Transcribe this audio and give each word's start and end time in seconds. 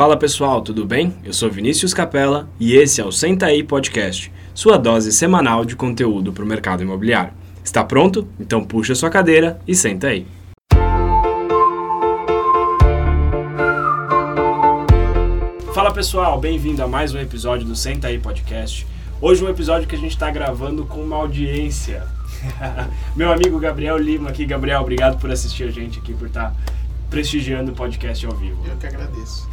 Fala 0.00 0.16
pessoal, 0.16 0.62
tudo 0.62 0.86
bem? 0.86 1.14
Eu 1.22 1.34
sou 1.34 1.50
Vinícius 1.50 1.92
Capella 1.92 2.48
e 2.58 2.74
esse 2.74 3.02
é 3.02 3.04
o 3.04 3.12
Senta 3.12 3.44
aí 3.44 3.62
Podcast, 3.62 4.32
sua 4.54 4.78
dose 4.78 5.12
semanal 5.12 5.62
de 5.62 5.76
conteúdo 5.76 6.32
para 6.32 6.42
o 6.42 6.46
mercado 6.46 6.82
imobiliário. 6.82 7.34
Está 7.62 7.84
pronto? 7.84 8.26
Então 8.40 8.64
puxa 8.64 8.94
sua 8.94 9.10
cadeira 9.10 9.60
e 9.68 9.74
senta 9.74 10.06
aí. 10.06 10.26
Fala 15.74 15.92
pessoal, 15.92 16.40
bem-vindo 16.40 16.82
a 16.82 16.88
mais 16.88 17.12
um 17.12 17.18
episódio 17.18 17.66
do 17.66 17.76
Senta 17.76 18.08
aí 18.08 18.18
Podcast. 18.18 18.86
Hoje 19.20 19.44
um 19.44 19.50
episódio 19.50 19.86
que 19.86 19.96
a 19.96 19.98
gente 19.98 20.12
está 20.12 20.30
gravando 20.30 20.86
com 20.86 21.02
uma 21.02 21.16
audiência. 21.16 22.06
Meu 23.14 23.30
amigo 23.30 23.60
Gabriel 23.60 23.98
Lima 23.98 24.30
aqui. 24.30 24.46
Gabriel, 24.46 24.80
obrigado 24.80 25.20
por 25.20 25.30
assistir 25.30 25.64
a 25.64 25.70
gente 25.70 25.98
aqui, 25.98 26.14
por 26.14 26.28
estar 26.28 26.54
prestigiando 27.10 27.72
o 27.72 27.74
podcast 27.74 28.24
ao 28.24 28.32
vivo. 28.32 28.64
Eu 28.66 28.76
que 28.76 28.86
agradeço. 28.86 29.48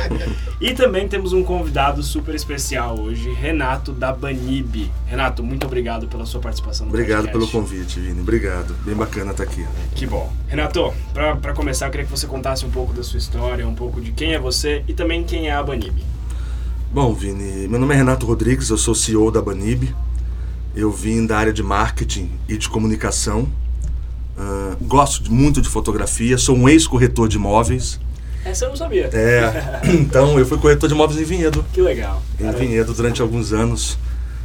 e 0.60 0.72
também 0.74 1.06
temos 1.06 1.32
um 1.32 1.44
convidado 1.44 2.02
super 2.02 2.34
especial 2.34 2.98
hoje, 2.98 3.30
Renato 3.32 3.92
da 3.92 4.12
Banib. 4.12 4.90
Renato, 5.06 5.44
muito 5.44 5.66
obrigado 5.66 6.08
pela 6.08 6.24
sua 6.24 6.40
participação 6.40 6.86
no 6.86 6.92
Obrigado 6.92 7.26
podcast. 7.26 7.50
pelo 7.52 7.62
convite, 7.62 8.00
Vini. 8.00 8.20
Obrigado. 8.20 8.74
Bem 8.84 8.94
bacana 8.94 9.30
estar 9.30 9.44
aqui. 9.44 9.64
Que 9.94 10.06
bom. 10.06 10.32
Renato, 10.48 10.92
para 11.12 11.52
começar, 11.52 11.86
eu 11.86 11.90
queria 11.90 12.06
que 12.06 12.10
você 12.10 12.26
contasse 12.26 12.64
um 12.64 12.70
pouco 12.70 12.92
da 12.94 13.02
sua 13.02 13.18
história, 13.18 13.68
um 13.68 13.74
pouco 13.74 14.00
de 14.00 14.10
quem 14.10 14.32
é 14.32 14.38
você 14.38 14.82
e 14.88 14.94
também 14.94 15.22
quem 15.22 15.48
é 15.48 15.52
a 15.52 15.62
Banib. 15.62 16.02
Bom, 16.90 17.12
Vini, 17.12 17.68
meu 17.68 17.78
nome 17.78 17.92
é 17.92 17.98
Renato 17.98 18.24
Rodrigues, 18.24 18.70
eu 18.70 18.78
sou 18.78 18.94
CEO 18.94 19.30
da 19.30 19.42
Banib. 19.42 19.94
Eu 20.74 20.90
vim 20.90 21.24
da 21.24 21.36
área 21.36 21.52
de 21.52 21.62
marketing 21.62 22.30
e 22.48 22.56
de 22.56 22.68
comunicação. 22.68 23.48
Uh, 24.36 24.84
gosto 24.84 25.22
de, 25.22 25.30
muito 25.30 25.62
de 25.62 25.68
fotografia, 25.68 26.36
sou 26.36 26.56
um 26.56 26.68
ex-corretor 26.68 27.28
de 27.28 27.36
imóveis. 27.36 28.00
Essa 28.44 28.66
eu 28.66 28.70
não 28.70 28.76
sabia. 28.76 29.08
É, 29.12 29.80
então 29.94 30.38
eu 30.38 30.44
fui 30.44 30.58
corretor 30.58 30.88
de 30.88 30.94
imóveis 30.94 31.20
em 31.20 31.24
Vinhedo. 31.24 31.64
Que 31.72 31.80
legal. 31.80 32.22
Em 32.34 32.44
Caramba. 32.44 32.58
Vinhedo 32.58 32.92
durante 32.92 33.22
alguns 33.22 33.52
anos, 33.52 33.96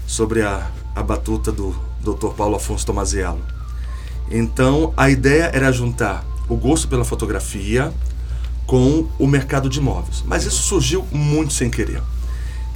sobre 0.05 0.41
a, 0.41 0.69
a 0.95 1.03
batuta 1.03 1.51
do 1.51 1.75
Dr. 2.01 2.29
Paulo 2.35 2.55
Afonso 2.55 2.85
Tomaziello. 2.85 3.41
Então 4.31 4.93
a 4.95 5.09
ideia 5.09 5.51
era 5.53 5.71
juntar 5.71 6.25
o 6.47 6.55
gosto 6.55 6.87
pela 6.87 7.03
fotografia 7.03 7.91
com 8.65 9.07
o 9.17 9.25
mercado 9.25 9.69
de 9.69 9.79
imóveis. 9.79 10.23
Mas 10.25 10.45
isso 10.45 10.61
surgiu 10.63 11.05
muito 11.11 11.53
sem 11.53 11.69
querer. 11.69 12.01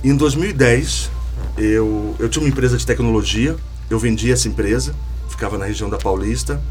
Em 0.04 0.16
2010, 0.16 1.10
eu, 1.58 2.16
eu 2.20 2.28
tinha 2.30 2.44
uma 2.44 2.50
empresa 2.50 2.78
de 2.78 2.86
tecnologia, 2.86 3.56
eu 3.90 4.00
vendi 4.00 4.32
essa 4.32 4.48
empresa, 4.48 4.96
ficava 5.30 5.58
na 5.58 5.66
região 5.66 5.90
da 5.90 5.98
Paulista, 5.98 6.62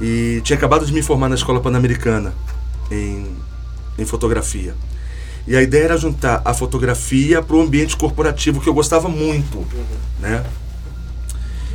e 0.00 0.40
tinha 0.42 0.56
acabado 0.56 0.84
de 0.86 0.92
me 0.92 1.02
formar 1.02 1.28
na 1.28 1.34
Escola 1.34 1.60
Pan-Americana 1.60 2.32
em, 2.90 3.26
em 3.98 4.04
fotografia. 4.04 4.74
E 5.46 5.56
a 5.56 5.62
ideia 5.62 5.84
era 5.84 5.96
juntar 5.96 6.40
a 6.44 6.54
fotografia 6.54 7.42
para 7.42 7.56
o 7.56 7.60
ambiente 7.60 7.96
corporativo, 7.96 8.60
que 8.60 8.68
eu 8.68 8.74
gostava 8.74 9.08
muito, 9.08 9.66
né? 10.20 10.44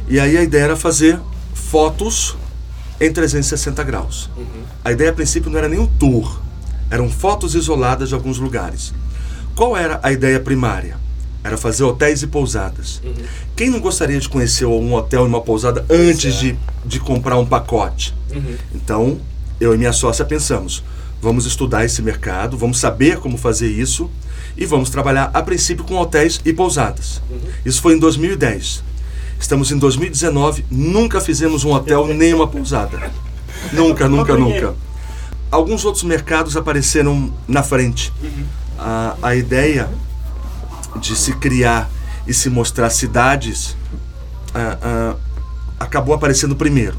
E 0.08 0.20
aí 0.20 0.38
a 0.38 0.44
ideia 0.44 0.64
era 0.64 0.76
fazer 0.78 1.20
fotos 1.54 2.38
em 3.00 3.12
360 3.12 3.84
graus. 3.84 4.30
A 4.84 4.92
ideia 4.92 5.10
a 5.10 5.14
princípio 5.14 5.52
não 5.52 5.58
era 5.58 5.68
nem 5.68 5.80
um 5.80 5.86
tour, 5.86 6.40
eram 6.90 7.10
fotos 7.10 7.56
isoladas 7.56 8.10
de 8.10 8.16
alguns 8.16 8.38
lugares. 8.40 8.94
Qual 9.54 9.76
era 9.76 10.00
a 10.02 10.12
ideia 10.12 10.40
primária? 10.40 10.98
Era 11.48 11.56
fazer 11.56 11.86
hotéis 11.86 12.22
e 12.24 12.28
pousadas. 12.28 13.02
Quem 13.56 13.70
não 13.70 13.80
gostaria 13.80 14.20
de 14.20 14.28
conhecer 14.28 14.66
um 14.66 14.94
hotel 14.94 15.24
e 15.24 15.28
uma 15.30 15.40
pousada 15.40 15.86
antes 15.90 16.36
de, 16.36 16.58
de 16.86 17.00
comprar 17.00 17.38
um 17.38 17.46
pacote? 17.46 18.14
Então, 18.76 19.18
eu 19.58 19.74
e 19.74 19.78
minha 19.78 19.94
sócia 19.94 20.26
pensamos: 20.26 20.84
vamos 21.22 21.46
estudar 21.46 21.86
esse 21.86 22.02
mercado, 22.02 22.58
vamos 22.58 22.80
saber 22.80 23.20
como 23.20 23.38
fazer 23.38 23.70
isso 23.70 24.12
e 24.58 24.66
vamos 24.66 24.90
trabalhar 24.90 25.32
a 25.34 25.42
princípio 25.42 25.86
com 25.86 25.96
hotéis 25.96 26.42
e 26.44 26.52
pousadas. 26.52 27.22
Isso 27.66 27.82
foi 27.82 27.94
em 27.94 28.00
2010. 28.00 28.84
Estamos 29.40 29.72
em 29.72 29.78
2019, 29.78 30.66
nunca 30.70 31.22
fizemos 31.22 31.64
um 31.64 31.72
hotel 31.72 32.08
nem 32.14 32.34
uma 32.34 32.48
pousada. 32.48 33.10
Nunca, 33.72 34.10
nunca, 34.10 34.36
nunca. 34.36 34.76
Alguns 35.50 35.86
outros 35.86 36.04
mercados 36.04 36.58
apareceram 36.58 37.32
na 37.48 37.64
frente. 37.64 38.12
A, 38.78 39.16
a 39.22 39.34
ideia 39.34 39.90
de 41.00 41.16
se 41.16 41.34
criar 41.34 41.90
e 42.26 42.34
se 42.34 42.50
mostrar 42.50 42.90
cidades 42.90 43.76
ah, 44.54 44.78
ah, 44.82 45.16
acabou 45.80 46.14
aparecendo 46.14 46.56
primeiro. 46.56 46.98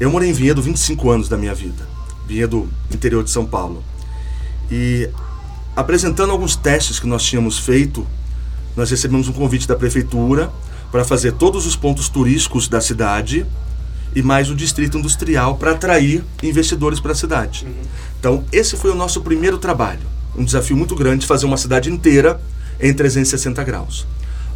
Eu 0.00 0.10
morei 0.10 0.30
em 0.30 0.32
Vinhedo 0.32 0.60
25 0.60 1.10
anos 1.10 1.28
da 1.28 1.36
minha 1.36 1.54
vida, 1.54 1.88
Vinhedo 2.26 2.68
interior 2.90 3.22
de 3.22 3.30
São 3.30 3.46
Paulo. 3.46 3.82
E 4.70 5.08
apresentando 5.76 6.30
alguns 6.30 6.56
testes 6.56 6.98
que 6.98 7.06
nós 7.06 7.22
tínhamos 7.22 7.58
feito, 7.58 8.06
nós 8.76 8.90
recebemos 8.90 9.28
um 9.28 9.32
convite 9.32 9.68
da 9.68 9.76
prefeitura 9.76 10.50
para 10.90 11.04
fazer 11.04 11.32
todos 11.32 11.66
os 11.66 11.76
pontos 11.76 12.08
turísticos 12.08 12.68
da 12.68 12.80
cidade 12.80 13.46
e 14.14 14.22
mais 14.22 14.48
o 14.48 14.54
distrito 14.54 14.96
industrial 14.96 15.56
para 15.56 15.72
atrair 15.72 16.24
investidores 16.42 17.00
para 17.00 17.12
a 17.12 17.16
cidade. 17.16 17.66
Então, 18.18 18.44
esse 18.52 18.76
foi 18.76 18.90
o 18.90 18.94
nosso 18.94 19.20
primeiro 19.20 19.58
trabalho. 19.58 20.00
Um 20.36 20.44
desafio 20.44 20.76
muito 20.76 20.94
grande 20.94 21.26
fazer 21.26 21.46
uma 21.46 21.56
cidade 21.56 21.90
inteira 21.90 22.40
em 22.80 22.92
360 22.92 23.62
graus. 23.64 24.06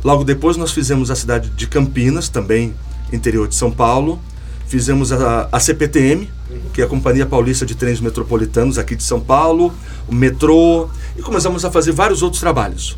Logo 0.05 0.25
depois 0.25 0.57
nós 0.57 0.71
fizemos 0.71 1.11
a 1.11 1.17
cidade 1.17 1.51
de 1.51 1.67
Campinas, 1.67 2.29
também 2.29 2.75
interior 3.13 3.49
de 3.49 3.55
São 3.55 3.71
Paulo. 3.71 4.21
Fizemos 4.67 5.11
a, 5.13 5.49
a 5.51 5.59
CPTM, 5.59 6.31
que 6.73 6.83
é 6.83 6.85
a 6.85 6.89
Companhia 6.89 7.27
Paulista 7.27 7.65
de 7.65 7.75
Trens 7.75 8.01
Metropolitanos 8.01 8.79
aqui 8.79 8.95
de 8.95 9.03
São 9.03 9.21
Paulo, 9.21 9.73
o 10.07 10.15
metrô, 10.15 10.89
e 11.17 11.23
começamos 11.23 11.65
a 11.65 11.71
fazer 11.71 11.93
vários 11.93 12.23
outros 12.23 12.41
trabalhos. 12.41 12.97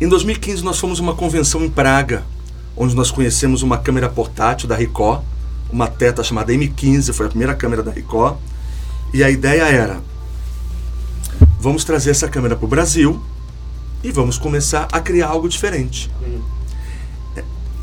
Em 0.00 0.08
2015 0.08 0.64
nós 0.64 0.78
fomos 0.78 0.98
a 0.98 1.02
uma 1.02 1.14
convenção 1.14 1.62
em 1.64 1.70
Praga, 1.70 2.24
onde 2.76 2.96
nós 2.96 3.10
conhecemos 3.10 3.62
uma 3.62 3.78
câmera 3.78 4.08
portátil 4.08 4.68
da 4.68 4.74
Ricoh, 4.74 5.22
uma 5.70 5.86
Teta 5.86 6.24
chamada 6.24 6.52
M15, 6.52 7.12
foi 7.12 7.26
a 7.26 7.28
primeira 7.28 7.54
câmera 7.54 7.82
da 7.82 7.92
Ricoh, 7.92 8.36
e 9.12 9.22
a 9.22 9.30
ideia 9.30 9.62
era 9.62 10.00
vamos 11.60 11.84
trazer 11.84 12.10
essa 12.10 12.28
câmera 12.28 12.56
para 12.56 12.64
o 12.64 12.68
Brasil 12.68 13.22
e 14.02 14.10
vamos 14.10 14.38
começar 14.38 14.88
a 14.90 15.00
criar 15.00 15.28
algo 15.28 15.48
diferente. 15.48 16.10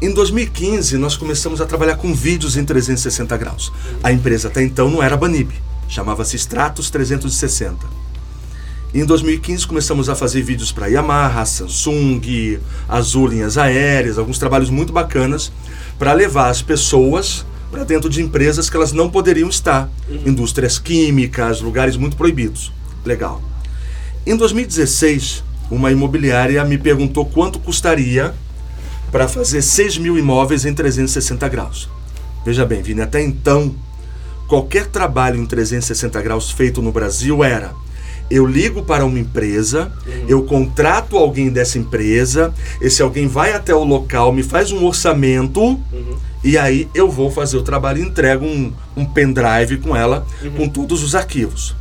Em 0.02 0.14
2015, 0.14 0.98
nós 0.98 1.18
começamos 1.18 1.60
a 1.60 1.66
trabalhar 1.66 1.98
com 1.98 2.14
vídeos 2.14 2.56
em 2.56 2.64
360 2.64 3.36
graus. 3.38 3.72
A 4.02 4.12
empresa 4.12 4.48
até 4.48 4.64
então 4.64 4.90
não 4.90 5.04
era 5.04 5.18
Banib, 5.18 5.52
chamava-se 5.88 6.38
Stratos 6.38 6.90
360. 6.90 7.86
Em 8.94 9.06
2015 9.06 9.68
começamos 9.68 10.10
a 10.10 10.16
fazer 10.16 10.42
vídeos 10.42 10.72
para 10.72 10.88
Yamaha, 10.88 11.46
Samsung, 11.46 12.60
Azul 12.88 13.28
Linhas 13.28 13.58
Aéreas, 13.58 14.18
alguns 14.18 14.40
trabalhos 14.40 14.70
muito 14.70 14.92
bacanas 14.92 15.52
para 16.00 16.14
levar 16.14 16.50
as 16.50 16.62
pessoas 16.62 17.46
para 17.70 17.84
dentro 17.84 18.10
de 18.10 18.22
empresas 18.22 18.70
que 18.70 18.76
elas 18.76 18.92
não 18.92 19.10
poderiam 19.10 19.48
estar, 19.48 19.90
indústrias 20.26 20.80
químicas, 20.80 21.62
lugares 21.62 21.98
muito 21.98 22.18
proibidos. 22.18 22.72
Legal. 23.06 23.42
Em 24.26 24.36
2016, 24.36 25.44
uma 25.70 25.92
imobiliária 25.92 26.64
me 26.64 26.78
perguntou 26.78 27.26
quanto 27.26 27.60
custaria 27.60 28.34
para 29.12 29.28
fazer 29.28 29.62
6 29.62 29.98
mil 29.98 30.18
imóveis 30.18 30.66
em 30.66 30.74
360 30.74 31.48
graus. 31.50 31.90
Veja 32.46 32.66
bem, 32.66 32.82
Vini, 32.82 33.02
até 33.02 33.22
então, 33.22 33.76
qualquer 34.48 34.88
trabalho 34.88 35.40
em 35.40 35.46
360 35.46 36.22
graus 36.22 36.52
feito 36.52 36.82
no 36.82 36.92
Brasil 36.92 37.44
era 37.44 37.74
eu 38.30 38.46
ligo 38.46 38.84
para 38.84 39.06
uma 39.06 39.18
empresa, 39.18 39.92
eu 40.28 40.44
contrato 40.44 41.18
alguém 41.18 41.50
dessa 41.50 41.80
empresa, 41.80 42.54
esse 42.80 43.02
alguém 43.02 43.28
vai 43.28 43.54
até 43.54 43.74
o 43.74 43.84
local, 43.84 44.32
me 44.32 44.44
faz 44.44 44.72
um 44.72 44.86
orçamento 44.86 45.80
e 46.44 46.58
aí 46.58 46.88
eu 46.94 47.10
vou 47.10 47.32
fazer 47.32 47.58
o 47.58 47.64
trabalho 47.64 48.04
e 48.04 48.06
entrego 48.06 48.46
um, 48.46 48.72
um 48.96 49.04
pendrive 49.04 49.78
com 49.78 49.96
ela, 49.96 50.26
com 50.56 50.70
todos 50.70 51.02
os 51.02 51.16
arquivos. 51.16 51.76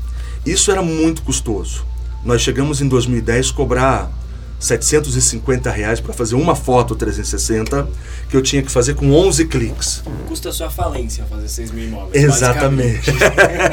Isso 0.47 0.71
era 0.71 0.81
muito 0.81 1.23
custoso. 1.23 1.85
Nós 2.25 2.41
chegamos 2.43 2.81
em 2.81 2.89
2010 2.89 3.51
a 3.51 3.55
cobrar 3.55 4.11
750 4.59 5.71
reais 5.71 6.01
para 6.01 6.13
fazer 6.13 6.35
uma 6.35 6.55
foto 6.55 6.95
360 6.97 7.89
que 8.29 8.37
eu 8.37 8.43
tinha 8.43 8.63
que 8.63 8.71
fazer 8.71 8.95
com 8.95 9.13
11 9.13 9.47
cliques. 9.47 10.03
Custa 10.27 10.51
sua 10.53 10.69
falência 10.69 11.25
fazer 11.25 11.49
6 11.49 11.71
mil 11.71 11.85
imóveis. 11.85 12.25
Exatamente. 12.25 13.11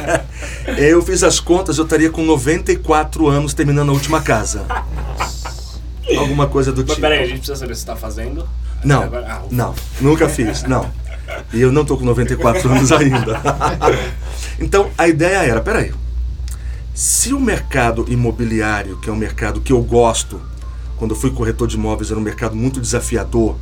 eu 0.77 1.01
fiz 1.01 1.23
as 1.23 1.39
contas, 1.39 1.77
eu 1.77 1.83
estaria 1.83 2.09
com 2.09 2.23
94 2.23 3.27
anos 3.27 3.53
terminando 3.53 3.89
a 3.89 3.93
última 3.93 4.21
casa. 4.21 4.65
Alguma 6.17 6.47
coisa 6.47 6.71
do 6.71 6.81
Mas 6.81 6.89
tipo. 6.91 7.01
peraí, 7.01 7.23
a 7.23 7.25
gente 7.27 7.39
precisa 7.39 7.55
saber 7.55 7.73
se 7.73 7.81
você 7.81 7.91
está 7.91 7.95
fazendo. 7.95 8.47
Não, 8.83 9.01
Agora- 9.01 9.25
ah, 9.27 9.41
não, 9.49 9.73
nunca 9.99 10.29
fiz, 10.29 10.63
não. 10.63 10.87
E 11.51 11.59
eu 11.59 11.71
não 11.71 11.83
tô 11.83 11.97
com 11.97 12.05
94 12.05 12.69
anos 12.69 12.91
ainda. 12.91 13.41
então 14.59 14.91
a 14.95 15.07
ideia 15.07 15.37
era, 15.37 15.59
peraí, 15.61 15.91
se 16.95 17.33
o 17.33 17.39
mercado 17.41 18.05
imobiliário, 18.07 18.97
que 19.01 19.09
é 19.09 19.13
um 19.13 19.17
mercado 19.17 19.59
que 19.59 19.73
eu 19.73 19.83
gosto, 19.83 20.41
quando 20.95 21.11
eu 21.11 21.19
fui 21.19 21.29
corretor 21.29 21.67
de 21.67 21.75
imóveis 21.75 22.09
era 22.09 22.17
um 22.17 22.23
mercado 22.23 22.55
muito 22.55 22.79
desafiador, 22.79 23.57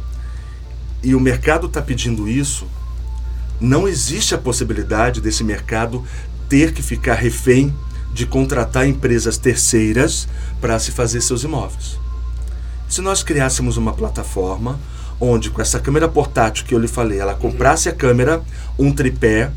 e 1.02 1.16
o 1.16 1.20
mercado 1.20 1.66
está 1.66 1.82
pedindo 1.82 2.30
isso, 2.30 2.68
não 3.60 3.88
existe 3.88 4.36
a 4.36 4.38
possibilidade 4.38 5.20
desse 5.20 5.44
mercado 5.44 6.04
ter 6.48 6.74
que 6.74 6.84
ficar 6.84 7.16
refém 7.16 7.74
de 8.14 8.28
contratar 8.28 8.88
empresas 8.88 9.36
terceiras 9.36 10.28
para 10.62 10.78
se 10.78 10.92
fazer 10.92 11.20
seus 11.20 11.44
imóveis. 11.44 11.98
Se 12.88 13.02
nós 13.02 13.24
criássemos 13.24 13.78
uma 13.78 13.94
plataforma 13.94 14.80
onde 15.20 15.50
com 15.50 15.60
essa 15.60 15.80
câmera 15.80 16.08
portátil 16.08 16.66
que 16.66 16.76
eu 16.76 16.80
lhe 16.80 16.88
falei, 16.88 17.18
ela 17.18 17.34
comprasse 17.34 17.90
a 17.90 17.94
câmera, 17.94 18.44
um 18.78 18.92
tripé, 18.92 19.52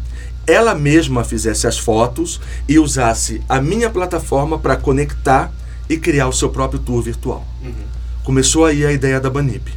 ela 0.46 0.74
mesma 0.74 1.24
fizesse 1.24 1.66
as 1.66 1.78
fotos 1.78 2.40
e 2.68 2.78
usasse 2.78 3.42
a 3.48 3.60
minha 3.60 3.90
plataforma 3.90 4.58
para 4.58 4.76
conectar 4.76 5.52
e 5.88 5.96
criar 5.96 6.28
o 6.28 6.32
seu 6.32 6.48
próprio 6.50 6.78
tour 6.78 7.02
virtual. 7.02 7.46
Uhum. 7.62 7.72
Começou 8.24 8.64
aí 8.64 8.84
a 8.84 8.92
ideia 8.92 9.20
da 9.20 9.30
Banip. 9.30 9.72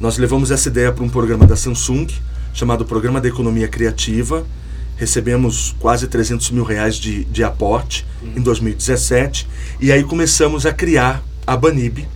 Nós 0.00 0.18
levamos 0.18 0.50
essa 0.50 0.68
ideia 0.68 0.92
para 0.92 1.04
um 1.04 1.08
programa 1.08 1.46
da 1.46 1.56
Samsung, 1.56 2.06
chamado 2.52 2.84
Programa 2.84 3.20
da 3.20 3.28
Economia 3.28 3.68
Criativa. 3.68 4.44
Recebemos 4.96 5.74
quase 5.78 6.06
300 6.06 6.50
mil 6.50 6.64
reais 6.64 6.96
de, 6.96 7.24
de 7.24 7.42
aporte 7.42 8.06
uhum. 8.22 8.34
em 8.36 8.40
2017. 8.40 9.48
E 9.80 9.90
aí 9.90 10.04
começamos 10.04 10.66
a 10.66 10.72
criar 10.72 11.22
a 11.46 11.56
Banib. 11.56 12.06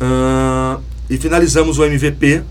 Uh, 0.00 0.82
e 1.08 1.16
finalizamos 1.16 1.78
o 1.78 1.84
MVP 1.84 2.42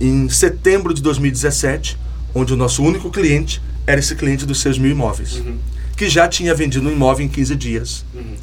em 0.00 0.28
setembro 0.28 0.92
de 0.92 1.00
2017, 1.02 1.98
onde 2.34 2.52
o 2.52 2.56
nosso 2.56 2.82
único 2.82 3.10
cliente 3.10 3.62
era 3.86 4.00
esse 4.00 4.14
cliente 4.14 4.46
dos 4.46 4.60
6 4.60 4.78
mil 4.78 4.90
imóveis, 4.90 5.34
uhum. 5.36 5.58
que 5.96 6.08
já 6.08 6.28
tinha 6.28 6.54
vendido 6.54 6.88
um 6.88 6.92
imóvel 6.92 7.26
em 7.26 7.28
15 7.28 7.56
dias, 7.56 8.04
uhum. 8.14 8.36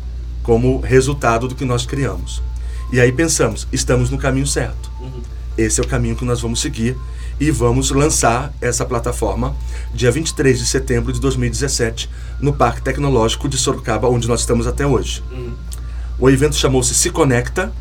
como 0.44 0.80
resultado 0.80 1.48
do 1.48 1.56
que 1.56 1.66
nós 1.66 1.86
criamos. 1.86 2.42
E 2.92 3.00
aí 3.00 3.12
pensamos, 3.12 3.68
estamos 3.72 4.10
no 4.10 4.18
caminho 4.18 4.48
certo. 4.48 4.92
Uhum. 5.00 5.22
Esse 5.58 5.80
é 5.80 5.84
o 5.84 5.88
caminho 5.88 6.16
que 6.16 6.26
nós 6.26 6.42
vamos 6.42 6.60
seguir 6.62 6.96
e 7.40 7.52
vamos 7.52 7.92
lançar 7.92 8.54
essa 8.60 8.86
plataforma 8.86 9.56
dia 9.94 10.12
23 10.12 10.60
de 10.60 10.66
setembro 10.66 11.14
de 11.14 11.20
2017 11.20 12.10
no 12.40 12.54
Parque 12.54 12.82
Tecnológico 12.82 13.48
de 13.48 13.58
Sorocaba, 13.58 14.10
onde 14.10 14.28
nós 14.28 14.42
estamos 14.42 14.68
até 14.68 14.86
hoje. 14.86 15.24
Uhum. 15.32 15.54
O 16.18 16.30
evento 16.30 16.56
chamou-se 16.56 16.94
Se 16.94 17.10
Conecta, 17.10 17.72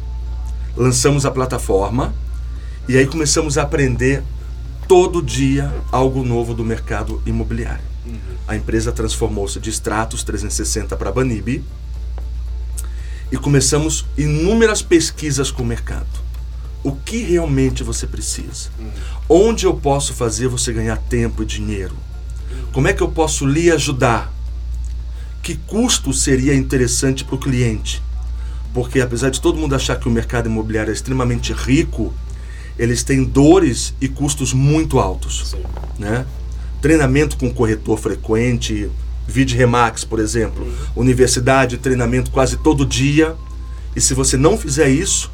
lançamos 0.77 1.27
a 1.27 1.31
plataforma 1.31 2.15
e 2.89 2.97
aí 2.97 3.07
começamos 3.07 3.59
a 3.59 3.63
aprender 3.63 4.23
todo 4.89 5.23
dia 5.23 5.73
algo 5.93 6.25
novo 6.25 6.55
do 6.55 6.65
mercado 6.65 7.23
imobiliário. 7.27 7.85
Uhum. 8.07 8.19
A 8.49 8.57
empresa 8.57 8.91
transformou-se 8.91 9.61
de 9.61 9.71
Stratos 9.71 10.25
360 10.25 10.97
para 10.97 11.13
Banib 11.13 11.63
e 13.31 13.37
começamos 13.37 14.07
inúmeras 14.17 14.81
pesquisas 14.81 15.51
com 15.51 15.63
o 15.63 15.67
mercado. 15.67 16.07
O 16.83 16.93
que 16.93 17.19
realmente 17.23 17.85
você 17.85 18.07
precisa? 18.07 18.71
Uhum. 18.79 18.91
Onde 19.29 19.67
eu 19.67 19.75
posso 19.75 20.15
fazer 20.15 20.49
você 20.49 20.73
ganhar 20.73 20.97
tempo 20.97 21.43
e 21.43 21.47
dinheiro? 21.47 21.95
Como 22.73 22.89
é 22.89 22.93
que 22.93 23.03
eu 23.03 23.09
posso 23.09 23.47
lhe 23.47 23.71
ajudar? 23.71 24.33
Que 25.43 25.55
custo 25.55 26.13
seria 26.13 26.55
interessante 26.55 27.25
para 27.25 27.35
o 27.35 27.39
cliente? 27.39 28.03
porque 28.73 29.01
apesar 29.01 29.31
de 29.31 29.41
todo 29.41 29.59
mundo 29.59 29.75
achar 29.75 29.99
que 29.99 30.09
o 30.09 30.11
mercado 30.11 30.49
imobiliário 30.49 30.91
é 30.91 30.95
extremamente 30.95 31.53
rico, 31.53 32.13
eles 32.79 33.03
têm 33.03 33.25
dores 33.25 33.95
e 34.01 34.09
custos 34.09 34.53
muito 34.53 34.99
altos, 34.99 35.51
Sim. 35.51 35.63
né? 35.99 36.27
Treinamento 36.81 37.37
com 37.37 37.53
corretor 37.53 37.99
frequente, 37.99 38.91
Vide 39.27 39.57
Remax, 39.57 40.05
por 40.05 40.21
exemplo, 40.21 40.65
uhum. 40.65 41.03
universidade, 41.03 41.77
treinamento 41.79 42.31
quase 42.31 42.57
todo 42.57 42.87
dia. 42.87 43.35
E 43.97 44.01
se 44.01 44.15
você 44.15 44.37
não 44.37 44.57
fizer 44.57 44.89
isso, 44.89 45.31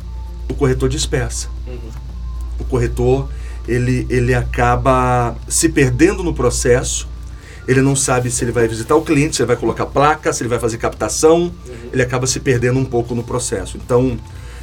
o 0.49 0.55
corretor 0.55 0.89
dispersa. 0.89 1.49
Uhum. 1.67 1.91
O 2.59 2.65
corretor 2.65 3.29
ele, 3.69 4.07
ele 4.09 4.35
acaba 4.35 5.37
se 5.49 5.69
perdendo 5.69 6.23
no 6.23 6.35
processo 6.35 7.09
ele 7.67 7.81
não 7.81 7.97
sabe 7.97 8.31
se 8.31 8.45
ele 8.45 8.53
vai 8.53 8.69
visitar 8.69 8.95
o 8.95 9.03
cliente, 9.03 9.37
se 9.37 9.43
ele 9.43 9.47
vai 9.47 9.57
colocar 9.57 9.87
placa, 9.87 10.33
se 10.33 10.43
ele 10.43 10.51
vai 10.51 10.59
fazer 10.59 10.77
captação, 10.77 11.45
uhum. 11.67 11.91
ele 11.93 12.03
acaba 12.03 12.27
se 12.27 12.41
perdendo 12.41 12.79
um 12.79 12.85
pouco 12.85 13.15
no 13.15 13.23
processo. 13.23 13.79
Então, 13.79 14.19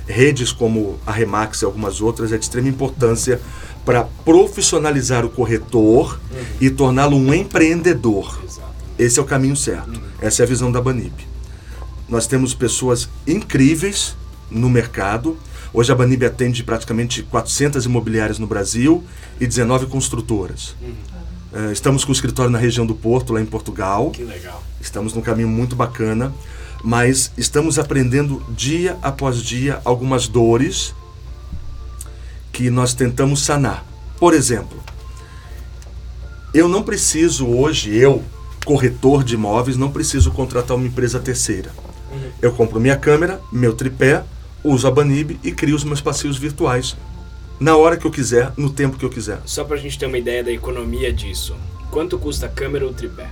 redes 0.07 0.51
como 0.51 0.99
a 1.05 1.11
Remax 1.11 1.61
e 1.61 1.65
algumas 1.65 2.01
outras 2.01 2.31
é 2.31 2.37
de 2.37 2.43
extrema 2.43 2.69
importância 2.69 3.39
para 3.85 4.03
profissionalizar 4.03 5.25
o 5.25 5.29
corretor 5.29 6.19
uhum. 6.31 6.39
e 6.59 6.69
torná-lo 6.69 7.17
um 7.17 7.33
empreendedor. 7.33 8.39
Exato. 8.43 8.71
Esse 8.97 9.19
é 9.19 9.21
o 9.21 9.25
caminho 9.25 9.55
certo. 9.55 9.89
Uhum. 9.89 10.01
Essa 10.21 10.43
é 10.43 10.45
a 10.45 10.47
visão 10.47 10.71
da 10.71 10.81
Banib. 10.81 11.13
Nós 12.07 12.27
temos 12.27 12.53
pessoas 12.53 13.09
incríveis 13.25 14.15
no 14.49 14.69
mercado. 14.69 15.37
Hoje 15.73 15.91
a 15.91 15.95
Banib 15.95 16.23
atende 16.23 16.63
praticamente 16.63 17.23
400 17.23 17.85
imobiliárias 17.85 18.37
no 18.37 18.45
Brasil 18.45 19.03
e 19.39 19.47
19 19.47 19.87
construtoras. 19.87 20.75
Uhum. 20.81 20.93
Uh, 21.53 21.71
estamos 21.71 22.05
com 22.05 22.11
o 22.11 22.13
escritório 22.13 22.51
na 22.51 22.57
região 22.57 22.85
do 22.85 22.95
Porto, 22.95 23.33
lá 23.33 23.41
em 23.41 23.45
Portugal. 23.45 24.11
Que 24.11 24.23
legal. 24.23 24.63
Estamos 24.79 25.13
num 25.13 25.21
caminho 25.21 25.47
muito 25.47 25.75
bacana, 25.75 26.33
mas 26.83 27.31
estamos 27.37 27.77
aprendendo 27.77 28.43
dia 28.49 28.97
após 29.01 29.41
dia 29.41 29.81
algumas 29.85 30.27
dores 30.27 30.95
que 32.51 32.69
nós 32.69 32.93
tentamos 32.93 33.43
sanar. 33.43 33.85
Por 34.19 34.33
exemplo, 34.33 34.81
eu 36.53 36.67
não 36.67 36.83
preciso 36.83 37.47
hoje, 37.47 37.95
eu, 37.95 38.23
corretor 38.65 39.23
de 39.23 39.35
imóveis, 39.35 39.77
não 39.77 39.91
preciso 39.91 40.31
contratar 40.31 40.75
uma 40.75 40.87
empresa 40.87 41.19
terceira. 41.19 41.71
Uhum. 42.11 42.31
Eu 42.41 42.51
compro 42.51 42.79
minha 42.79 42.97
câmera, 42.97 43.39
meu 43.51 43.73
tripé, 43.73 44.23
uso 44.63 44.87
a 44.87 44.91
Banib 44.91 45.39
e 45.43 45.51
crio 45.51 45.75
os 45.75 45.83
meus 45.83 46.01
passeios 46.01 46.37
virtuais 46.37 46.95
na 47.59 47.77
hora 47.77 47.95
que 47.95 48.05
eu 48.05 48.11
quiser, 48.11 48.51
no 48.57 48.71
tempo 48.71 48.97
que 48.97 49.05
eu 49.05 49.09
quiser. 49.09 49.39
Só 49.45 49.63
para 49.63 49.75
a 49.75 49.79
gente 49.79 49.97
ter 49.97 50.07
uma 50.07 50.17
ideia 50.17 50.43
da 50.43 50.51
economia 50.51 51.13
disso, 51.13 51.55
quanto 51.91 52.17
custa 52.17 52.47
a 52.47 52.49
câmera 52.49 52.85
ou 52.85 52.91
tripé? 52.91 53.29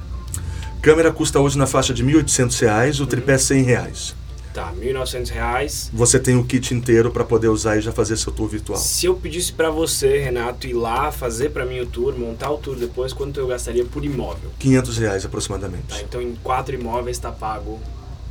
Câmera 0.81 1.12
custa 1.12 1.40
hoje 1.40 1.58
na 1.58 1.68
faixa 1.68 1.94
de 1.94 2.04
R$ 2.04 2.24
1.800, 2.24 3.00
o 3.00 3.02
uhum. 3.02 3.08
tripé 3.08 3.38
100 3.38 3.64
reais. 3.64 4.16
Tá, 4.54 4.70
R$ 4.70 4.94
1.900. 4.94 5.90
Você 5.94 6.20
tem 6.20 6.36
o 6.38 6.44
kit 6.44 6.74
inteiro 6.74 7.12
para 7.12 7.24
poder 7.24 7.50
usar 7.50 7.78
e 7.78 7.81
já 7.81 7.92
fazer 7.92 8.18
seu 8.18 8.31
tour 8.31 8.48
virtual. 8.48 8.80
Se 8.80 9.06
eu 9.06 9.16
pedisse 9.16 9.52
para 9.52 9.70
você, 9.70 10.20
Renato, 10.20 10.68
ir 10.68 10.74
lá 10.74 11.12
fazer 11.12 11.50
para 11.50 11.66
mim 11.66 11.81
o 11.81 11.86
tour, 11.86 12.18
montar 12.18 12.50
o 12.50 12.58
tour 12.58 12.76
depois, 12.76 13.14
quanto 13.14 13.40
eu 13.40 13.48
gastaria 13.48 13.86
por 13.86 14.04
imóvel? 14.06 14.52
500 14.58 14.98
reais 14.98 15.26
aproximadamente. 15.26 15.88
Tá, 15.90 16.02
então 16.02 16.22
em 16.22 16.36
quatro 16.42 16.74
imóveis 16.74 17.18
está 17.18 17.31
pago 17.31 17.80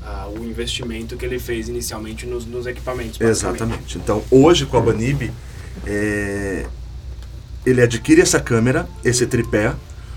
uh, 0.02 0.38
o 0.38 0.44
investimento 0.44 1.16
que 1.16 1.24
ele 1.24 1.38
fez 1.38 1.68
inicialmente 1.68 2.26
nos, 2.26 2.46
nos 2.46 2.66
equipamentos. 2.66 3.20
Exatamente. 3.20 3.98
Então 3.98 4.22
hoje 4.30 4.64
com 4.66 4.76
a 4.76 4.80
Banib 4.80 5.30
é, 5.86 6.66
ele 7.64 7.82
adquire 7.82 8.20
essa 8.20 8.40
câmera, 8.40 8.88
esse 9.04 9.26
tripé, 9.26 9.74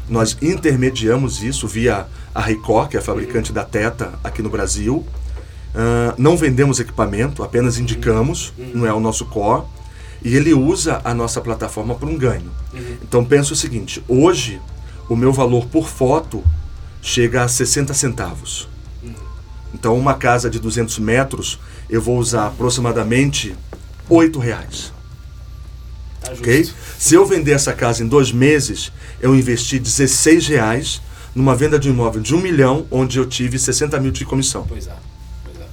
nós 0.10 0.38
intermediamos 0.42 1.42
isso 1.44 1.68
via 1.68 2.08
a 2.34 2.42
Record, 2.42 2.90
que 2.90 2.98
é 2.98 3.00
a 3.00 3.04
fabricante 3.04 3.52
da 3.52 3.64
Teta 3.64 4.14
aqui 4.24 4.42
no 4.42 4.50
Brasil. 4.50 5.06
Uh, 5.74 6.14
não 6.18 6.36
vendemos 6.36 6.80
equipamento, 6.80 7.44
apenas 7.44 7.78
indicamos, 7.78 8.54
não 8.74 8.86
é 8.86 8.94
o 8.94 9.00
nosso 9.00 9.26
core. 9.26 9.64
E 10.24 10.36
ele 10.36 10.54
usa 10.54 11.02
a 11.04 11.14
nossa 11.14 11.42
plataforma 11.42 11.96
para 11.96 12.08
um 12.08 12.18
ganho. 12.18 12.52
Uhum. 12.74 12.98
Então 13.02 13.26
pensa 13.26 13.54
o 13.54 13.56
seguinte: 13.56 14.04
hoje 14.08 14.62
o 15.10 15.16
meu 15.16 15.34
valor 15.34 15.66
por 15.66 15.88
foto 15.88 16.44
chega 17.02 17.44
a 17.44 17.48
60 17.48 17.94
centavos. 17.94 18.68
Uhum. 19.02 19.14
Então 19.74 19.98
uma 19.98 20.14
casa 20.14 20.50
de 20.50 20.60
200 20.60 21.00
metros 21.00 21.60
eu 21.90 22.02
vou 22.02 22.18
usar 22.18 22.48
aproximadamente 22.48 23.56
8 24.08 24.40
reais. 24.40 24.94
Tá 26.22 26.34
ok? 26.34 26.70
Se 27.00 27.16
eu 27.16 27.26
vender 27.26 27.52
essa 27.52 27.74
casa 27.74 28.04
em 28.04 28.08
dois 28.08 28.32
meses, 28.32 28.92
eu 29.20 29.36
investi 29.36 29.80
16 29.80 30.48
reais 30.48 31.02
numa 31.36 31.56
venda 31.56 31.80
de 31.80 31.90
um 31.90 31.94
imóvel 31.94 32.22
de 32.22 32.36
um 32.36 32.40
milhão, 32.40 32.86
onde 32.92 33.18
eu 33.18 33.26
tive 33.26 33.58
60 33.58 34.00
mil 34.00 34.12
de 34.12 34.24
comissão. 34.24 34.66
Pois 34.68 34.88
é. 34.88 34.94
Pois 35.44 35.58
é. 35.60 35.66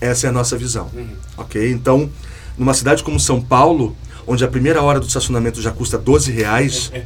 Essa 0.00 0.28
é 0.28 0.30
a 0.30 0.32
nossa 0.32 0.56
visão. 0.56 0.88
Uhum. 0.94 1.16
Ok? 1.36 1.70
Então, 1.70 2.08
numa 2.56 2.74
cidade 2.74 3.02
como 3.02 3.18
São 3.18 3.40
Paulo, 3.42 3.96
onde 4.26 4.44
a 4.44 4.48
primeira 4.48 4.80
hora 4.82 5.00
do 5.00 5.06
estacionamento 5.06 5.60
já 5.60 5.72
custa 5.72 5.98
12 5.98 6.30
reais. 6.30 6.92
é. 6.94 7.02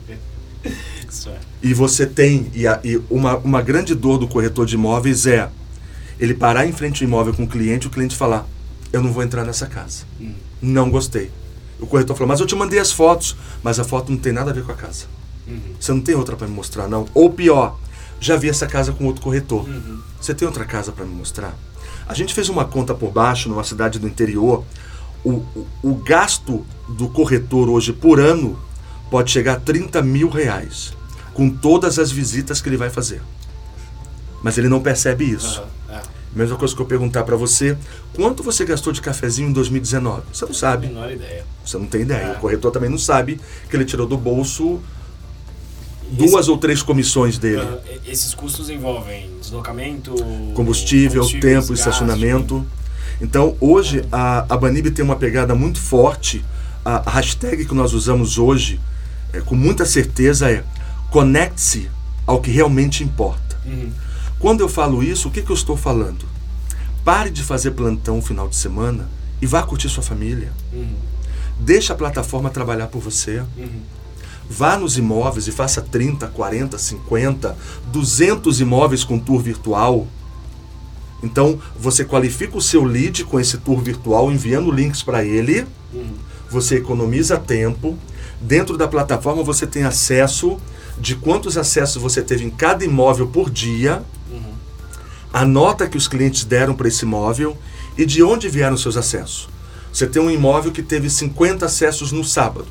E 1.62 1.72
você 1.72 2.06
tem, 2.06 2.50
e, 2.54 2.66
a, 2.66 2.80
e, 2.82 3.00
uma, 3.08 3.36
uma 3.38 3.62
grande 3.62 3.94
dor 3.94 4.18
do 4.18 4.26
corretor 4.26 4.66
de 4.66 4.74
imóveis 4.74 5.26
é 5.26 5.48
ele 6.18 6.34
parar 6.34 6.66
em 6.66 6.72
frente 6.72 7.04
ao 7.04 7.08
imóvel 7.08 7.34
com 7.34 7.44
o 7.44 7.48
cliente 7.48 7.86
e 7.86 7.88
o 7.88 7.90
cliente 7.90 8.16
falar: 8.16 8.46
Eu 8.92 9.02
não 9.02 9.12
vou 9.12 9.22
entrar 9.22 9.44
nessa 9.44 9.66
casa. 9.66 10.04
Uhum. 10.20 10.34
Não 10.60 10.90
gostei 10.90 11.30
o 11.82 11.86
corretor 11.86 12.16
falou, 12.16 12.28
mas 12.28 12.38
eu 12.38 12.46
te 12.46 12.54
mandei 12.54 12.78
as 12.78 12.92
fotos, 12.92 13.36
mas 13.62 13.80
a 13.80 13.84
foto 13.84 14.12
não 14.12 14.18
tem 14.18 14.32
nada 14.32 14.50
a 14.50 14.54
ver 14.54 14.62
com 14.64 14.70
a 14.70 14.74
casa. 14.76 15.06
Uhum. 15.46 15.74
Você 15.78 15.92
não 15.92 16.00
tem 16.00 16.14
outra 16.14 16.36
para 16.36 16.46
me 16.46 16.54
mostrar, 16.54 16.86
não. 16.86 17.06
Ou 17.12 17.30
pior, 17.30 17.76
já 18.20 18.36
vi 18.36 18.48
essa 18.48 18.66
casa 18.68 18.92
com 18.92 19.04
outro 19.04 19.20
corretor. 19.20 19.68
Uhum. 19.68 20.00
Você 20.20 20.32
tem 20.32 20.46
outra 20.46 20.64
casa 20.64 20.92
para 20.92 21.04
me 21.04 21.12
mostrar? 21.12 21.54
A 22.06 22.14
gente 22.14 22.32
fez 22.34 22.48
uma 22.48 22.64
conta 22.64 22.94
por 22.94 23.10
baixo 23.10 23.48
numa 23.48 23.64
cidade 23.64 23.98
do 23.98 24.06
interior. 24.06 24.64
O, 25.24 25.30
o, 25.30 25.66
o, 25.82 25.94
gasto 25.94 26.64
do 26.88 27.08
corretor 27.08 27.68
hoje 27.68 27.92
por 27.92 28.20
ano 28.20 28.58
pode 29.10 29.30
chegar 29.30 29.54
a 29.54 29.60
30 29.60 30.02
mil 30.02 30.28
reais, 30.28 30.92
com 31.34 31.50
todas 31.50 31.98
as 31.98 32.12
visitas 32.12 32.60
que 32.60 32.68
ele 32.68 32.76
vai 32.76 32.90
fazer. 32.90 33.22
Mas 34.42 34.56
ele 34.56 34.68
não 34.68 34.80
percebe 34.80 35.24
isso. 35.24 35.60
Uhum. 35.60 35.66
Mesma 36.34 36.56
coisa 36.56 36.74
que 36.74 36.80
eu 36.80 36.86
perguntar 36.86 37.24
para 37.24 37.36
você, 37.36 37.76
quanto 38.14 38.42
você 38.42 38.64
gastou 38.64 38.92
de 38.92 39.00
cafezinho 39.02 39.50
em 39.50 39.52
2019? 39.52 40.22
Você 40.32 40.46
não 40.46 40.54
sabe. 40.54 40.86
Menor 40.86 41.12
ideia. 41.12 41.44
Você 41.64 41.76
não 41.76 41.86
tem 41.86 42.00
ideia. 42.02 42.26
É. 42.26 42.32
O 42.32 42.40
corretor 42.40 42.70
também 42.70 42.88
não 42.88 42.98
sabe 42.98 43.38
que 43.68 43.76
ele 43.76 43.84
tirou 43.84 44.06
do 44.06 44.16
bolso 44.16 44.80
duas 46.10 46.48
ou 46.48 46.58
três 46.58 46.82
comissões 46.82 47.38
dele. 47.38 47.62
Ah, 47.62 47.78
e- 48.06 48.10
esses 48.10 48.34
custos 48.34 48.68
envolvem 48.70 49.30
deslocamento, 49.40 50.14
combustível, 50.54 51.26
tempo, 51.40 51.72
estacionamento. 51.72 52.66
Então, 53.20 53.56
hoje, 53.60 54.04
a, 54.10 54.46
a 54.48 54.56
Banib 54.56 54.90
tem 54.90 55.04
uma 55.04 55.16
pegada 55.16 55.54
muito 55.54 55.78
forte. 55.80 56.44
A, 56.84 57.08
a 57.08 57.10
hashtag 57.12 57.64
que 57.64 57.74
nós 57.74 57.92
usamos 57.92 58.38
hoje, 58.38 58.80
é, 59.32 59.40
com 59.40 59.54
muita 59.54 59.84
certeza, 59.84 60.50
é 60.50 60.64
conecte-se 61.10 61.88
ao 62.26 62.40
que 62.40 62.50
realmente 62.50 63.04
importa. 63.04 63.56
Uhum. 63.64 63.90
Quando 64.42 64.60
eu 64.60 64.68
falo 64.68 65.04
isso, 65.04 65.28
o 65.28 65.30
que, 65.30 65.40
que 65.40 65.52
eu 65.52 65.54
estou 65.54 65.76
falando? 65.76 66.24
Pare 67.04 67.30
de 67.30 67.44
fazer 67.44 67.70
plantão 67.70 68.16
no 68.16 68.22
final 68.22 68.48
de 68.48 68.56
semana 68.56 69.08
e 69.40 69.46
vá 69.46 69.62
curtir 69.62 69.88
sua 69.88 70.02
família. 70.02 70.52
Uhum. 70.72 70.96
Deixa 71.60 71.92
a 71.92 71.96
plataforma 71.96 72.50
trabalhar 72.50 72.88
por 72.88 73.00
você. 73.00 73.44
Uhum. 73.56 73.82
Vá 74.50 74.76
nos 74.76 74.98
imóveis 74.98 75.46
e 75.46 75.52
faça 75.52 75.80
30, 75.80 76.26
40, 76.26 76.76
50, 76.76 77.56
200 77.92 78.60
imóveis 78.60 79.04
com 79.04 79.16
tour 79.16 79.40
virtual. 79.40 80.08
Então, 81.22 81.60
você 81.78 82.04
qualifica 82.04 82.58
o 82.58 82.60
seu 82.60 82.82
lead 82.82 83.24
com 83.24 83.38
esse 83.38 83.58
tour 83.58 83.80
virtual, 83.80 84.32
enviando 84.32 84.72
links 84.72 85.04
para 85.04 85.24
ele. 85.24 85.64
Uhum. 85.94 86.14
Você 86.50 86.78
economiza 86.78 87.38
tempo. 87.38 87.96
Dentro 88.40 88.76
da 88.76 88.88
plataforma, 88.88 89.44
você 89.44 89.68
tem 89.68 89.84
acesso 89.84 90.58
de 90.98 91.14
quantos 91.14 91.56
acessos 91.56 92.02
você 92.02 92.20
teve 92.20 92.44
em 92.44 92.50
cada 92.50 92.84
imóvel 92.84 93.28
por 93.28 93.48
dia. 93.48 94.02
A 95.32 95.44
nota 95.44 95.88
que 95.88 95.96
os 95.96 96.06
clientes 96.06 96.44
deram 96.44 96.74
para 96.74 96.88
esse 96.88 97.04
imóvel 97.04 97.56
e 97.96 98.04
de 98.04 98.22
onde 98.22 98.48
vieram 98.48 98.76
seus 98.76 98.96
acessos. 98.96 99.48
Você 99.92 100.06
tem 100.06 100.20
um 100.20 100.30
imóvel 100.30 100.72
que 100.72 100.82
teve 100.82 101.08
50 101.08 101.66
acessos 101.66 102.12
no 102.12 102.24
sábado. 102.24 102.68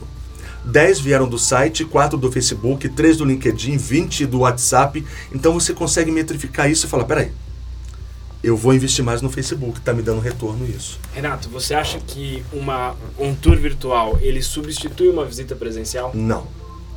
10 0.66 1.00
vieram 1.00 1.28
do 1.28 1.40
site, 1.40 1.84
4 1.84 2.18
do 2.18 2.32
Facebook, 2.32 2.88
3 2.88 3.18
do 3.18 3.26
LinkedIn, 3.26 3.78
20 3.78 4.26
do 4.26 4.40
WhatsApp. 4.40 5.04
Então 5.34 5.54
você 5.54 5.74
consegue 5.74 6.12
metrificar 6.12 6.70
isso 6.70 6.86
e 6.86 6.90
falar: 6.90 7.06
peraí, 7.06 7.32
eu 8.44 8.56
vou 8.58 8.74
investir 8.74 9.04
mais 9.04 9.22
no 9.22 9.30
Facebook, 9.30 9.80
está 9.80 9.94
me 9.94 10.02
dando 10.02 10.20
retorno 10.20 10.66
isso. 10.68 11.00
Renato, 11.14 11.50
você 11.50 11.74
acha 11.74 12.00
que 12.00 12.44
uma, 12.52 12.96
um 13.20 13.34
tour 13.36 13.58
virtual 13.58 14.18
ele 14.22 14.42
substitui 14.42 15.10
uma 15.10 15.26
visita 15.26 15.56
presencial? 15.56 16.12
Não. 16.14 16.48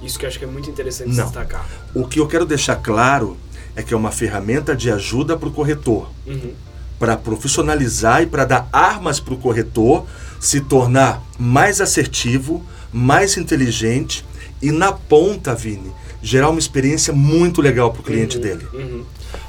Isso 0.02 0.18
que 0.18 0.26
eu 0.26 0.28
acho 0.28 0.38
que 0.38 0.44
é 0.44 0.48
muito 0.48 0.68
interessante 0.68 1.14
Não. 1.14 1.24
destacar. 1.24 1.66
O 1.94 2.06
que 2.06 2.20
eu 2.20 2.26
quero 2.26 2.44
deixar 2.44 2.76
claro 2.76 3.36
é 3.76 3.82
que 3.82 3.92
é 3.92 3.96
uma 3.96 4.10
ferramenta 4.12 4.74
de 4.76 4.90
ajuda 4.90 5.36
para 5.36 5.48
o 5.48 5.52
corretor. 5.52 6.08
Uhum. 6.26 6.52
para 6.98 7.16
profissionalizar 7.16 8.22
e 8.22 8.26
para 8.26 8.44
dar 8.44 8.68
armas 8.72 9.18
para 9.20 9.34
o 9.34 9.36
corretor 9.36 10.06
se 10.40 10.60
tornar 10.60 11.22
mais 11.38 11.80
assertivo, 11.80 12.64
mais 12.92 13.36
inteligente 13.36 14.24
e 14.62 14.70
na 14.70 14.92
ponta, 14.92 15.54
Vini, 15.54 15.92
gerar 16.22 16.48
uma 16.50 16.58
experiência 16.58 17.12
muito 17.12 17.60
legal 17.60 17.90
para 17.92 18.00
o 18.00 18.04
cliente 18.04 18.36
Uhum. 18.36 18.42
dele. 18.42 18.66
Uhum. 18.72 19.04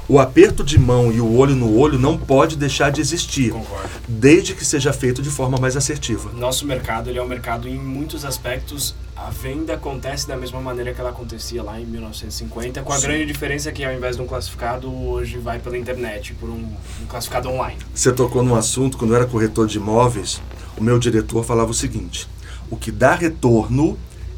O 0.08 0.20
aperto 0.20 0.64
de 0.64 0.78
mão 0.78 1.12
e 1.12 1.20
o 1.20 1.36
olho 1.36 1.56
no 1.56 1.78
olho 1.78 1.98
não 1.98 2.18
pode 2.18 2.56
deixar 2.56 2.92
de 2.92 3.02
existir, 3.02 3.52
Concordo. 3.52 3.90
desde 4.08 4.54
que 4.54 4.64
seja 4.64 4.94
feito 4.94 5.22
de 5.22 5.30
forma 5.30 5.58
mais 5.58 5.76
assertiva. 5.76 6.32
Nosso 6.34 6.66
mercado 6.66 7.10
ele 7.10 7.18
é 7.18 7.24
um 7.24 7.28
mercado 7.28 7.68
em 7.68 7.78
muitos 7.78 8.24
aspectos. 8.24 8.96
A 9.16 9.30
venda 9.30 9.74
acontece 9.74 10.28
da 10.28 10.36
mesma 10.36 10.60
maneira 10.60 10.94
que 10.94 11.00
ela 11.00 11.10
acontecia 11.10 11.64
lá 11.64 11.80
em 11.80 11.86
1950, 11.86 12.82
com 12.82 12.92
a 12.92 12.98
Sim. 12.98 13.08
grande 13.08 13.26
diferença 13.26 13.72
que 13.72 13.84
ao 13.84 13.94
invés 13.94 14.18
de 14.18 14.22
um 14.22 14.28
classificado, 14.28 14.94
hoje 14.94 15.38
vai 15.38 15.58
pela 15.58 15.78
internet, 15.78 16.34
por 16.34 16.50
um, 16.50 16.68
um 17.02 17.06
classificado 17.08 17.50
online. 17.50 17.78
Você 17.94 18.12
tocou 18.12 18.44
num 18.44 18.56
assunto, 18.56 18.98
quando 18.98 19.12
eu 19.12 19.18
era 19.18 19.26
corretor 19.26 19.68
de 19.68 19.78
imóveis, 19.78 20.42
o 20.78 20.84
meu 20.84 21.00
diretor 21.00 21.44
falava 21.46 21.72
o 21.72 21.74
seguinte: 21.74 22.28
o 22.70 22.76
que 22.76 22.92
dá 22.92 23.16
retorno 23.16 23.98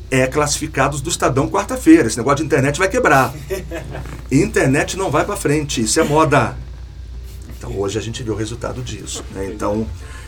é 0.10 0.26
classificados 0.28 1.02
do 1.02 1.10
Estadão 1.10 1.50
quarta-feira. 1.50 2.08
Esse 2.08 2.18
negócio 2.18 2.38
de 2.38 2.44
internet 2.44 2.80
vai 2.80 2.90
quebrar. 2.90 3.34
internet 4.32 4.98
não 4.98 5.12
vai 5.12 5.26
para 5.26 5.36
frente, 5.36 5.82
isso 5.82 6.00
é 6.00 6.04
moda. 6.04 6.58
Então 7.58 7.78
hoje 7.78 7.98
a 7.98 8.02
gente 8.02 8.24
vê 8.24 8.32
o 8.32 8.36
resultado 8.36 8.82
disso. 8.82 9.24
né? 9.34 9.50
Então, 9.54 9.88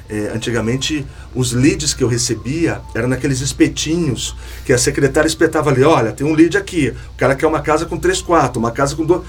é, 0.09 0.31
antigamente, 0.33 1.05
os 1.35 1.53
leads 1.53 1.93
que 1.93 2.03
eu 2.03 2.07
recebia 2.07 2.81
eram 2.95 3.07
naqueles 3.07 3.41
espetinhos 3.41 4.35
que 4.65 4.73
a 4.73 4.77
secretária 4.77 5.27
espetava 5.27 5.69
ali: 5.69 5.83
olha, 5.83 6.11
tem 6.11 6.25
um 6.25 6.33
lead 6.33 6.57
aqui, 6.57 6.93
o 7.13 7.17
cara 7.17 7.35
quer 7.35 7.45
uma 7.45 7.61
casa 7.61 7.85
com 7.85 7.97
três 7.97 8.21
quartos, 8.21 8.57
uma 8.57 8.71
casa 8.71 8.95
com 8.95 9.05
dois. 9.05 9.21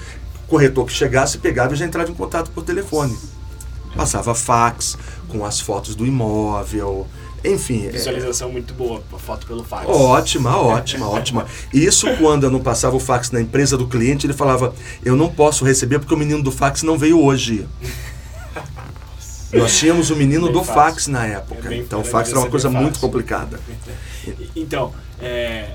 Corretor 0.47 0.85
que 0.85 0.91
chegasse, 0.91 1.37
pegava 1.37 1.73
e 1.73 1.77
já 1.77 1.85
entrava 1.85 2.11
em 2.11 2.13
contato 2.13 2.51
por 2.51 2.63
telefone. 2.63 3.17
Passava 3.95 4.35
fax 4.35 4.97
com 5.29 5.45
as 5.45 5.61
fotos 5.61 5.95
do 5.95 6.05
imóvel, 6.05 7.07
enfim. 7.43 7.87
é- 7.87 7.89
Visualização 7.91 8.51
muito 8.51 8.73
boa, 8.73 9.01
foto 9.19 9.45
pelo 9.47 9.63
fax. 9.63 9.87
Ótima, 9.89 10.57
ótima, 10.57 11.09
ótima. 11.09 11.45
Isso 11.73 12.07
quando 12.17 12.43
eu 12.43 12.51
não 12.51 12.59
passava 12.59 12.95
o 12.95 12.99
fax 12.99 13.31
na 13.31 13.41
empresa 13.41 13.77
do 13.77 13.87
cliente, 13.87 14.25
ele 14.25 14.33
falava: 14.33 14.73
Eu 15.03 15.15
não 15.15 15.29
posso 15.29 15.63
receber 15.65 15.99
porque 15.99 16.13
o 16.13 16.17
menino 16.17 16.41
do 16.43 16.51
fax 16.51 16.83
não 16.83 16.97
veio 16.97 17.19
hoje. 17.21 17.67
Nós 19.53 19.77
tínhamos 19.77 20.09
o 20.09 20.15
menino 20.15 20.45
Bem 20.45 20.53
do 20.53 20.63
fácil. 20.63 20.73
fax 20.81 21.07
na 21.07 21.25
época. 21.25 21.65
É 21.67 21.69
bem- 21.69 21.81
então 21.81 21.99
o 21.99 22.03
fax 22.05 22.29
era 22.29 22.39
uma 22.39 22.49
coisa 22.49 22.69
fácil. 22.69 22.81
muito 22.83 22.99
complicada. 22.99 23.59
Então, 24.55 24.93
é, 25.19 25.73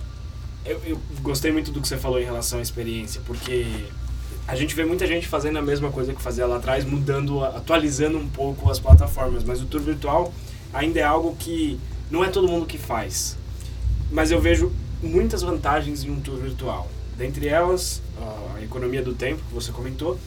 eu, 0.64 0.80
eu 0.87 1.00
gostei 1.20 1.52
muito 1.52 1.70
do 1.70 1.80
que 1.82 1.87
você 1.88 1.99
falou 1.99 2.18
em 2.18 2.25
relação 2.25 2.58
à 2.58 2.62
experiência, 2.62 3.20
porque 3.26 3.66
a 4.49 4.54
gente 4.56 4.75
vê 4.75 4.85
muita 4.87 5.06
gente 5.06 5.28
fazendo 5.28 5.58
a 5.58 5.62
mesma 5.62 5.90
coisa 5.90 6.14
que 6.14 6.23
fazia 6.23 6.46
lá 6.46 6.56
atrás, 6.56 6.87
mudando, 6.87 7.44
atualizando 7.44 8.16
um 8.16 8.26
pouco 8.28 8.70
as 8.70 8.78
plataformas, 8.78 9.44
mas 9.44 9.61
o 9.61 9.66
tour 9.66 9.82
virtual 9.82 10.32
ainda 10.73 11.00
é 11.00 11.02
algo 11.02 11.37
que 11.38 11.78
não 12.11 12.25
é 12.25 12.28
todo 12.28 12.49
mundo 12.49 12.66
que 12.66 12.78
faz. 12.78 13.37
Mas 14.11 14.30
eu 14.30 14.40
vejo 14.40 14.73
muitas 15.02 15.42
vantagens 15.42 16.04
em 16.04 16.11
um 16.11 16.20
tour 16.20 16.37
virtual. 16.37 16.90
Dentre 17.16 17.49
elas, 17.49 18.02
a 18.54 18.62
economia 18.62 19.02
do 19.02 19.14
tempo, 19.14 19.42
que 19.49 19.54
você 19.54 19.73
comentou, 19.73 20.18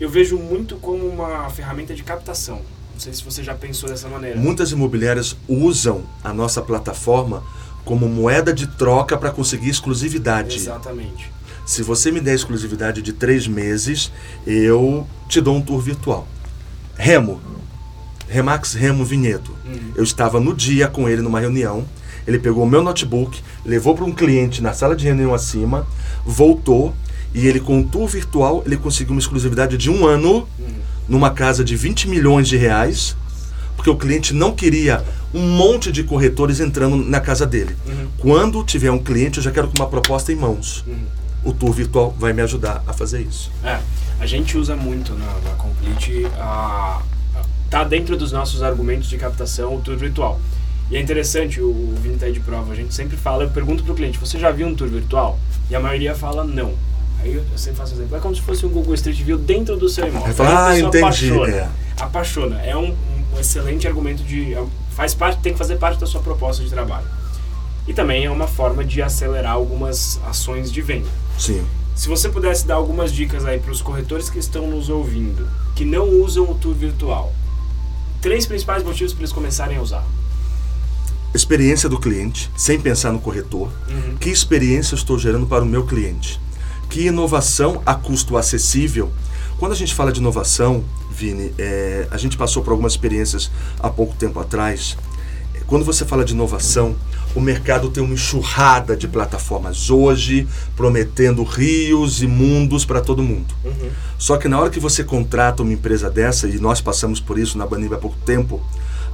eu 0.00 0.10
vejo 0.10 0.36
muito 0.36 0.76
como 0.76 1.06
uma 1.06 1.48
ferramenta 1.50 1.94
de 1.94 2.02
captação. 2.02 2.60
Não 2.92 3.00
sei 3.00 3.12
se 3.12 3.24
você 3.24 3.42
já 3.42 3.54
pensou 3.54 3.88
dessa 3.88 4.08
maneira. 4.08 4.38
Muitas 4.38 4.72
imobiliárias 4.72 5.36
usam 5.48 6.04
a 6.22 6.32
nossa 6.32 6.62
plataforma 6.62 7.42
como 7.84 8.08
moeda 8.08 8.52
de 8.52 8.66
troca 8.66 9.16
para 9.16 9.30
conseguir 9.30 9.68
exclusividade. 9.68 10.56
Exatamente. 10.56 11.32
Se 11.66 11.82
você 11.82 12.10
me 12.10 12.20
der 12.20 12.34
exclusividade 12.34 13.02
de 13.02 13.12
três 13.12 13.46
meses, 13.46 14.12
eu 14.46 15.06
te 15.28 15.40
dou 15.40 15.56
um 15.56 15.62
tour 15.62 15.80
virtual. 15.80 16.26
Remo. 16.96 17.40
Remax 18.34 18.74
Remo 18.74 19.04
Vinhedo. 19.04 19.52
Uhum. 19.64 19.92
Eu 19.94 20.02
estava 20.02 20.40
no 20.40 20.52
dia 20.52 20.88
com 20.88 21.08
ele 21.08 21.22
numa 21.22 21.38
reunião. 21.38 21.84
Ele 22.26 22.38
pegou 22.38 22.64
o 22.64 22.68
meu 22.68 22.82
notebook, 22.82 23.40
levou 23.64 23.94
para 23.94 24.04
um 24.04 24.12
cliente 24.12 24.60
na 24.60 24.72
sala 24.72 24.96
de 24.96 25.04
reunião 25.04 25.32
acima, 25.32 25.86
voltou 26.26 26.92
e 27.32 27.46
ele 27.46 27.60
com 27.60 27.78
um 27.78 27.84
tour 27.86 28.08
virtual 28.08 28.62
ele 28.66 28.76
conseguiu 28.76 29.12
uma 29.12 29.20
exclusividade 29.20 29.76
de 29.76 29.88
um 29.88 30.04
ano 30.04 30.48
Uhum. 30.58 30.74
numa 31.08 31.30
casa 31.30 31.62
de 31.62 31.76
20 31.76 32.08
milhões 32.08 32.48
de 32.48 32.56
reais, 32.56 33.16
porque 33.76 33.90
o 33.90 33.96
cliente 33.96 34.34
não 34.34 34.52
queria 34.52 35.04
um 35.32 35.40
monte 35.46 35.92
de 35.92 36.02
corretores 36.02 36.58
entrando 36.58 36.96
na 36.96 37.20
casa 37.20 37.46
dele. 37.46 37.76
Uhum. 37.86 38.06
Quando 38.18 38.64
tiver 38.64 38.90
um 38.90 38.98
cliente, 38.98 39.38
eu 39.38 39.44
já 39.44 39.50
quero 39.52 39.68
com 39.68 39.76
uma 39.76 39.86
proposta 39.88 40.32
em 40.32 40.36
mãos. 40.36 40.82
Uhum. 40.88 41.04
O 41.44 41.52
tour 41.52 41.72
virtual 41.72 42.16
vai 42.18 42.32
me 42.32 42.40
ajudar 42.42 42.82
a 42.86 42.92
fazer 42.92 43.20
isso. 43.20 43.52
É, 43.62 43.78
a 44.18 44.26
gente 44.26 44.56
usa 44.56 44.74
muito 44.74 45.12
na, 45.12 45.26
na 45.26 45.50
Complete, 45.56 46.26
a, 46.38 47.02
a- 47.74 47.78
tá 47.78 47.84
dentro 47.84 48.16
dos 48.16 48.32
nossos 48.32 48.62
argumentos 48.62 49.08
de 49.08 49.16
captação 49.18 49.74
o 49.76 49.80
tour 49.80 49.96
virtual. 49.96 50.40
E 50.90 50.96
é 50.96 51.00
interessante, 51.00 51.60
o, 51.60 51.66
o 51.68 51.94
Vini 52.00 52.16
tá 52.16 52.26
aí 52.26 52.32
de 52.32 52.40
prova, 52.40 52.72
a 52.72 52.76
gente 52.76 52.94
sempre 52.94 53.16
fala, 53.16 53.44
eu 53.44 53.50
pergunto 53.50 53.82
pro 53.82 53.94
cliente, 53.94 54.18
você 54.18 54.38
já 54.38 54.50
viu 54.50 54.66
um 54.66 54.74
tour 54.74 54.88
virtual? 54.88 55.38
E 55.70 55.74
a 55.74 55.80
maioria 55.80 56.14
fala 56.14 56.44
não. 56.44 56.74
Aí 57.20 57.34
eu, 57.34 57.42
eu 57.50 57.58
sempre 57.58 57.78
faço 57.78 57.94
exemplo, 57.94 58.16
é 58.16 58.20
como 58.20 58.34
se 58.34 58.42
fosse 58.42 58.66
um 58.66 58.68
Google 58.68 58.94
Street 58.94 59.20
View 59.22 59.38
dentro 59.38 59.76
do 59.76 59.88
seu 59.88 60.06
imóvel. 60.06 60.34
A 60.46 60.68
ah, 60.68 60.78
entendi. 60.78 60.98
Apaixona, 60.98 61.48
É. 61.48 61.68
apaixona. 61.98 62.60
É 62.62 62.76
um, 62.76 62.94
um 63.34 63.40
excelente 63.40 63.88
argumento 63.88 64.22
de... 64.22 64.56
faz 64.90 65.14
parte, 65.14 65.40
tem 65.40 65.52
que 65.52 65.58
fazer 65.58 65.76
parte 65.76 65.98
da 65.98 66.06
sua 66.06 66.20
proposta 66.20 66.62
de 66.62 66.68
trabalho. 66.68 67.06
E 67.88 67.92
também 67.94 68.24
é 68.24 68.30
uma 68.30 68.46
forma 68.46 68.84
de 68.84 69.00
acelerar 69.02 69.52
algumas 69.52 70.20
ações 70.26 70.70
de 70.70 70.80
venda. 70.82 71.08
Sim. 71.38 71.64
Se 71.94 72.08
você 72.08 72.28
pudesse 72.28 72.66
dar 72.66 72.74
algumas 72.74 73.12
dicas 73.12 73.44
aí 73.46 73.58
para 73.58 73.70
os 73.70 73.80
corretores 73.80 74.28
que 74.28 74.38
estão 74.38 74.66
nos 74.66 74.88
ouvindo, 74.88 75.46
que 75.74 75.84
não 75.84 76.08
usam 76.08 76.50
o 76.50 76.54
tour 76.54 76.74
virtual, 76.74 77.32
três 78.24 78.46
principais 78.46 78.82
motivos 78.82 79.12
para 79.12 79.20
eles 79.20 79.32
começarem 79.32 79.76
a 79.76 79.82
usar. 79.82 80.02
Experiência 81.34 81.90
do 81.90 82.00
cliente, 82.00 82.50
sem 82.56 82.80
pensar 82.80 83.12
no 83.12 83.20
corretor. 83.20 83.70
Uhum. 83.86 84.16
Que 84.16 84.30
experiência 84.30 84.94
eu 84.94 84.96
estou 84.96 85.18
gerando 85.18 85.46
para 85.46 85.62
o 85.62 85.66
meu 85.66 85.84
cliente? 85.84 86.40
Que 86.88 87.06
inovação 87.06 87.82
a 87.84 87.94
custo 87.94 88.38
acessível? 88.38 89.12
Quando 89.58 89.72
a 89.72 89.74
gente 89.74 89.92
fala 89.92 90.10
de 90.10 90.20
inovação, 90.20 90.82
Vini, 91.10 91.52
é, 91.58 92.08
a 92.10 92.16
gente 92.16 92.38
passou 92.38 92.64
por 92.64 92.70
algumas 92.70 92.92
experiências 92.92 93.50
há 93.78 93.90
pouco 93.90 94.14
tempo 94.14 94.40
atrás. 94.40 94.96
Quando 95.66 95.84
você 95.84 96.04
fala 96.04 96.24
de 96.24 96.32
inovação, 96.34 96.94
o 97.34 97.40
mercado 97.40 97.88
tem 97.90 98.02
uma 98.02 98.14
enxurrada 98.14 98.96
de 98.96 99.08
plataformas 99.08 99.90
hoje, 99.90 100.46
prometendo 100.76 101.42
rios 101.42 102.22
e 102.22 102.26
mundos 102.26 102.84
para 102.84 103.00
todo 103.00 103.22
mundo. 103.22 103.54
Uhum. 103.64 103.90
Só 104.18 104.36
que 104.36 104.46
na 104.48 104.60
hora 104.60 104.70
que 104.70 104.78
você 104.78 105.02
contrata 105.02 105.62
uma 105.62 105.72
empresa 105.72 106.08
dessa, 106.10 106.46
e 106.46 106.58
nós 106.58 106.80
passamos 106.80 107.18
por 107.20 107.38
isso 107.38 107.58
na 107.58 107.66
Banib 107.66 107.92
há 107.94 107.98
pouco 107.98 108.16
tempo, 108.24 108.62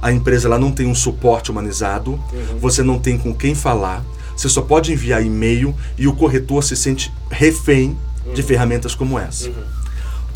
a 0.01 0.11
empresa 0.11 0.47
ela 0.47 0.59
não 0.59 0.71
tem 0.71 0.87
um 0.87 0.95
suporte 0.95 1.51
humanizado, 1.51 2.11
Uhum. 2.11 2.59
você 2.59 2.83
não 2.83 2.99
tem 2.99 3.17
com 3.17 3.33
quem 3.33 3.55
falar, 3.55 4.03
Você 4.35 4.49
só 4.49 4.61
pode 4.61 4.91
enviar 4.91 5.23
e-mail 5.23 5.75
e 5.97 6.07
o 6.07 6.13
corretor 6.15 6.63
se 6.63 6.75
sente 6.75 7.13
refém 7.29 7.95
de 8.33 8.41
ferramentas 8.41 8.95
como 8.95 9.19
essa. 9.19 9.49
Uhum. 9.49 9.63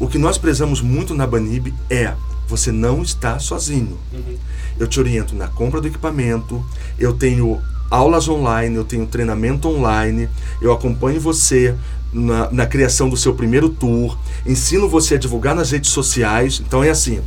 O 0.01 0.07
que 0.07 0.17
nós 0.19 0.37
prezamos 0.37 0.79
muito 0.81 1.15
na 1.15 1.25
Banib 1.25 1.73
é 1.89 2.13
você 2.47 2.71
não 2.71 3.01
está 3.01 3.39
sozinho. 3.39 3.97
Uhum. 4.13 4.37
Eu 4.79 4.87
te 4.87 4.99
oriento 4.99 5.35
na 5.35 5.47
compra 5.47 5.81
do 5.81 5.87
equipamento, 5.87 6.63
eu 6.99 7.13
tenho 7.13 7.61
aulas 7.89 8.27
online, 8.27 8.75
eu 8.75 8.83
tenho 8.83 9.05
treinamento 9.05 9.67
online, 9.67 10.29
eu 10.61 10.71
acompanho 10.71 11.19
você 11.19 11.75
na, 12.11 12.49
na 12.51 12.65
criação 12.65 13.09
do 13.09 13.17
seu 13.17 13.33
primeiro 13.33 13.69
tour, 13.69 14.17
ensino 14.45 14.89
você 14.89 15.15
a 15.15 15.19
divulgar 15.19 15.55
nas 15.55 15.71
redes 15.71 15.91
sociais. 15.91 16.61
Então 16.65 16.83
é 16.83 16.89
assim. 16.89 17.21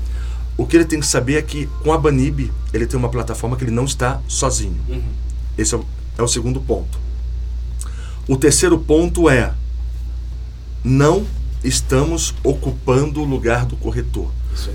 O 0.57 0.67
que 0.67 0.77
ele 0.77 0.85
tem 0.85 0.99
que 0.99 1.07
saber 1.07 1.37
é 1.37 1.43
que 1.43 1.67
com 1.85 1.93
a 1.93 1.99
Banib 1.99 2.51
ele 2.73 2.87
tem 2.87 2.99
uma 2.99 3.09
plataforma 3.09 3.57
que 3.57 3.63
ele 3.63 3.71
não 3.71 3.85
está 3.85 4.21
sozinho. 4.27 4.77
Uhum. 4.89 5.03
Esse 5.57 5.75
é 5.75 5.79
o, 5.79 5.85
é 6.19 6.23
o 6.23 6.29
segundo 6.29 6.61
ponto. 6.61 6.99
O 8.27 8.37
terceiro 8.37 8.79
ponto 8.79 9.31
é 9.31 9.55
não 10.85 11.25
estamos 11.63 12.35
ocupando 12.43 13.21
o 13.21 13.25
lugar 13.25 13.67
do 13.67 13.77
corretor, 13.77 14.31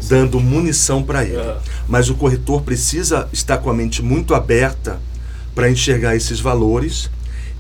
dando 0.08 0.40
munição 0.40 1.04
para 1.04 1.24
ele. 1.24 1.38
Aham. 1.38 1.58
Mas 1.88 2.10
o 2.10 2.16
corretor 2.16 2.62
precisa 2.62 3.28
estar 3.32 3.58
com 3.58 3.70
a 3.70 3.74
mente 3.74 4.02
muito 4.02 4.34
aberta 4.34 5.00
para 5.54 5.70
enxergar 5.70 6.16
esses 6.16 6.40
valores. 6.40 7.10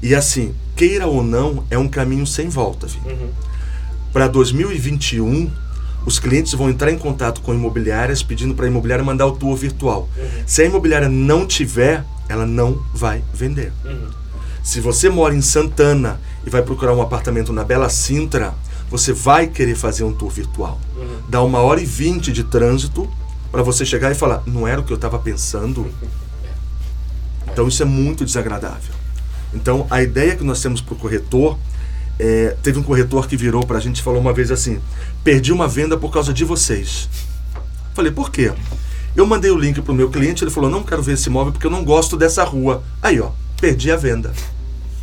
E 0.01 0.13
assim, 0.13 0.53
queira 0.75 1.07
ou 1.07 1.23
não, 1.23 1.65
é 1.69 1.77
um 1.77 1.87
caminho 1.87 2.25
sem 2.25 2.49
volta. 2.49 2.87
Uhum. 3.05 3.29
Para 4.11 4.27
2021, 4.27 5.49
os 6.05 6.19
clientes 6.19 6.53
vão 6.53 6.69
entrar 6.69 6.91
em 6.91 6.97
contato 6.97 7.41
com 7.41 7.53
imobiliárias 7.53 8.21
pedindo 8.21 8.53
para 8.53 8.65
a 8.65 8.67
imobiliária 8.67 9.03
mandar 9.03 9.25
o 9.25 9.31
tour 9.31 9.55
virtual. 9.55 10.09
Uhum. 10.17 10.43
Se 10.45 10.61
a 10.61 10.65
imobiliária 10.65 11.09
não 11.09 11.47
tiver, 11.47 12.03
ela 12.27 12.45
não 12.45 12.83
vai 12.93 13.23
vender. 13.33 13.71
Uhum. 13.85 14.09
Se 14.61 14.79
você 14.79 15.09
mora 15.09 15.35
em 15.35 15.41
Santana 15.41 16.19
e 16.45 16.49
vai 16.49 16.61
procurar 16.61 16.93
um 16.93 17.01
apartamento 17.01 17.51
na 17.51 17.63
Bela 17.63 17.89
Sintra, 17.89 18.53
você 18.93 19.11
vai 19.11 19.47
querer 19.47 19.73
fazer 19.73 20.03
um 20.03 20.13
tour 20.13 20.29
virtual. 20.29 20.79
Uhum. 20.95 21.17
Dá 21.27 21.41
uma 21.41 21.57
hora 21.57 21.81
e 21.81 21.85
vinte 21.85 22.31
de 22.31 22.43
trânsito 22.43 23.09
para 23.51 23.63
você 23.63 23.83
chegar 23.83 24.11
e 24.11 24.15
falar, 24.15 24.43
não 24.45 24.67
era 24.67 24.81
o 24.81 24.83
que 24.83 24.93
eu 24.93 24.95
estava 24.95 25.17
pensando. 25.17 25.87
Então 27.51 27.67
isso 27.67 27.83
é 27.83 27.85
muito 27.85 28.25
desagradável. 28.25 28.95
Então 29.53 29.85
a 29.91 30.01
ideia 30.01 30.35
que 30.35 30.43
nós 30.43 30.59
temos 30.59 30.81
para 30.81 30.95
o 30.95 30.97
corretor 30.97 31.55
é, 32.17 32.57
teve 32.63 32.79
um 32.79 32.83
corretor 32.83 33.27
que 33.27 33.37
virou 33.37 33.63
para 33.63 33.77
a 33.77 33.79
gente 33.79 33.97
e 33.97 34.01
falou 34.01 34.19
uma 34.19 34.33
vez 34.33 34.49
assim: 34.49 34.79
perdi 35.23 35.51
uma 35.51 35.67
venda 35.67 35.95
por 35.95 36.11
causa 36.11 36.33
de 36.33 36.43
vocês. 36.43 37.07
Falei, 37.93 38.11
por 38.11 38.31
quê? 38.31 38.51
Eu 39.15 39.27
mandei 39.27 39.51
o 39.51 39.57
link 39.57 39.79
pro 39.83 39.93
meu 39.93 40.09
cliente, 40.09 40.43
ele 40.43 40.49
falou: 40.49 40.67
não 40.67 40.81
quero 40.81 41.03
ver 41.03 41.13
esse 41.13 41.29
imóvel 41.29 41.51
porque 41.51 41.67
eu 41.67 41.71
não 41.71 41.83
gosto 41.83 42.17
dessa 42.17 42.43
rua. 42.43 42.81
Aí, 42.99 43.19
ó, 43.19 43.29
perdi 43.61 43.91
a 43.91 43.95
venda. 43.97 44.33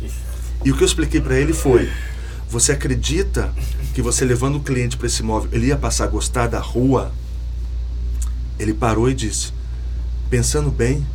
E 0.63 0.71
o 0.71 0.77
que 0.77 0.83
eu 0.83 0.85
expliquei 0.85 1.21
para 1.21 1.39
ele 1.39 1.53
foi: 1.53 1.89
você 2.51 2.73
acredita 2.73 3.53
que 3.93 4.01
você 4.01 4.25
levando 4.25 4.57
o 4.57 4.59
cliente 4.59 4.97
para 4.97 5.07
esse 5.07 5.21
imóvel, 5.21 5.49
ele 5.53 5.67
ia 5.67 5.77
passar 5.77 6.03
a 6.03 6.07
gostar 6.07 6.47
da 6.47 6.59
rua? 6.59 7.13
Ele 8.59 8.73
parou 8.73 9.09
e 9.09 9.13
disse: 9.13 9.53
pensando 10.29 10.69
bem, 10.69 11.05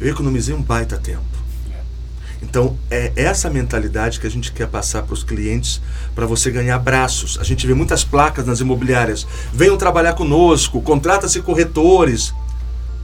eu 0.00 0.08
economizei 0.08 0.54
um 0.54 0.62
baita 0.62 0.96
tempo. 0.96 1.24
Então, 2.40 2.78
é 2.88 3.12
essa 3.16 3.50
mentalidade 3.50 4.20
que 4.20 4.26
a 4.26 4.30
gente 4.30 4.52
quer 4.52 4.68
passar 4.68 5.02
para 5.02 5.12
os 5.12 5.24
clientes 5.24 5.80
para 6.14 6.24
você 6.24 6.48
ganhar 6.52 6.76
abraços. 6.76 7.36
A 7.40 7.44
gente 7.44 7.66
vê 7.66 7.74
muitas 7.74 8.04
placas 8.04 8.46
nas 8.46 8.60
imobiliárias. 8.60 9.26
Venham 9.52 9.76
trabalhar 9.76 10.12
conosco, 10.14 10.80
contrata-se 10.80 11.42
corretores. 11.42 12.32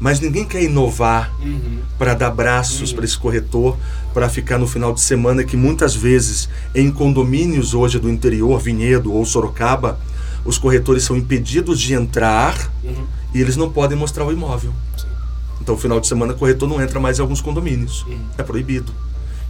Mas 0.04 0.20
ninguém 0.20 0.44
quer 0.44 0.62
inovar 0.62 1.32
Uhum. 1.40 1.78
para 1.98 2.12
dar 2.12 2.30
braços 2.30 2.92
para 2.92 3.06
esse 3.06 3.16
corretor, 3.16 3.74
para 4.12 4.28
ficar 4.28 4.58
no 4.58 4.66
final 4.66 4.92
de 4.92 5.00
semana, 5.00 5.42
que 5.44 5.56
muitas 5.56 5.96
vezes 5.96 6.46
em 6.74 6.90
condomínios 6.90 7.72
hoje 7.72 7.98
do 7.98 8.10
interior, 8.10 8.60
Vinhedo 8.60 9.10
ou 9.10 9.24
Sorocaba, 9.24 9.98
os 10.44 10.58
corretores 10.58 11.04
são 11.04 11.16
impedidos 11.16 11.80
de 11.80 11.94
entrar 11.94 12.70
Uhum. 12.84 13.06
e 13.32 13.40
eles 13.40 13.56
não 13.56 13.70
podem 13.70 13.96
mostrar 13.96 14.26
o 14.26 14.30
imóvel. 14.30 14.74
Sim. 14.94 15.06
Então, 15.62 15.74
final 15.78 15.98
de 15.98 16.06
semana, 16.06 16.34
o 16.34 16.36
corretor 16.36 16.68
não 16.68 16.82
entra 16.82 17.00
mais 17.00 17.18
em 17.18 17.22
alguns 17.22 17.40
condomínios. 17.40 18.02
Uhum. 18.06 18.18
É 18.36 18.42
proibido. 18.42 18.92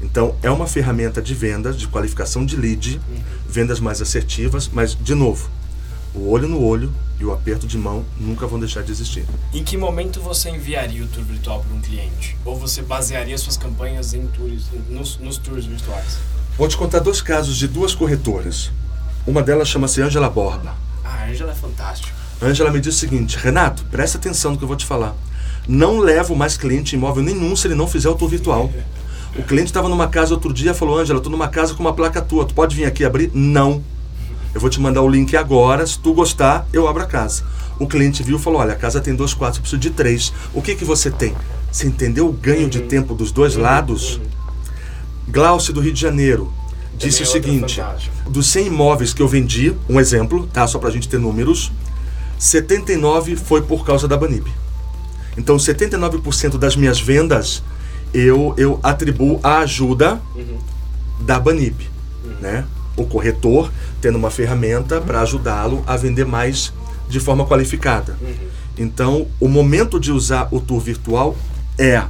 Então, 0.00 0.36
é 0.40 0.48
uma 0.52 0.68
ferramenta 0.68 1.20
de 1.20 1.34
vendas, 1.34 1.76
de 1.76 1.88
qualificação 1.88 2.46
de 2.46 2.54
lead, 2.54 3.00
Uhum. 3.10 3.16
vendas 3.48 3.80
mais 3.80 4.00
assertivas, 4.00 4.70
mas, 4.72 4.94
de 4.94 5.16
novo, 5.16 5.50
o 6.14 6.30
olho 6.30 6.48
no 6.48 6.62
olho 6.62 6.92
e 7.18 7.24
o 7.24 7.32
aperto 7.32 7.66
de 7.66 7.76
mão 7.76 8.04
nunca 8.18 8.46
vão 8.46 8.58
deixar 8.58 8.82
de 8.82 8.92
existir. 8.92 9.24
Em 9.52 9.64
que 9.64 9.76
momento 9.76 10.20
você 10.20 10.50
enviaria 10.50 11.02
o 11.02 11.06
tour 11.08 11.24
virtual 11.24 11.60
para 11.60 11.76
um 11.76 11.80
cliente? 11.80 12.36
Ou 12.44 12.56
você 12.56 12.82
basearia 12.82 13.36
suas 13.36 13.56
campanhas 13.56 14.14
em 14.14 14.26
tours, 14.28 14.64
nos, 14.88 15.18
nos 15.18 15.38
tours 15.38 15.64
virtuais? 15.64 16.18
Vou 16.56 16.68
te 16.68 16.76
contar 16.76 17.00
dois 17.00 17.20
casos 17.20 17.56
de 17.56 17.66
duas 17.66 17.94
corretoras. 17.94 18.70
Uma 19.26 19.42
delas 19.42 19.68
chama-se 19.68 20.00
Ângela 20.02 20.30
Borba. 20.30 20.74
Ah, 21.04 21.24
a 21.24 21.30
Angela 21.30 21.52
é 21.52 21.54
fantástico. 21.54 22.12
Ângela 22.42 22.70
me 22.70 22.80
disse 22.80 22.98
o 22.98 23.00
seguinte: 23.00 23.36
Renato, 23.36 23.84
presta 23.86 24.18
atenção 24.18 24.52
no 24.52 24.58
que 24.58 24.64
eu 24.64 24.68
vou 24.68 24.76
te 24.76 24.86
falar. 24.86 25.14
Não 25.66 25.98
levo 25.98 26.36
mais 26.36 26.56
cliente 26.56 26.94
imóvel 26.94 27.22
nenhum 27.22 27.56
se 27.56 27.66
ele 27.66 27.74
não 27.74 27.86
fizer 27.86 28.08
o 28.08 28.14
tour 28.14 28.28
virtual. 28.28 28.70
O 29.36 29.42
cliente 29.42 29.70
estava 29.70 29.88
numa 29.88 30.08
casa 30.08 30.34
outro 30.34 30.52
dia 30.52 30.72
e 30.72 30.74
falou: 30.74 30.98
Ângela, 30.98 31.20
tô 31.20 31.30
numa 31.30 31.48
casa 31.48 31.74
com 31.74 31.80
uma 31.80 31.92
placa 31.92 32.20
tua, 32.20 32.44
tu 32.44 32.54
pode 32.54 32.76
vir 32.76 32.84
aqui 32.84 33.04
abrir? 33.04 33.30
Não. 33.34 33.82
Eu 34.54 34.60
vou 34.60 34.70
te 34.70 34.80
mandar 34.80 35.02
o 35.02 35.08
link 35.08 35.36
agora, 35.36 35.84
se 35.86 35.98
tu 35.98 36.14
gostar, 36.14 36.66
eu 36.72 36.86
abro 36.86 37.02
a 37.02 37.06
casa. 37.06 37.44
O 37.78 37.86
cliente 37.86 38.22
viu 38.22 38.36
e 38.38 38.40
falou: 38.40 38.60
Olha, 38.60 38.72
a 38.72 38.76
casa 38.76 39.00
tem 39.00 39.14
dois 39.14 39.34
quartos, 39.34 39.58
eu 39.58 39.62
preciso 39.62 39.80
de 39.80 39.90
três. 39.90 40.32
O 40.54 40.62
que, 40.62 40.74
que 40.76 40.84
você 40.84 41.10
tem? 41.10 41.34
Você 41.72 41.86
entendeu 41.88 42.28
o 42.28 42.32
ganho 42.32 42.68
de 42.70 42.82
tempo 42.82 43.14
dos 43.14 43.32
dois 43.32 43.56
lados? 43.56 44.20
Glaucio 45.28 45.72
do 45.72 45.80
Rio 45.80 45.92
de 45.92 46.00
Janeiro 46.00 46.52
disse 46.96 47.22
o 47.24 47.26
Também 47.26 47.60
outra 47.62 47.98
seguinte: 47.98 48.30
dos 48.30 48.46
100 48.46 48.66
imóveis 48.68 49.12
que 49.12 49.20
eu 49.20 49.26
vendi, 49.26 49.74
um 49.88 49.98
exemplo, 49.98 50.46
tá? 50.52 50.66
Só 50.68 50.78
pra 50.78 50.90
gente 50.90 51.08
ter 51.08 51.18
números, 51.18 51.72
79 52.38 53.34
foi 53.36 53.62
por 53.62 53.84
causa 53.84 54.06
da 54.06 54.16
Banib. 54.16 54.46
Então, 55.36 55.56
79% 55.56 56.58
das 56.58 56.76
minhas 56.76 57.00
vendas 57.00 57.62
eu, 58.12 58.54
eu 58.56 58.78
atribuo 58.82 59.40
à 59.42 59.58
ajuda 59.58 60.20
Uhum. 60.36 60.58
da 61.20 61.40
Banib, 61.40 61.74
né? 62.40 62.64
O 62.96 63.04
corretor 63.04 63.72
tendo 64.00 64.16
uma 64.16 64.30
ferramenta 64.30 65.00
para 65.00 65.20
ajudá-lo 65.20 65.82
a 65.86 65.96
vender 65.96 66.24
mais 66.24 66.72
de 67.08 67.20
forma 67.20 67.46
qualificada. 67.46 68.16
Uhum. 68.20 68.34
Então, 68.76 69.26
o 69.40 69.48
momento 69.48 70.00
de 70.00 70.10
usar 70.10 70.48
o 70.50 70.60
tour 70.60 70.80
virtual 70.80 71.36
é. 71.78 72.02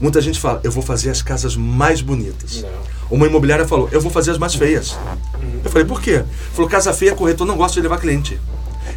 Muita 0.00 0.20
gente 0.20 0.40
fala, 0.40 0.60
eu 0.64 0.72
vou 0.72 0.82
fazer 0.82 1.10
as 1.10 1.22
casas 1.22 1.56
mais 1.56 2.00
bonitas. 2.00 2.62
Não. 2.62 2.94
Uma 3.10 3.26
imobiliária 3.26 3.66
falou, 3.66 3.88
eu 3.92 4.00
vou 4.00 4.10
fazer 4.10 4.32
as 4.32 4.38
mais 4.38 4.54
feias. 4.54 4.92
Uhum. 4.92 5.60
Eu 5.64 5.70
falei, 5.70 5.86
por 5.86 6.00
quê? 6.00 6.24
Falou, 6.52 6.68
casa 6.68 6.92
feia, 6.92 7.14
corretor 7.14 7.46
não 7.46 7.56
gosta 7.56 7.74
de 7.74 7.82
levar 7.82 7.98
cliente. 7.98 8.40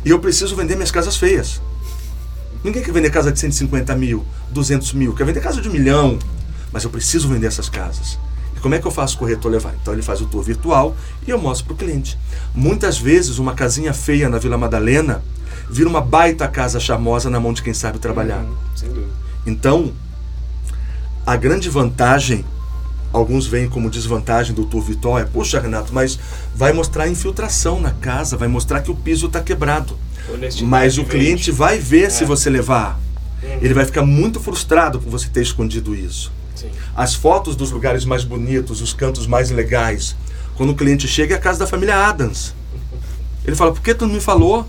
E 0.03 0.10
eu 0.10 0.19
preciso 0.19 0.56
vender 0.56 0.75
minhas 0.75 0.91
casas 0.91 1.15
feias. 1.15 1.62
Ninguém 2.63 2.82
quer 2.82 2.91
vender 2.91 3.12
casa 3.12 3.32
de 3.32 3.39
150 3.39 3.95
mil, 3.95 4.25
200 4.49 4.93
mil, 4.93 5.13
quer 5.13 5.25
vender 5.25 5.39
casa 5.39 5.62
de 5.62 5.69
um 5.69 5.71
milhão. 5.71 6.17
Mas 6.71 6.84
eu 6.84 6.89
preciso 6.89 7.30
vender 7.30 7.47
essas 7.47 7.69
casas. 7.69 8.17
Como 8.62 8.76
é 8.76 8.80
que 8.80 8.86
eu 8.88 8.91
faço 8.91 9.15
o 9.15 9.20
corretor 9.20 9.52
levar? 9.52 9.74
Então 9.82 9.93
ele 9.93 10.02
faz 10.02 10.22
o 10.22 10.26
tour 10.26 10.41
virtual 10.43 10.96
e 11.28 11.30
eu 11.32 11.38
mostro 11.39 11.65
para 11.67 11.74
o 11.74 11.78
cliente. 11.78 12.17
Muitas 12.54 12.98
vezes 12.98 13.39
uma 13.39 13.54
casinha 13.54 13.93
feia 13.93 14.28
na 14.30 14.38
Vila 14.38 14.58
Madalena 14.58 15.24
vira 15.70 15.88
uma 15.89 16.02
baita 16.02 16.48
casa 16.48 16.80
charmosa 16.80 17.30
na 17.30 17.39
mão 17.39 17.54
de 17.54 17.62
quem 17.62 17.74
sabe 17.74 18.00
trabalhar. 18.00 18.39
Uhum. 18.39 18.56
Sem 18.76 18.89
dúvida. 18.89 19.12
Então, 19.46 19.91
a 21.26 21.36
grande 21.36 21.70
vantagem, 21.70 22.46
alguns 23.12 23.46
veem 23.48 23.67
como 23.70 23.89
desvantagem 23.89 24.54
do 24.54 24.65
tour 24.65 24.82
virtual, 24.82 25.20
é, 25.20 25.26
puxa, 25.26 25.60
Renato, 25.60 25.93
mas 25.93 26.17
vai 26.56 26.72
mostrar 26.74 27.08
infiltração 27.08 27.80
na 27.82 27.91
casa, 27.91 28.38
vai 28.38 28.48
mostrar 28.48 28.82
que 28.82 28.91
o 28.91 28.96
piso 28.96 29.28
está 29.28 29.41
quebrado. 29.41 29.98
Mas 30.65 30.98
o 30.98 31.06
cliente 31.06 31.52
vai 31.52 31.80
ver 31.80 32.12
se 32.12 32.24
É. 32.24 32.28
você 32.28 32.50
levar. 32.50 33.00
Uhum. 33.41 33.60
Ele 33.62 33.74
vai 33.74 33.86
ficar 33.86 34.04
muito 34.06 34.39
frustrado 34.39 35.00
por 35.00 35.10
você 35.10 35.28
ter 35.30 35.41
escondido 35.41 35.93
isso. 35.96 36.32
Sim. 36.58 36.72
As 36.96 37.13
fotos 37.13 37.56
dos 37.56 37.72
lugares 37.72 38.04
mais 38.04 38.24
bonitos, 38.24 38.82
os 38.82 38.93
cantos 38.93 39.28
mais 39.28 39.52
legais. 39.52 40.15
Quando 40.56 40.72
o 40.72 40.76
cliente 40.76 41.08
chega, 41.08 41.36
é 41.36 41.38
a 41.38 41.41
casa 41.41 41.60
da 41.60 41.67
família 41.67 41.96
Adams. 41.96 42.56
Ele 43.46 43.56
fala, 43.56 43.72
por 43.72 43.82
que 43.82 43.93
tu 43.93 44.08
não 44.08 44.15
me 44.15 44.20
falou? 44.20 44.67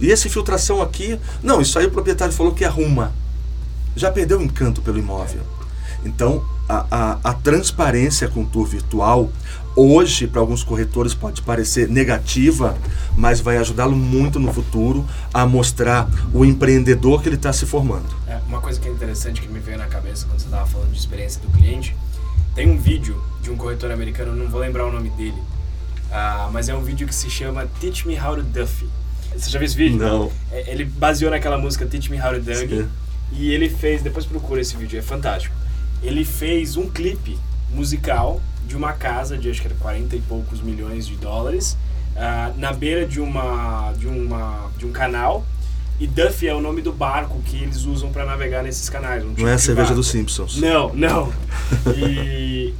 E 0.00 0.10
essa 0.10 0.26
infiltração 0.26 0.80
aqui? 0.80 1.20
Não, 1.42 1.60
isso 1.60 1.78
aí 1.78 1.86
o 1.86 1.90
proprietário 1.90 2.32
falou 2.32 2.52
que 2.52 2.64
arruma. 2.64 3.12
Já 3.94 4.10
perdeu 4.10 4.38
o 4.38 4.42
encanto 4.42 4.80
pelo 4.80 4.98
imóvel. 4.98 5.42
Então, 6.04 6.42
a, 6.68 6.86
a, 6.90 7.18
a 7.30 7.34
transparência 7.34 8.26
com 8.26 8.42
o 8.42 8.46
tour 8.46 8.66
virtual, 8.66 9.30
hoje, 9.76 10.26
para 10.26 10.40
alguns 10.40 10.62
corretores, 10.62 11.14
pode 11.14 11.42
parecer 11.42 11.88
negativa, 11.88 12.76
mas 13.16 13.40
vai 13.40 13.56
ajudá-lo 13.56 13.96
muito 13.96 14.38
no 14.38 14.52
futuro 14.52 15.06
a 15.32 15.46
mostrar 15.46 16.08
o 16.32 16.44
empreendedor 16.44 17.22
que 17.22 17.28
ele 17.28 17.36
está 17.36 17.52
se 17.52 17.66
formando. 17.66 18.06
É, 18.26 18.38
uma 18.46 18.60
coisa 18.60 18.80
que 18.80 18.88
é 18.88 18.90
interessante 18.90 19.40
que 19.40 19.48
me 19.48 19.60
veio 19.60 19.78
na 19.78 19.86
cabeça 19.86 20.26
quando 20.26 20.40
você 20.40 20.46
estava 20.46 20.66
falando 20.66 20.90
de 20.90 20.98
experiência 20.98 21.40
do 21.40 21.48
cliente, 21.48 21.96
tem 22.54 22.70
um 22.70 22.78
vídeo 22.78 23.20
de 23.42 23.50
um 23.50 23.56
corretor 23.56 23.90
americano, 23.90 24.34
não 24.34 24.48
vou 24.48 24.60
lembrar 24.60 24.86
o 24.86 24.92
nome 24.92 25.10
dele, 25.10 25.40
ah, 26.10 26.50
mas 26.52 26.68
é 26.68 26.74
um 26.74 26.82
vídeo 26.82 27.06
que 27.06 27.14
se 27.14 27.30
chama 27.30 27.66
Teach 27.80 28.06
Me 28.06 28.20
How 28.20 28.36
to 28.36 28.42
Duffy. 28.42 28.88
Você 29.34 29.50
já 29.50 29.58
viu 29.58 29.64
esse 29.64 29.76
vídeo? 29.76 29.98
Não. 29.98 30.30
É, 30.50 30.70
ele 30.70 30.84
baseou 30.84 31.30
naquela 31.30 31.56
música 31.56 31.86
Teach 31.86 32.10
Me 32.10 32.20
How 32.20 32.34
to 32.34 32.54
Sim. 32.54 32.88
e 33.32 33.50
ele 33.50 33.70
fez, 33.70 34.02
depois 34.02 34.26
procura 34.26 34.60
esse 34.60 34.76
vídeo, 34.76 34.98
é 34.98 35.02
fantástico. 35.02 35.54
Ele 36.02 36.24
fez 36.24 36.76
um 36.76 36.90
clipe 36.90 37.38
musical 37.70 38.42
de 38.66 38.76
uma 38.76 38.92
casa 38.92 39.36
de 39.36 39.50
acho 39.50 39.60
que 39.60 39.66
era 39.66 39.76
40 39.76 40.16
e 40.16 40.20
poucos 40.20 40.60
milhões 40.60 41.06
de 41.06 41.16
dólares 41.16 41.76
uh, 42.16 42.58
na 42.58 42.72
beira 42.72 43.06
de 43.06 43.20
uma 43.20 43.92
de 43.92 44.06
uma 44.06 44.70
de 44.78 44.86
um 44.86 44.92
canal 44.92 45.44
e 46.02 46.06
Duffy 46.06 46.48
é 46.48 46.54
o 46.54 46.60
nome 46.60 46.82
do 46.82 46.92
barco 46.92 47.40
que 47.44 47.62
eles 47.62 47.84
usam 47.84 48.10
para 48.10 48.26
navegar 48.26 48.64
nesses 48.64 48.88
canais. 48.88 49.22
Um 49.22 49.28
Não 49.28 49.34
tipo 49.36 49.46
é 49.46 49.52
a 49.52 49.58
cerveja 49.58 49.94
dos 49.94 50.08
Simpsons. 50.08 50.56
Não, 50.56 50.92
não. 50.92 51.32
E 51.96 52.74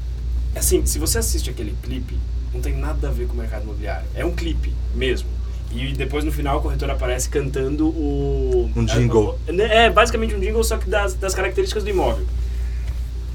assim, 0.57 0.85
se 0.85 0.99
você 0.99 1.18
assiste 1.18 1.49
aquele 1.49 1.75
clipe, 1.83 2.18
não 2.53 2.61
tem 2.61 2.77
nada 2.77 3.09
a 3.09 3.11
ver 3.12 3.29
com 3.29 3.35
o 3.35 3.37
mercado 3.37 3.62
imobiliário. 3.62 4.07
É 4.14 4.25
um 4.25 4.33
clipe 4.33 4.75
mesmo. 4.95 5.29
E 5.71 5.92
depois 5.92 6.25
no 6.25 6.33
final 6.33 6.59
o 6.59 6.62
corretor 6.62 6.90
aparece 6.90 7.29
cantando 7.29 7.88
o. 7.88 8.71
Um 8.75 8.85
jingle. 8.85 9.38
É, 9.47 9.85
é 9.85 9.90
basicamente 9.90 10.35
um 10.35 10.40
jingle, 10.40 10.64
só 10.64 10.77
que 10.77 10.90
das, 10.90 11.14
das 11.14 11.35
características 11.35 11.85
do 11.85 11.90
imóvel. 11.90 12.27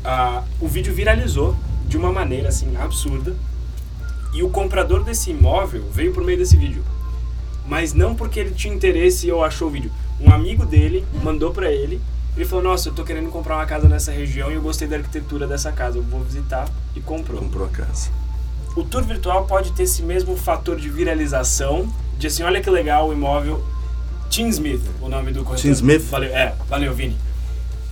Ah, 0.03 0.43
o 0.59 0.67
vídeo 0.67 0.93
viralizou 0.93 1.55
de 1.87 1.97
uma 1.97 2.11
maneira 2.11 2.49
assim 2.49 2.75
absurda. 2.77 3.35
E 4.33 4.43
o 4.43 4.49
comprador 4.49 5.03
desse 5.03 5.31
imóvel 5.31 5.89
veio 5.91 6.13
por 6.13 6.23
meio 6.23 6.37
desse 6.37 6.57
vídeo. 6.57 6.83
Mas 7.65 7.93
não 7.93 8.13
porque 8.13 8.39
ele 8.39 8.51
tinha 8.51 8.73
interesse 8.73 9.31
ou 9.31 9.43
achou 9.43 9.67
o 9.67 9.71
vídeo. 9.71 9.91
Um 10.19 10.31
amigo 10.31 10.65
dele 10.65 11.05
mandou 11.23 11.51
pra 11.51 11.71
ele. 11.71 12.01
Ele 12.35 12.45
falou: 12.45 12.63
Nossa, 12.63 12.89
eu 12.89 12.93
tô 12.93 13.03
querendo 13.03 13.29
comprar 13.29 13.55
uma 13.55 13.65
casa 13.65 13.87
nessa 13.87 14.11
região 14.11 14.51
e 14.51 14.55
eu 14.55 14.61
gostei 14.61 14.87
da 14.87 14.97
arquitetura 14.97 15.47
dessa 15.47 15.71
casa. 15.71 15.97
Eu 15.97 16.03
vou 16.03 16.21
visitar 16.21 16.69
e 16.95 17.01
comprou. 17.01 17.39
Comprou 17.39 17.65
a 17.65 17.69
casa. 17.69 18.09
O 18.75 18.83
tour 18.83 19.03
virtual 19.03 19.45
pode 19.47 19.71
ter 19.71 19.83
esse 19.83 20.03
mesmo 20.03 20.37
fator 20.37 20.75
de 20.75 20.87
viralização, 20.87 21.91
de 22.17 22.27
assim, 22.27 22.43
olha 22.43 22.61
que 22.61 22.69
legal 22.69 23.09
o 23.09 23.13
imóvel. 23.13 23.63
Tim 24.29 24.49
Smith, 24.49 24.83
o 25.01 25.09
nome 25.09 25.31
do 25.31 25.43
corretor. 25.43 25.61
Tim 25.63 25.71
Smith? 25.71 26.03
Valeu, 26.03 26.29
é, 26.29 26.53
valeu, 26.69 26.93
Vini. 26.93 27.17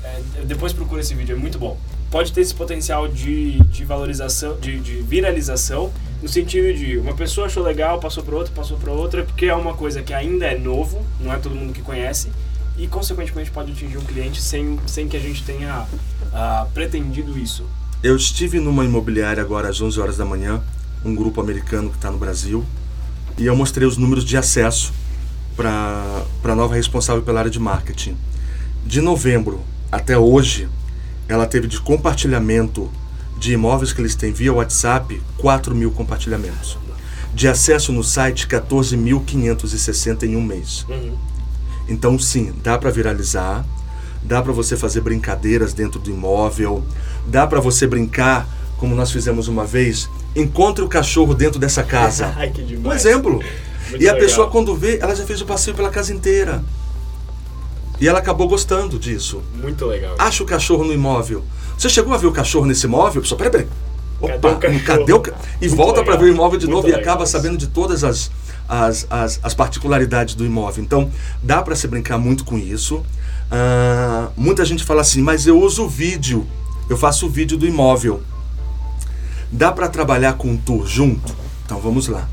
É, 0.04 0.22
depois 0.46 0.74
procura 0.74 1.02
esse 1.02 1.16
vídeo, 1.16 1.36
é 1.36 1.40
muito 1.40 1.58
bom. 1.58 1.78
Pode 2.16 2.32
ter 2.32 2.40
esse 2.40 2.56
potencial 2.56 3.10
de, 3.10 3.60
de 3.64 3.84
valorização, 3.84 4.58
de, 4.58 4.80
de 4.80 5.02
viralização, 5.02 5.92
no 6.24 6.30
sentido 6.30 6.74
de 6.74 6.98
uma 6.98 7.14
pessoa 7.14 7.48
achou 7.48 7.62
legal, 7.62 8.00
passou 8.00 8.24
para 8.24 8.38
outra, 8.38 8.54
passou 8.56 8.78
para 8.78 8.90
outra, 8.90 9.24
porque 9.26 9.48
é 9.48 9.54
uma 9.54 9.74
coisa 9.74 10.02
que 10.02 10.14
ainda 10.14 10.46
é 10.46 10.58
novo, 10.58 11.06
não 11.20 11.34
é 11.34 11.38
todo 11.38 11.54
mundo 11.54 11.74
que 11.74 11.82
conhece, 11.82 12.32
e 12.78 12.88
consequentemente 12.88 13.52
pode 13.52 13.74
atingir 13.74 13.98
um 13.98 14.02
cliente 14.06 14.42
sem, 14.42 14.80
sem 14.88 15.10
que 15.10 15.18
a 15.18 15.20
gente 15.20 15.44
tenha 15.44 15.86
ah, 16.32 16.66
pretendido 16.74 17.38
isso. 17.38 17.66
Eu 18.02 18.16
estive 18.16 18.62
numa 18.62 18.86
imobiliária 18.86 19.44
agora 19.44 19.68
às 19.68 19.82
11 19.82 20.00
horas 20.00 20.16
da 20.16 20.24
manhã, 20.24 20.64
um 21.04 21.14
grupo 21.14 21.42
americano 21.42 21.90
que 21.90 21.98
está 21.98 22.10
no 22.10 22.18
Brasil, 22.18 22.64
e 23.38 23.46
eu 23.46 23.58
mostrei 23.58 23.86
os 23.86 23.98
números 23.98 24.24
de 24.24 24.38
acesso 24.38 24.94
para 25.54 26.24
a 26.46 26.56
nova 26.56 26.76
responsável 26.76 27.24
pela 27.24 27.40
área 27.40 27.52
de 27.52 27.60
marketing. 27.60 28.16
De 28.86 29.02
novembro 29.02 29.60
até 29.92 30.18
hoje, 30.18 30.70
ela 31.28 31.46
teve 31.48 31.68
de 31.68 31.80
compartilhamento 31.80 32.90
de 33.38 33.54
imóveis 33.54 33.92
que 33.92 34.02
eles 34.02 34.16
têm 34.16 34.32
via 34.32 34.54
WhatsApp 34.54 35.22
4 35.38 35.76
mil 35.76 35.92
compartilhamentos. 35.92 36.78
De 37.34 37.48
acesso 37.48 37.92
no 37.92 38.04
site 38.04 38.48
14.560 38.48 40.24
em 40.24 40.36
um 40.36 40.42
mês. 40.42 40.86
Então, 41.88 42.18
sim, 42.18 42.54
dá 42.64 42.78
para 42.78 42.90
viralizar, 42.90 43.66
dá 44.24 44.42
para 44.42 44.52
você 44.54 44.76
fazer 44.78 45.02
brincadeiras 45.02 45.74
dentro 45.74 46.00
do 46.00 46.10
imóvel, 46.10 46.84
dá 47.28 47.46
para 47.46 47.60
você 47.60 47.86
brincar, 47.86 48.48
como 48.78 48.96
nós 48.96 49.12
fizemos 49.12 49.48
uma 49.48 49.66
vez, 49.66 50.10
encontre 50.36 50.84
o 50.84 50.88
cachorro 50.88 51.34
dentro 51.34 51.60
dessa 51.60 51.84
casa. 51.86 52.34
Ai. 52.36 52.52
Um 52.84 52.92
exemplo. 52.92 53.34
Muito 53.90 54.02
e 54.04 54.10
a 54.10 54.14
legal. 54.14 54.28
pessoa, 54.28 54.50
quando 54.50 54.76
vê, 54.76 54.98
ela 55.00 55.16
já 55.16 55.26
fez 55.26 55.42
o 55.42 55.46
passeio 55.46 55.76
pela 55.76 55.90
casa 55.90 56.12
inteira. 56.14 56.64
E 58.00 58.08
ela 58.08 58.20
acabou 58.20 58.48
gostando 58.48 59.00
disso. 59.00 59.42
Muito 59.62 59.86
legal. 59.86 60.16
Acha 60.18 60.44
o 60.44 60.46
cachorro 60.46 60.84
no 60.84 60.94
imóvel. 60.94 61.44
Você 61.78 61.90
chegou 61.90 62.14
a 62.14 62.18
ver 62.18 62.28
o 62.28 62.32
cachorro 62.32 62.66
nesse 62.66 62.86
imóvel? 62.86 63.22
Pessoal, 63.22 63.38
peraí, 63.38 63.52
peraí. 63.52 63.68
Cadê 64.20 64.34
Opa, 64.38 64.52
o 64.52 64.60
cachorro? 64.60 64.84
cadê 64.86 65.14
o. 65.14 65.24
E 65.62 65.68
Muito 65.68 65.76
volta 65.76 66.04
para 66.04 66.16
ver 66.16 66.26
o 66.26 66.28
imóvel 66.30 66.58
de 66.60 66.66
Muito 66.66 66.76
novo 66.76 66.88
e 66.88 66.92
legal 66.92 67.04
acaba 67.04 67.24
isso. 67.24 67.32
sabendo 67.34 67.58
de 67.58 67.68
todas 67.68 68.04
as, 68.04 68.32
as, 68.68 69.06
as, 69.10 69.40
as 69.44 69.54
particularidades 69.54 70.36
do 70.36 70.46
imóvel. 70.46 70.84
Então, 70.84 71.12
dá 71.44 71.62
para 71.62 71.76
se 71.76 71.88
brincar 71.88 72.18
muito 72.18 72.44
com 72.46 72.58
isso. 72.58 73.04
Ah, 73.52 74.30
muita 74.36 74.66
gente 74.66 74.84
fala 74.84 75.02
assim, 75.02 75.22
mas 75.22 75.46
eu 75.48 75.60
uso 75.60 75.88
vídeo. 75.88 76.46
Eu 76.90 76.98
faço 76.98 77.26
o 77.26 77.30
vídeo 77.30 77.58
do 77.58 77.66
imóvel. 77.66 78.22
Dá 79.52 79.72
para 79.72 79.88
trabalhar 79.88 80.34
com 80.34 80.50
um 80.50 80.58
tour 80.58 80.86
junto? 80.88 81.36
Então 81.66 81.80
vamos 81.80 82.08
lá. 82.08 82.28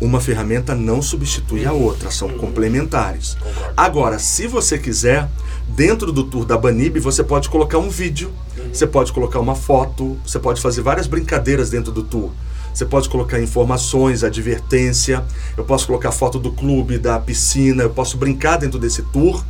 Uma 0.00 0.20
ferramenta 0.20 0.74
não 0.74 1.02
substitui 1.02 1.66
a 1.66 1.72
outra, 1.72 2.10
são 2.10 2.28
complementares. 2.30 3.34
Concordo. 3.34 3.74
Agora, 3.76 4.18
se 4.18 4.46
você 4.46 4.78
quiser, 4.78 5.28
dentro 5.68 6.12
do 6.12 6.22
tour 6.24 6.44
da 6.44 6.56
Banib, 6.56 6.98
você 7.00 7.24
pode 7.24 7.48
colocar 7.48 7.78
um 7.78 7.88
vídeo, 7.88 8.32
você 8.72 8.86
pode 8.86 9.12
colocar 9.12 9.40
uma 9.40 9.54
foto, 9.54 10.16
você 10.24 10.38
pode 10.38 10.60
fazer 10.60 10.82
várias 10.82 11.06
brincadeiras 11.06 11.70
dentro 11.70 11.90
do 11.90 12.02
tour. 12.02 12.30
Você 12.72 12.84
pode 12.84 13.08
colocar 13.08 13.40
informações, 13.40 14.22
advertência, 14.22 15.24
eu 15.56 15.64
posso 15.64 15.86
colocar 15.86 16.12
foto 16.12 16.38
do 16.38 16.52
clube, 16.52 16.96
da 16.96 17.18
piscina, 17.18 17.82
eu 17.82 17.90
posso 17.90 18.16
brincar 18.16 18.56
dentro 18.56 18.78
desse 18.78 19.02
tour 19.02 19.44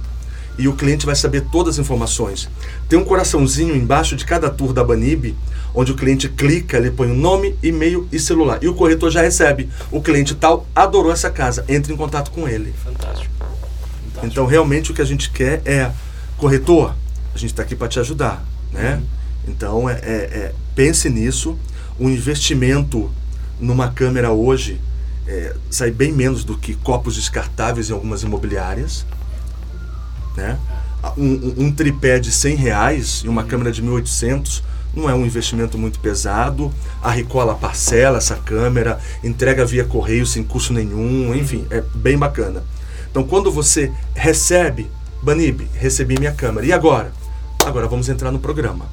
e 0.59 0.66
o 0.66 0.75
cliente 0.75 1.07
vai 1.07 1.14
saber 1.14 1.42
todas 1.53 1.75
as 1.75 1.79
informações. 1.79 2.49
Tem 2.88 2.99
um 2.99 3.05
coraçãozinho 3.05 3.77
embaixo 3.77 4.16
de 4.16 4.25
cada 4.25 4.51
tour 4.51 4.73
da 4.73 4.83
Banib, 4.83 5.37
onde 5.75 5.92
o 5.92 5.94
cliente 5.94 6.29
clica, 6.29 6.77
ele 6.77 6.90
põe 6.90 7.11
o 7.11 7.14
nome, 7.14 7.57
e-mail 7.62 8.09
e 8.11 8.18
celular. 8.18 8.59
E 8.61 8.68
o 8.68 8.75
corretor 8.75 9.11
já 9.11 9.23
recebe. 9.23 9.68
O 9.90 10.03
cliente 10.03 10.35
tal 10.35 10.66
adorou 10.75 11.12
essa 11.12 11.31
casa, 11.31 11.64
entre 11.68 11.92
em 11.92 11.97
contato 11.97 12.33
com 12.33 12.49
ele. 12.49 12.75
Fantástico. 12.85 13.33
Fantástico. 13.38 14.27
Então, 14.27 14.47
realmente, 14.47 14.90
o 14.90 14.94
que 14.94 15.01
a 15.03 15.05
gente 15.05 15.31
quer 15.31 15.62
é, 15.64 15.92
corretor, 16.37 16.94
a 17.35 17.38
gente 17.38 17.51
está 17.51 17.62
aqui 17.62 17.77
para 17.77 17.87
te 17.87 18.01
ajudar, 18.01 18.44
né? 18.73 19.01
Então, 19.47 19.88
é, 19.88 19.94
é- 19.94 19.99
é- 20.07 20.55
pense 20.75 21.09
nisso. 21.09 21.57
O 21.99 22.09
investimento 22.09 23.11
numa 23.61 23.90
câmera 23.92 24.33
hoje 24.33 24.81
é, 25.27 25.55
sai 25.71 25.90
bem 25.90 26.12
menos 26.12 26.42
do 26.42 26.57
que 26.57 26.75
copos 26.75 27.14
descartáveis 27.16 27.90
em 27.90 27.92
algumas 27.92 28.23
imobiliárias, 28.23 29.05
né? 30.38 30.59
Um, 31.16 31.64
um- 31.66 31.72
tripé 31.72 32.18
de 32.18 32.31
100 32.33 32.55
reais 32.57 33.22
e 33.24 33.29
uma 33.29 33.44
câmera 33.44 33.70
de 33.70 33.83
1.800 33.83 34.62
não 34.94 35.09
é 35.09 35.14
um 35.14 35.24
investimento 35.27 35.77
muito 35.77 35.98
pesado. 36.01 36.72
A 37.03 37.11
Ricola 37.11 37.55
parcela 37.55 38.18
essa 38.18 38.37
câmera, 38.37 38.98
entrega 39.22 39.64
via 39.64 39.85
correio 39.85 40.27
sem 40.27 40.42
custo 40.42 40.72
nenhum, 40.72 41.35
enfim, 41.35 41.66
é 41.70 41.83
bem 41.94 42.16
bacana. 42.18 42.62
Então, 43.11 43.22
quando 43.24 43.51
você 43.53 43.92
recebe, 44.14 44.90
Banib, 45.22 45.68
recebi 45.74 46.18
minha 46.18 46.33
câmera, 46.33 46.66
e 46.66 46.72
agora? 46.72 47.12
Agora 47.64 47.87
vamos 47.87 48.09
entrar 48.09 48.31
no 48.33 48.38
programa. 48.38 48.87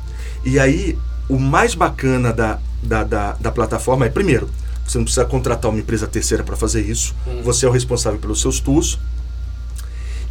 E 0.43 0.59
aí, 0.59 0.97
o 1.29 1.39
mais 1.39 1.73
bacana 1.75 2.31
da, 2.33 2.59
da, 2.83 3.03
da, 3.03 3.31
da 3.33 3.51
plataforma 3.51 4.05
é, 4.05 4.09
primeiro, 4.09 4.49
você 4.85 4.97
não 4.99 5.05
precisa 5.05 5.25
contratar 5.25 5.71
uma 5.71 5.79
empresa 5.79 6.05
terceira 6.07 6.43
para 6.43 6.55
fazer 6.55 6.81
isso, 6.81 7.15
você 7.43 7.65
é 7.65 7.69
o 7.69 7.71
responsável 7.71 8.19
pelos 8.19 8.41
seus 8.41 8.59
tours. 8.59 8.99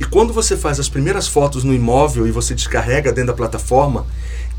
E 0.01 0.05
quando 0.05 0.33
você 0.33 0.57
faz 0.57 0.81
as 0.81 0.89
primeiras 0.89 1.29
fotos 1.29 1.63
no 1.65 1.73
imóvel 1.73 2.27
e 2.27 2.31
você 2.31 2.55
descarrega 2.55 3.13
dentro 3.13 3.29
da 3.29 3.37
plataforma, 3.37 4.07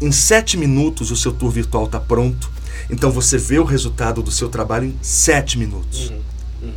em 0.01 0.11
sete 0.11 0.57
minutos 0.57 1.11
o 1.11 1.15
seu 1.15 1.31
tour 1.31 1.51
virtual 1.51 1.85
está 1.85 1.99
pronto. 1.99 2.49
Então 2.89 3.11
você 3.11 3.37
vê 3.37 3.59
o 3.59 3.63
resultado 3.63 4.21
do 4.21 4.31
seu 4.31 4.49
trabalho 4.49 4.85
em 4.85 4.97
sete 5.01 5.57
minutos. 5.57 6.13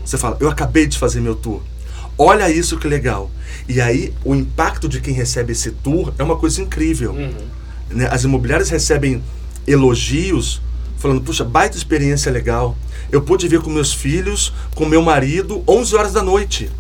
Você 0.05 0.19
fala, 0.19 0.37
eu 0.41 0.49
acabei 0.49 0.87
de 0.87 0.99
fazer 0.99 1.21
meu 1.21 1.35
tour. 1.35 1.63
Olha 2.17 2.51
isso 2.51 2.79
que 2.79 2.89
legal. 2.89 3.31
E 3.69 3.81
aí 3.81 4.13
o 4.25 4.35
impacto 4.35 4.89
de 4.89 5.01
quem 5.01 5.15
recebe 5.15 5.53
esse 5.53 5.71
tour 5.71 6.13
é 6.19 6.23
uma 6.23 6.37
coisa 6.37 6.61
incrível. 6.61 7.15
Né? 7.91 8.09
As 8.11 8.25
imobiliárias 8.25 8.71
recebem 8.71 9.23
elogios 9.67 10.61
falando, 10.99 11.21
puxa, 11.21 11.45
baita 11.45 11.77
experiência 11.77 12.31
legal. 12.33 12.77
Eu 13.11 13.23
pude 13.23 13.47
ver 13.47 13.61
com 13.61 13.71
meus 13.71 13.93
filhos, 13.93 14.53
com 14.75 14.85
meu 14.85 15.01
marido, 15.01 15.63
11 15.67 15.95
horas 15.97 16.13
da 16.13 16.23
noite. 16.23 16.71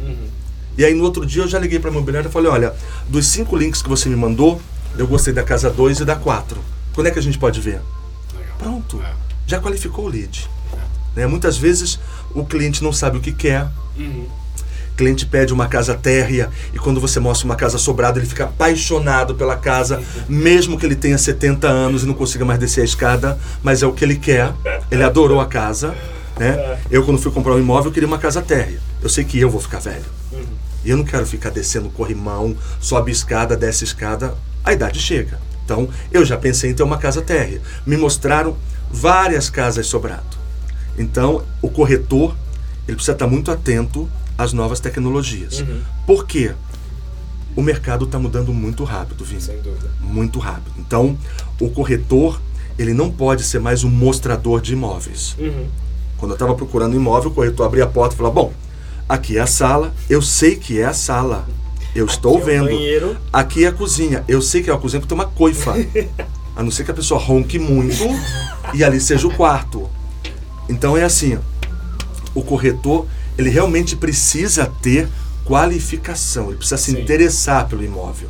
E 0.79 0.85
aí 0.85 0.95
no 0.95 1.03
outro 1.03 1.27
dia 1.27 1.43
eu 1.43 1.49
já 1.49 1.59
liguei 1.59 1.81
para 1.81 1.91
a 1.91 1.93
imobiliária 1.93 2.29
e 2.29 2.31
falei, 2.31 2.49
olha, 2.49 2.73
dos 3.09 3.27
cinco 3.27 3.57
links 3.57 3.83
que 3.83 3.88
você 3.88 4.09
me 4.09 4.14
mandou, 4.14 4.62
eu 4.97 5.09
gostei 5.09 5.33
da 5.35 5.43
casa 5.43 5.69
2 5.69 5.99
e 5.99 6.05
da 6.05 6.14
4. 6.14 6.57
Quando 6.95 7.09
é 7.09 7.11
que 7.11 7.19
a 7.19 7.23
gente 7.23 7.37
pode 7.37 7.61
ver? 7.61 7.81
Legal. 8.33 8.57
Pronto. 8.59 9.03
É. 9.03 9.12
Já 9.45 9.59
qualificou 9.59 10.05
o 10.05 10.09
lead. 10.09 10.49
Né? 11.17 11.27
Muitas 11.27 11.59
vezes 11.59 11.99
o 12.33 12.45
cliente 12.45 12.85
não 12.85 12.93
sabe 12.93 13.19
o 13.19 13.21
que 13.21 13.33
quer. 13.33 13.67
Uhum. 13.99 14.29
O 14.93 14.97
cliente 14.97 15.27
pede 15.27 15.53
uma 15.53 15.67
casa 15.67 15.95
térrea 15.95 16.49
e 16.73 16.79
quando 16.79 17.01
você 17.01 17.19
mostra 17.19 17.45
uma 17.45 17.57
casa 17.57 17.77
sobrada, 17.77 18.21
ele 18.21 18.27
fica 18.29 18.45
apaixonado 18.45 19.35
pela 19.35 19.57
casa, 19.57 20.01
mesmo 20.29 20.79
que 20.79 20.87
ele 20.87 20.95
tenha 20.95 21.19
70 21.19 21.67
anos 21.67 22.05
e 22.05 22.07
não 22.07 22.14
consiga 22.14 22.45
mais 22.45 22.61
descer 22.61 22.83
a 22.83 22.85
escada, 22.85 23.38
mas 23.64 23.83
é 23.83 23.87
o 23.87 23.93
que 23.93 24.05
ele 24.05 24.17
quer. 24.17 24.53
Ele 24.93 25.03
adorou 25.03 25.41
a 25.41 25.47
casa. 25.47 25.93
Né? 26.38 26.79
Eu, 26.88 27.05
quando 27.05 27.19
fui 27.19 27.33
comprar 27.33 27.55
um 27.55 27.59
imóvel, 27.59 27.87
eu 27.87 27.93
queria 27.93 28.07
uma 28.07 28.19
casa 28.19 28.41
térrea. 28.41 28.79
Eu 29.03 29.09
sei 29.09 29.25
que 29.25 29.41
eu 29.41 29.51
vou 29.51 29.61
ficar 29.61 29.81
velho. 29.81 30.05
E 30.85 30.91
eu 30.91 30.97
não 30.97 31.05
quero 31.05 31.27
ficar 31.27 31.51
descendo 31.51 31.91
corrimão, 31.91 32.57
sobe 32.81 33.11
escada, 33.11 33.57
desce 33.57 33.85
escada. 33.85 34.35
A 34.64 34.73
idade 34.73 34.99
chega. 34.99 35.38
Então, 35.64 35.88
eu 36.11 36.25
já 36.25 36.37
pensei 36.37 36.71
em 36.71 36.75
ter 36.75 36.83
uma 36.83 36.99
casa 36.99 37.21
térrea. 37.21 37.61
Me 37.87 37.97
mostraram 37.97 38.57
várias 38.91 39.51
casas 39.51 39.87
sobrado. 39.87 40.38
Então, 40.97 41.45
o 41.61 41.69
corretor, 41.69 42.35
ele 42.87 42.97
precisa 42.97 43.12
estar 43.12 43.27
muito 43.27 43.51
atento 43.51 44.09
às 44.37 44.53
novas 44.53 44.81
tecnologias. 44.81 45.64
Por 46.07 46.27
quê? 46.27 46.53
O 47.55 47.62
mercado 47.62 48.05
está 48.05 48.19
mudando 48.19 48.53
muito 48.53 48.85
rápido, 48.85 49.25
Vini 49.25 49.41
Sem 49.41 49.61
dúvida. 49.61 49.91
muito 50.01 50.38
rápido. 50.38 50.75
Então, 50.79 51.19
o 51.61 51.69
corretor, 51.71 52.41
ele 52.79 52.95
não 52.95 53.11
pode 53.11 53.43
ser 53.43 53.59
mais 53.59 53.83
um 53.85 53.91
mostrador 53.91 54.61
de 54.61 54.73
imóveis. 54.73 55.35
Uhum. 55.38 55.67
Quando 56.17 56.33
eu 56.33 56.37
estava 56.37 56.55
procurando 56.55 56.95
um 56.95 56.97
imóvel, 56.97 57.31
o 57.31 57.35
corretor 57.35 57.67
abria 57.67 57.85
a 57.85 57.88
porta 57.88 58.14
e 58.14 58.17
falava: 58.17 58.35
Bom, 58.35 58.53
aqui 59.09 59.38
é 59.38 59.40
a 59.40 59.47
sala, 59.47 59.94
eu 60.09 60.21
sei 60.21 60.57
que 60.57 60.79
é 60.81 60.85
a 60.85 60.92
sala. 60.92 61.47
Eu 61.94 62.07
estou 62.07 62.37
Aqui 62.37 62.40
é 62.40 62.42
o 62.42 62.47
vendo. 62.47 62.64
banheiro. 62.66 63.16
Aqui 63.33 63.64
é 63.64 63.68
a 63.68 63.73
cozinha. 63.73 64.25
Eu 64.29 64.42
sei 64.42 64.62
que 64.62 64.71
é 64.71 64.73
a 64.73 64.77
cozinha 64.77 65.01
porque 65.01 65.14
tem 65.14 65.18
uma 65.18 65.31
coifa. 65.31 65.75
A 66.55 66.62
não 66.62 66.73
ser 66.73 66.85
que 66.85 66.90
a 66.90 66.94
pessoa 66.94 67.21
ronque 67.21 67.57
muito 67.57 68.05
e 68.75 68.83
ali 68.83 69.01
seja 69.01 69.29
o 69.29 69.35
quarto. 69.35 69.88
Então 70.68 70.97
é 70.97 71.05
assim, 71.05 71.38
o 72.35 72.42
corretor, 72.42 73.07
ele 73.38 73.49
realmente 73.49 73.94
precisa 73.94 74.66
ter 74.66 75.09
qualificação, 75.44 76.49
ele 76.49 76.57
precisa 76.57 76.77
se 76.77 76.90
Sim. 76.90 77.01
interessar 77.01 77.68
pelo 77.68 77.85
imóvel. 77.85 78.29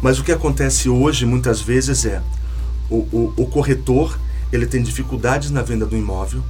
Mas 0.00 0.20
o 0.20 0.24
que 0.24 0.30
acontece 0.30 0.88
hoje, 0.88 1.26
muitas 1.26 1.60
vezes, 1.60 2.06
é 2.06 2.22
o, 2.88 2.98
o, 3.12 3.34
o 3.36 3.46
corretor, 3.46 4.16
ele 4.52 4.64
tem 4.64 4.80
dificuldades 4.80 5.50
na 5.50 5.60
venda 5.60 5.84
do 5.84 5.96
imóvel, 5.96 6.42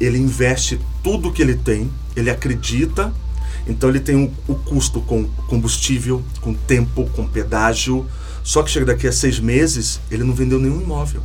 ele 0.00 0.18
investe 0.18 0.80
tudo 1.08 1.32
que 1.32 1.40
ele 1.40 1.54
tem, 1.54 1.90
ele 2.14 2.28
acredita, 2.28 3.14
então 3.66 3.88
ele 3.88 3.98
tem 3.98 4.14
o, 4.14 4.52
o 4.52 4.54
custo 4.54 5.00
com 5.00 5.24
combustível, 5.46 6.22
com 6.42 6.52
tempo, 6.52 7.08
com 7.16 7.26
pedágio, 7.26 8.04
só 8.44 8.62
que 8.62 8.70
chega 8.70 8.84
daqui 8.84 9.08
a 9.08 9.12
seis 9.12 9.40
meses, 9.40 10.00
ele 10.10 10.22
não 10.22 10.34
vendeu 10.34 10.58
nenhum 10.58 10.82
imóvel. 10.82 11.22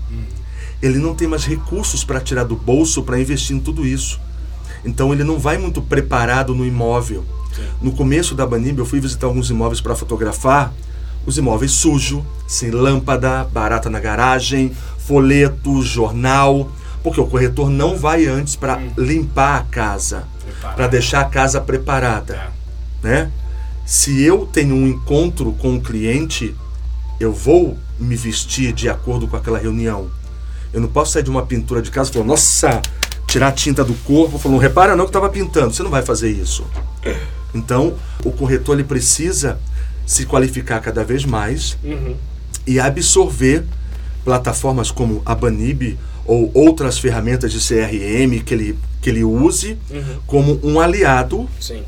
Ele 0.81 0.99
não 0.99 1.13
tem 1.13 1.27
mais 1.27 1.43
recursos 1.43 2.05
para 2.05 2.21
tirar 2.21 2.45
do 2.45 2.55
bolso 2.55 3.03
para 3.03 3.19
investir 3.19 3.57
em 3.57 3.59
tudo 3.59 3.85
isso. 3.85 4.21
Então 4.85 5.11
ele 5.11 5.25
não 5.25 5.37
vai 5.37 5.57
muito 5.57 5.81
preparado 5.81 6.55
no 6.55 6.65
imóvel. 6.65 7.25
No 7.81 7.91
começo 7.91 8.33
da 8.35 8.47
Banib, 8.47 8.79
eu 8.79 8.85
fui 8.85 9.01
visitar 9.01 9.27
alguns 9.27 9.49
imóveis 9.49 9.81
para 9.81 9.97
fotografar. 9.97 10.73
Os 11.25 11.37
imóveis 11.37 11.73
sujos, 11.73 12.23
sem 12.47 12.71
lâmpada, 12.71 13.43
barata 13.43 13.89
na 13.89 13.99
garagem, 13.99 14.71
folheto, 14.97 15.81
jornal. 15.81 16.71
Porque 17.03 17.19
o 17.19 17.25
corretor 17.27 17.69
não 17.69 17.97
vai 17.97 18.25
antes 18.25 18.55
para 18.55 18.79
limpar 18.97 19.59
a 19.59 19.63
casa, 19.63 20.23
para 20.75 20.87
deixar 20.87 21.21
a 21.21 21.25
casa 21.25 21.59
preparada 21.59 22.33
É. 23.03 23.07
né? 23.07 23.31
Se 23.85 24.21
eu 24.23 24.45
tenho 24.45 24.73
um 24.75 24.87
encontro 24.87 25.51
com 25.53 25.75
o 25.75 25.81
cliente, 25.81 26.55
eu 27.19 27.33
vou 27.33 27.77
me 27.99 28.15
vestir 28.15 28.71
de 28.71 28.87
acordo 28.89 29.27
com 29.27 29.35
aquela 29.35 29.59
reunião. 29.59 30.09
Eu 30.71 30.79
não 30.79 30.87
posso 30.87 31.11
sair 31.11 31.23
de 31.23 31.29
uma 31.29 31.45
pintura 31.45 31.81
de 31.81 31.91
casa 31.91 32.09
e 32.09 32.13
falar, 32.13 32.25
nossa, 32.25 32.81
tirar 33.27 33.49
a 33.49 33.51
tinta 33.51 33.83
do 33.83 33.93
corpo, 34.05 34.39
falando, 34.39 34.57
repara 34.59 34.95
não 34.95 35.03
que 35.05 35.09
estava 35.09 35.27
pintando. 35.29 35.73
Você 35.73 35.83
não 35.83 35.91
vai 35.91 36.01
fazer 36.01 36.31
isso. 36.31 36.65
Então, 37.53 37.93
o 38.23 38.31
corretor 38.31 38.75
ele 38.75 38.85
precisa 38.85 39.59
se 40.05 40.25
qualificar 40.25 40.79
cada 40.79 41.03
vez 41.03 41.25
mais 41.25 41.77
Uhum. 41.83 42.15
e 42.65 42.79
absorver 42.79 43.65
plataformas 44.23 44.89
como 44.91 45.21
a 45.25 45.35
Banib 45.35 45.97
ou 46.25 46.49
outras 46.53 46.97
ferramentas 46.97 47.51
de 47.51 47.59
CRM 47.59 48.41
que 48.43 48.53
ele, 48.53 48.79
que 49.01 49.09
ele 49.09 49.23
use 49.23 49.77
Uhum. 49.89 50.19
como 50.25 50.59
um 50.63 50.79
aliado 50.79 51.49
Sim. 51.59 51.83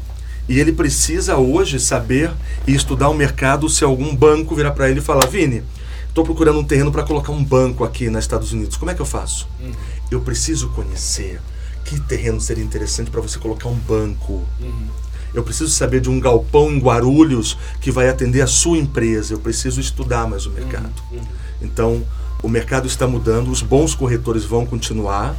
e 0.50 0.60
ele 0.60 0.72
precisa 0.72 1.38
hoje 1.38 1.80
saber 1.80 2.32
e 2.68 2.74
estudar 2.76 3.10
o 3.10 3.14
mercado 3.14 3.70
se 3.70 3.84
algum 3.84 4.16
banco 4.16 4.54
virar 4.56 4.72
para 4.72 4.90
ele 4.90 5.00
e 5.00 5.04
falar: 5.04 5.26
Vini, 5.28 5.64
estou 6.08 6.24
procurando 6.24 6.60
um 6.60 6.64
terreno 6.64 6.92
para 6.92 7.04
colocar 7.04 7.32
um 7.32 7.44
banco 7.44 7.84
aqui 7.84 8.10
nos 8.10 8.24
Estados 8.24 8.52
Unidos. 8.52 8.78
Como 8.78 8.92
é 8.92 8.94
que 8.94 9.02
eu 9.02 9.06
faço? 9.06 9.48
Uhum. 9.62 9.72
Eu 10.12 10.22
preciso 10.22 10.70
conhecer 10.70 11.40
que 11.86 12.00
terreno 12.00 12.42
seria 12.42 12.64
interessante 12.64 13.10
para 13.12 13.22
você 13.22 13.38
colocar 13.40 13.70
um 13.70 13.76
banco. 13.76 14.44
Uhum. 14.60 14.88
Eu 15.34 15.44
preciso 15.44 15.70
saber 15.70 16.00
de 16.00 16.10
um 16.10 16.20
galpão 16.20 16.72
em 16.72 16.80
Guarulhos 16.80 17.58
que 17.82 17.92
vai 17.92 18.08
atender 18.10 18.42
a 18.42 18.48
sua 18.48 18.78
empresa. 18.78 19.34
Eu 19.34 19.40
preciso 19.40 19.82
estudar 19.82 20.28
mais 20.28 20.46
o 20.46 20.50
mercado. 20.52 20.94
Uhum. 21.12 21.22
Então, 21.62 22.04
o 22.46 22.48
mercado 22.48 22.86
está 22.86 23.08
mudando, 23.08 23.50
os 23.50 23.64
bons 23.64 23.96
corretores 23.96 24.46
vão 24.46 24.68
continuar 24.68 25.36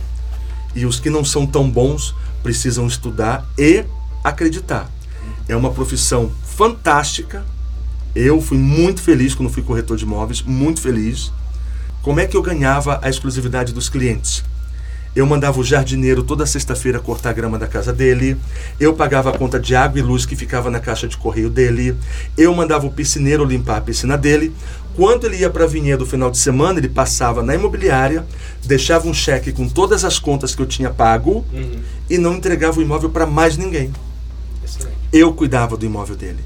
e 0.74 0.84
os 0.84 0.98
que 0.98 1.08
não 1.08 1.24
são 1.24 1.46
tão 1.46 1.70
bons 1.70 2.12
precisam 2.42 2.84
estudar 2.84 3.46
e 3.56 3.84
acreditar. 4.24 4.90
É 5.46 5.54
uma 5.54 5.70
profissão 5.70 6.32
fantástica. 6.44 7.46
Eu 8.12 8.42
fui 8.42 8.58
muito 8.58 9.00
feliz 9.00 9.36
quando 9.36 9.52
fui 9.52 9.62
corretor 9.62 9.96
de 9.96 10.02
imóveis, 10.02 10.42
muito 10.42 10.80
feliz. 10.80 11.30
Como 12.02 12.18
é 12.18 12.26
que 12.26 12.36
eu 12.36 12.42
ganhava 12.42 12.98
a 13.00 13.08
exclusividade 13.08 13.72
dos 13.72 13.88
clientes? 13.88 14.42
Eu 15.16 15.24
mandava 15.26 15.58
o 15.58 15.64
jardineiro 15.64 16.22
toda 16.22 16.44
sexta-feira 16.44 17.00
cortar 17.00 17.30
a 17.30 17.32
grama 17.32 17.58
da 17.58 17.66
casa 17.66 17.90
dele. 17.90 18.36
Eu 18.78 18.92
pagava 18.92 19.30
a 19.30 19.38
conta 19.38 19.58
de 19.58 19.74
água 19.74 19.98
e 19.98 20.02
luz 20.02 20.26
que 20.26 20.36
ficava 20.36 20.70
na 20.70 20.78
caixa 20.78 21.08
de 21.08 21.16
correio 21.16 21.48
dele. 21.48 21.96
Eu 22.36 22.54
mandava 22.54 22.86
o 22.86 22.92
piscineiro 22.92 23.42
limpar 23.42 23.78
a 23.78 23.80
piscina 23.80 24.18
dele. 24.18 24.54
Quando 24.94 25.24
ele 25.26 25.38
ia 25.38 25.48
para 25.48 25.66
Vinhedo 25.66 26.04
no 26.04 26.10
final 26.10 26.30
de 26.30 26.36
semana, 26.36 26.78
ele 26.78 26.88
passava 26.88 27.42
na 27.42 27.54
imobiliária, 27.54 28.26
deixava 28.64 29.08
um 29.08 29.14
cheque 29.14 29.52
com 29.52 29.66
todas 29.66 30.04
as 30.04 30.18
contas 30.18 30.54
que 30.54 30.60
eu 30.60 30.66
tinha 30.66 30.90
pago 30.90 31.44
Uhum. 31.52 31.80
e 32.10 32.18
não 32.18 32.34
entregava 32.34 32.78
o 32.78 32.82
imóvel 32.82 33.08
para 33.08 33.24
mais 33.26 33.56
ninguém. 33.56 33.90
Excelente. 34.62 34.96
Eu 35.12 35.32
cuidava 35.32 35.76
do 35.78 35.86
imóvel 35.86 36.14
dele. 36.16 36.40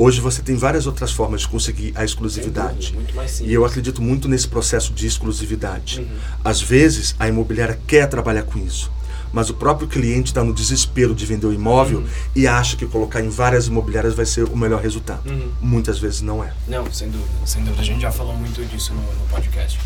Hoje 0.00 0.18
você 0.18 0.40
tem 0.40 0.56
várias 0.56 0.86
outras 0.86 1.12
formas 1.12 1.42
de 1.42 1.48
conseguir 1.48 1.92
a 1.94 2.02
exclusividade. 2.02 2.92
dúvida. 2.92 3.22
E 3.42 3.52
eu 3.52 3.66
acredito 3.66 4.00
muito 4.00 4.28
nesse 4.28 4.48
processo 4.48 4.94
de 4.94 5.06
exclusividade. 5.06 6.00
Uhum. 6.00 6.08
Às 6.42 6.62
vezes, 6.62 7.14
a 7.18 7.28
imobiliária 7.28 7.78
quer 7.86 8.06
trabalhar 8.08 8.44
com 8.44 8.58
isso, 8.58 8.90
mas 9.30 9.50
o 9.50 9.54
próprio 9.54 9.86
cliente 9.86 10.30
está 10.30 10.42
no 10.42 10.54
desespero 10.54 11.14
de 11.14 11.26
vender 11.26 11.46
o 11.46 11.52
imóvel 11.52 11.98
Uhum. 11.98 12.06
e 12.34 12.46
acha 12.46 12.78
que 12.78 12.86
colocar 12.86 13.20
em 13.20 13.28
várias 13.28 13.66
imobiliárias 13.66 14.14
vai 14.14 14.24
ser 14.24 14.44
o 14.44 14.56
melhor 14.56 14.80
resultado. 14.80 15.28
Uhum. 15.28 15.50
Muitas 15.60 15.98
vezes 15.98 16.22
não 16.22 16.42
é. 16.42 16.50
Não, 16.66 16.90
sem 16.90 17.10
dúvida. 17.10 17.28
Sem 17.44 17.62
dúvida. 17.62 17.82
A 17.82 17.84
gente 17.84 18.00
já 18.00 18.10
falou 18.10 18.34
muito 18.34 18.64
disso 18.64 18.94
no, 18.94 19.02
no 19.02 19.26
podcast. 19.30 19.78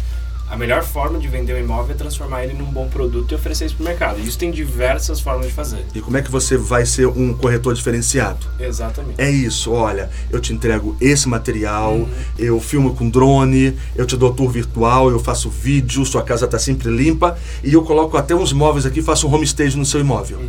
A 0.49 0.57
melhor 0.57 0.85
forma 0.85 1.19
de 1.19 1.27
vender 1.27 1.55
um 1.55 1.59
imóvel 1.59 1.95
é 1.95 1.99
transformar 1.99 2.45
ele 2.45 2.53
num 2.53 2.67
bom 2.67 2.87
produto 2.89 3.33
e 3.33 3.35
oferecer 3.35 3.65
isso 3.67 3.75
para 3.77 3.83
o 3.83 3.87
mercado. 3.89 4.21
Isso 4.21 4.39
tem 4.39 4.51
diversas 4.53 5.19
formas 5.21 5.47
de 5.47 5.53
fazer. 5.53 5.85
E 5.95 6.01
como 6.01 6.17
é 6.17 6.23
que 6.23 6.31
você 6.31 6.57
vai 6.57 6.87
ser 6.87 7.07
um 7.09 7.35
corretor 7.35 7.75
diferenciado? 7.75 8.47
Exatamente. 8.61 9.21
É 9.21 9.29
isso, 9.29 9.73
olha, 9.73 10.11
eu 10.31 10.39
te 10.41 10.53
entrego 10.53 10.97
esse 11.01 11.29
material, 11.29 11.95
Uhum. 11.95 12.09
eu 12.39 12.61
filmo 12.61 12.95
com 12.95 13.09
drone, 13.09 13.77
eu 13.97 14.07
te 14.07 14.17
dou 14.17 14.33
tour 14.33 14.49
virtual, 14.51 15.11
eu 15.11 15.19
faço 15.19 15.49
vídeo, 15.51 16.05
sua 16.05 16.23
casa 16.23 16.45
está 16.45 16.59
sempre 16.59 16.89
limpa 16.95 17.37
e 17.65 17.73
eu 17.73 17.83
coloco 17.83 18.17
até 18.17 18.35
uns 18.35 18.53
móveis 18.53 18.87
aqui, 18.87 19.03
faço 19.03 19.27
um 19.27 19.35
homestage 19.35 19.77
no 19.77 19.85
seu 19.85 20.01
imóvel. 20.01 20.39
Uhum. 20.39 20.49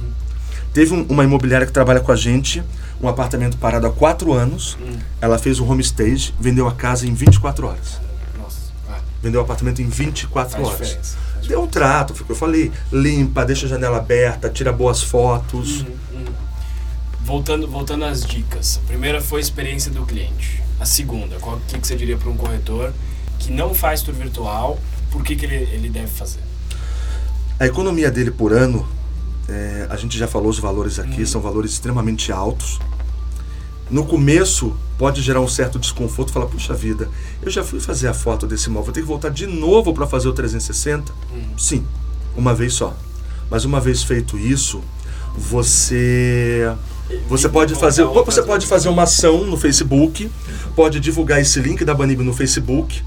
Teve 0.73 0.93
um- 0.93 1.05
uma 1.09 1.23
imobiliária 1.23 1.65
que 1.65 1.73
trabalha 1.73 2.01
com 2.01 2.11
a 2.11 2.15
gente, 2.17 2.61
um 3.01 3.07
apartamento 3.07 3.57
parado 3.57 3.87
há 3.87 3.91
quatro 3.91 4.33
anos, 4.33 4.77
Uhum. 4.79 4.97
ela 5.21 5.39
fez 5.39 5.59
um 5.59 5.71
homestage, 5.71 6.33
vendeu 6.39 6.67
a 6.67 6.73
casa 6.73 7.07
em 7.07 7.13
24 7.13 7.65
horas. 7.65 8.03
Vendeu 9.25 9.41
o 9.41 9.43
apartamento 9.43 9.81
em 9.81 9.89
24 9.89 10.51
faz 10.51 10.67
horas. 10.67 10.79
diferença. 10.87 11.17
Deu 11.47 11.63
um 11.63 11.67
trato, 11.67 12.13
foi 12.13 12.21
o 12.21 12.25
que 12.27 12.31
eu 12.33 12.35
falei, 12.35 12.71
limpa, 12.91 13.43
deixa 13.43 13.65
a 13.65 13.69
janela 13.69 13.97
aberta, 13.97 14.51
tira 14.51 14.71
boas 14.71 15.01
fotos. 15.01 15.81
Uhum, 15.81 15.87
uhum. 16.13 16.25
Voltando, 17.23 17.67
voltando 17.67 18.05
às 18.05 18.23
dicas. 18.23 18.79
A 18.83 18.87
primeira 18.87 19.19
foi 19.19 19.39
a 19.39 19.41
experiência 19.41 19.89
do 19.89 20.05
cliente. 20.05 20.61
A 20.79 20.85
segunda, 20.85 21.37
qual 21.39 21.59
que, 21.67 21.79
que 21.79 21.87
você 21.87 21.95
diria 21.95 22.17
para 22.17 22.29
um 22.29 22.37
corretor 22.37 22.93
que 23.39 23.51
não 23.51 23.73
faz 23.73 24.03
tour 24.03 24.13
virtual, 24.13 24.79
por 25.09 25.23
que, 25.23 25.35
que 25.35 25.43
ele, 25.47 25.55
ele 25.73 25.89
deve 25.89 26.05
fazer? 26.07 26.39
A 27.59 27.65
economia 27.65 28.11
dele 28.11 28.29
por 28.29 28.53
ano, 28.53 28.87
é, 29.49 29.87
a 29.89 29.95
gente 29.95 30.19
já 30.19 30.27
falou 30.27 30.49
os 30.49 30.59
valores 30.59 30.99
aqui, 30.99 31.21
Uhum. 31.21 31.25
são 31.25 31.41
valores 31.41 31.71
extremamente 31.71 32.31
altos. 32.31 32.77
No 33.89 34.05
começo, 34.05 34.75
pode 34.97 35.21
gerar 35.21 35.41
um 35.41 35.47
certo 35.47 35.77
desconforto, 35.77 36.31
falar, 36.31 36.47
puxa 36.47 36.73
vida, 36.73 37.09
eu 37.41 37.51
já 37.51 37.63
fui 37.63 37.79
fazer 37.79 38.07
a 38.07 38.13
foto 38.13 38.47
desse 38.47 38.67
imóvel, 38.67 38.85
vou 38.85 38.93
ter 38.93 39.01
que 39.01 39.07
voltar 39.07 39.29
de 39.29 39.45
novo 39.45 39.93
para 39.93 40.07
fazer 40.07 40.27
o 40.27 40.33
360? 40.33 41.11
Uhum. 41.31 41.57
Sim, 41.57 41.85
uma 42.35 42.53
vez 42.53 42.73
só. 42.73 42.95
Mas 43.49 43.63
uma 43.63 43.79
vez 43.79 44.03
feito 44.03 44.37
isso, 44.37 44.81
você 45.37 46.73
você 47.29 47.47
pode 47.47 47.75
fazer, 47.75 48.03
você 48.03 48.41
pode 48.41 48.65
fazer 48.65 48.89
uma 48.89 49.03
ação 49.03 49.45
no 49.45 49.57
Facebook, 49.57 50.31
pode 50.75 50.99
divulgar 50.99 51.39
esse 51.39 51.59
link 51.59 51.85
da 51.85 51.93
Banib 51.93 52.21
no 52.21 52.33
Facebook 52.33 53.03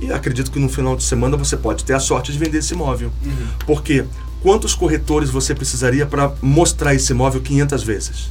e 0.00 0.12
acredito 0.12 0.50
que 0.50 0.58
no 0.58 0.68
final 0.68 0.96
de 0.96 1.04
semana 1.04 1.36
você 1.36 1.56
pode 1.56 1.84
ter 1.84 1.94
a 1.94 2.00
sorte 2.00 2.32
de 2.32 2.38
vender 2.38 2.58
esse 2.58 2.74
imóvel. 2.74 3.12
Uhum. 3.24 3.46
Porque 3.64 4.04
quantos 4.42 4.74
corretores 4.74 5.30
você 5.30 5.54
precisaria 5.54 6.04
para 6.04 6.32
mostrar 6.42 6.94
esse 6.94 7.12
imóvel 7.12 7.40
500 7.40 7.82
vezes? 7.82 8.30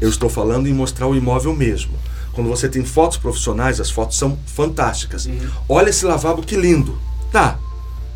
Eu 0.00 0.08
estou 0.08 0.28
falando 0.28 0.66
em 0.66 0.72
mostrar 0.72 1.06
o 1.06 1.14
imóvel 1.14 1.54
mesmo. 1.54 1.92
Quando 2.32 2.48
você 2.48 2.68
tem 2.68 2.84
fotos 2.84 3.18
profissionais, 3.18 3.80
as 3.80 3.90
fotos 3.90 4.16
são 4.16 4.38
fantásticas. 4.46 5.26
Uhum. 5.26 5.38
Olha 5.68 5.90
esse 5.90 6.04
lavabo 6.04 6.42
que 6.42 6.56
lindo. 6.56 6.98
Tá. 7.30 7.58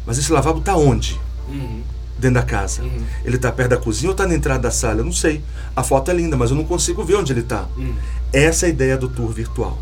Mas 0.07 0.18
esse 0.18 0.33
lavabo 0.33 0.61
tá 0.61 0.74
onde? 0.76 1.20
Uhum. 1.48 1.83
Dentro 2.18 2.40
da 2.40 2.42
casa. 2.42 2.83
Uhum. 2.83 3.02
Ele 3.24 3.37
tá 3.37 3.52
perto 3.52 3.70
da 3.70 3.76
cozinha 3.76 4.11
ou 4.11 4.16
tá 4.16 4.26
na 4.26 4.35
entrada 4.35 4.61
da 4.61 4.70
sala? 4.70 5.00
Eu 5.00 5.05
não 5.05 5.12
sei. 5.12 5.42
A 5.74 5.83
foto 5.83 6.11
é 6.11 6.14
linda, 6.14 6.37
mas 6.37 6.50
eu 6.50 6.57
não 6.57 6.64
consigo 6.64 7.05
ver 7.05 7.16
onde 7.16 7.33
ele 7.33 7.42
tá. 7.42 7.66
Uhum. 7.76 7.94
Essa 8.33 8.66
é 8.66 8.68
a 8.68 8.70
ideia 8.70 8.96
do 8.96 9.09
tour 9.09 9.31
virtual. 9.31 9.79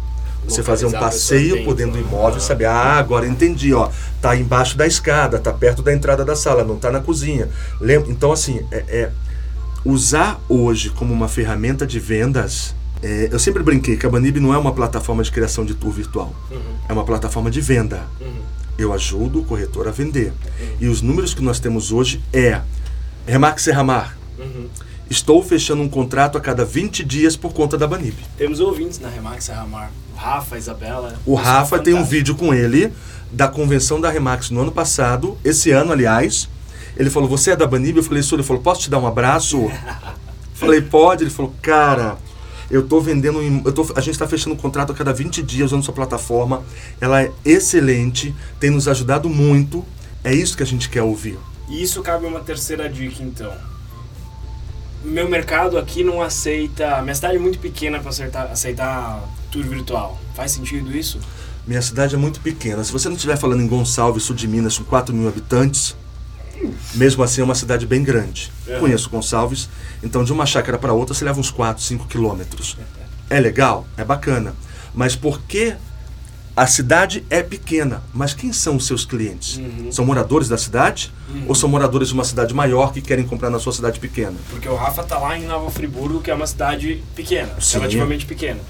Você 0.47 0.63
fazer 0.63 0.87
um 0.87 0.93
passeio 0.93 1.65
por 1.65 1.75
dentro 1.75 1.93
do 1.93 1.99
né? 2.01 2.05
imóvel 2.07 2.39
e 2.39 2.43
saber, 2.43 2.67
ah, 2.67 2.99
agora 2.99 3.27
entendi, 3.27 3.73
ó, 3.73 3.89
tá 4.21 4.37
embaixo 4.37 4.77
da 4.77 4.87
escada, 4.87 5.39
tá 5.39 5.53
perto 5.53 5.83
da 5.83 5.93
entrada 5.93 6.23
da 6.23 6.37
sala, 6.37 6.63
não 6.63 6.77
tá 6.77 6.91
na 6.91 7.01
cozinha. 7.01 7.49
Lembra? 7.81 8.11
Então, 8.11 8.31
assim, 8.31 8.61
é, 8.71 8.85
é 8.89 9.11
usar 9.85 10.41
hoje 10.49 10.91
como 10.91 11.13
uma 11.13 11.29
ferramenta 11.29 11.87
de 11.87 11.99
vendas 12.01 12.75
É, 13.03 13.29
eu 13.31 13.39
sempre 13.39 13.63
brinquei 13.63 13.99
que 13.99 14.07
a 14.07 14.09
Banib 14.09 14.39
não 14.41 14.55
é 14.55 14.57
uma 14.57 14.73
plataforma 14.73 15.23
de 15.23 15.31
criação 15.31 15.63
de 15.67 15.75
tour 15.75 15.93
virtual, 15.93 16.35
Uhum. 16.51 16.59
é 16.89 16.93
uma 16.93 17.05
plataforma 17.05 17.51
de 17.51 17.61
venda. 17.61 18.03
Uhum. 18.19 18.41
Eu 18.79 18.95
ajudo 18.95 19.41
o 19.41 19.45
corretor 19.45 19.87
a 19.87 19.91
vender. 19.91 20.33
E 20.81 20.89
os 20.89 21.03
números 21.03 21.35
que 21.35 21.43
nós 21.43 21.61
temos 21.61 21.93
hoje 21.93 22.23
é 22.33 22.63
Remax 23.27 23.63
Serramar. 23.63 24.17
Uhum. 24.39 24.69
Estou 25.11 25.43
fechando 25.43 25.83
um 25.83 25.89
contrato 25.89 26.39
a 26.39 26.41
cada 26.41 26.65
20 26.65 27.05
dias 27.05 27.37
por 27.37 27.53
conta 27.53 27.77
da 27.77 27.87
Banib. 27.87 28.15
Temos 28.39 28.59
ouvintes 28.59 28.99
na 28.99 29.11
Remax 29.11 29.45
Serramar. 29.45 29.91
O 30.15 30.17
Rafa, 30.19 30.55
a 30.55 30.59
Isabela. 30.59 31.15
O 31.27 31.35
Rafa 31.35 31.79
tem 31.79 31.93
um 31.93 32.05
vídeo 32.05 32.35
com 32.35 32.55
ele 32.55 32.91
da 33.31 33.49
convenção 33.49 34.01
da 34.01 34.09
Remax 34.11 34.49
no 34.49 34.63
ano 34.63 34.73
passado, 34.73 35.37
esse 35.45 35.71
ano, 35.71 35.93
aliás. 35.93 36.49
Ele 36.97 37.11
falou: 37.11 37.29
Você 37.29 37.53
é 37.53 37.57
da 37.57 37.67
Banib? 37.67 37.97
Eu 37.97 38.03
falei: 38.03 38.23
Sou. 38.23 38.37
Ele 38.37 38.47
falou: 38.47 38.63
Posso 38.63 38.83
te 38.83 38.91
dar 38.91 38.99
um 38.99 39.07
abraço? 39.07 39.71
falei: 40.55 40.81
Pode. 40.81 41.25
Ele 41.25 41.31
falou: 41.31 41.55
Cara, 41.61 42.17
eu 42.71 42.87
tô 42.87 43.01
vendendo. 43.01 43.41
Eu 43.65 43.73
tô, 43.73 43.83
a 43.95 44.01
gente 44.01 44.15
está 44.15 44.27
fechando 44.27 44.55
um 44.55 44.59
contrato 44.59 44.93
a 44.93 44.95
cada 44.95 45.13
20 45.13 45.43
dias 45.43 45.73
usando 45.73 45.85
sua 45.85 45.95
plataforma. 45.95 46.63
Ela 47.01 47.23
é 47.23 47.33
excelente, 47.45 48.35
tem 48.59 48.71
nos 48.71 48.89
ajudado 48.89 49.29
muito. 49.29 49.85
É 50.23 50.35
isso 50.35 50.57
que 50.57 50.63
a 50.63 50.67
gente 50.67 50.89
quer 50.89 51.03
ouvir. 51.03 51.39
E 51.69 51.83
isso 51.83 52.03
cabe 52.03 52.27
uma 52.27 52.41
terceira 52.41 52.89
dica, 52.89 53.23
então. 53.23 53.53
Meu 55.03 55.29
mercado 55.29 55.77
aqui 55.77 56.03
não 56.03 56.23
aceita. 56.23 57.03
Minha 57.03 57.15
cidade 57.15 57.37
é 57.37 57.39
muito 57.39 57.59
pequena 57.59 58.01
para 58.01 58.09
aceitar, 58.09 58.47
aceitar 58.47 59.23
tour 59.51 59.65
virtual. 59.65 60.19
Faz 60.35 60.53
sentido 60.53 60.97
isso? 60.97 61.19
Minha 61.67 61.83
cidade 61.83 62.15
é 62.15 62.19
muito 62.19 62.41
pequena. 62.41 62.83
Se 62.85 62.93
você 62.93 63.09
não 63.09 63.17
estiver 63.17 63.37
falando 63.37 63.63
em 63.63 63.67
Gonçalves, 63.67 64.23
sul 64.23 64.35
de 64.35 64.49
Minas, 64.49 64.79
com 64.79 64.85
4 64.85 65.15
mil 65.15 65.29
habitantes, 65.29 65.95
mesmo 66.95 67.23
assim 67.23 67.41
é 67.41 67.45
uma 67.45 67.55
cidade 67.55 67.87
bem 67.87 68.03
grande. 68.03 68.53
Uhum. 68.67 68.81
Conheço 68.81 69.11
Gonçalves, 69.11 69.69
então 70.03 70.25
de 70.25 70.33
uma 70.33 70.47
chácara 70.47 70.79
para 70.79 70.93
outra 70.93 71.15
você 71.15 71.25
leva 71.25 71.41
uns 71.41 71.51
4, 71.51 71.83
5 71.83 72.07
quilômetros. 72.07 72.77
É 73.29 73.41
legal? 73.41 73.87
É 73.97 74.05
bacana. 74.05 74.55
Mas 74.95 75.17
por 75.17 75.41
que 75.43 75.75
a 76.57 76.67
cidade 76.67 77.25
é 77.29 77.43
pequena? 77.43 78.03
Mas 78.13 78.33
quem 78.33 78.53
são 78.53 78.77
os 78.77 78.87
seus 78.87 79.05
clientes? 79.05 79.57
Uhum. 79.57 79.91
São 79.91 80.05
moradores 80.05 80.49
da 80.49 80.57
cidade? 80.57 81.13
Uhum. 81.29 81.47
Ou 81.49 81.55
são 81.55 81.69
moradores 81.69 82.09
de 82.09 82.15
uma 82.15 82.25
cidade 82.25 82.55
maior 82.55 82.93
que 82.93 83.01
querem 83.01 83.27
comprar 83.27 83.51
na 83.51 83.59
sua 83.59 83.73
cidade 83.73 83.99
pequena? 83.99 84.35
Porque 84.51 84.69
o 84.69 84.77
Rafa 84.77 85.03
tá 85.03 85.19
lá 85.19 85.37
em 85.37 85.47
Nova 85.47 85.71
Friburgo, 85.71 86.21
que 86.21 86.31
é 86.31 86.35
uma 86.35 86.47
cidade 86.47 87.03
pequena, 87.17 87.53
Sim. 87.61 87.79
relativamente 87.79 88.25
pequena. 88.25 88.61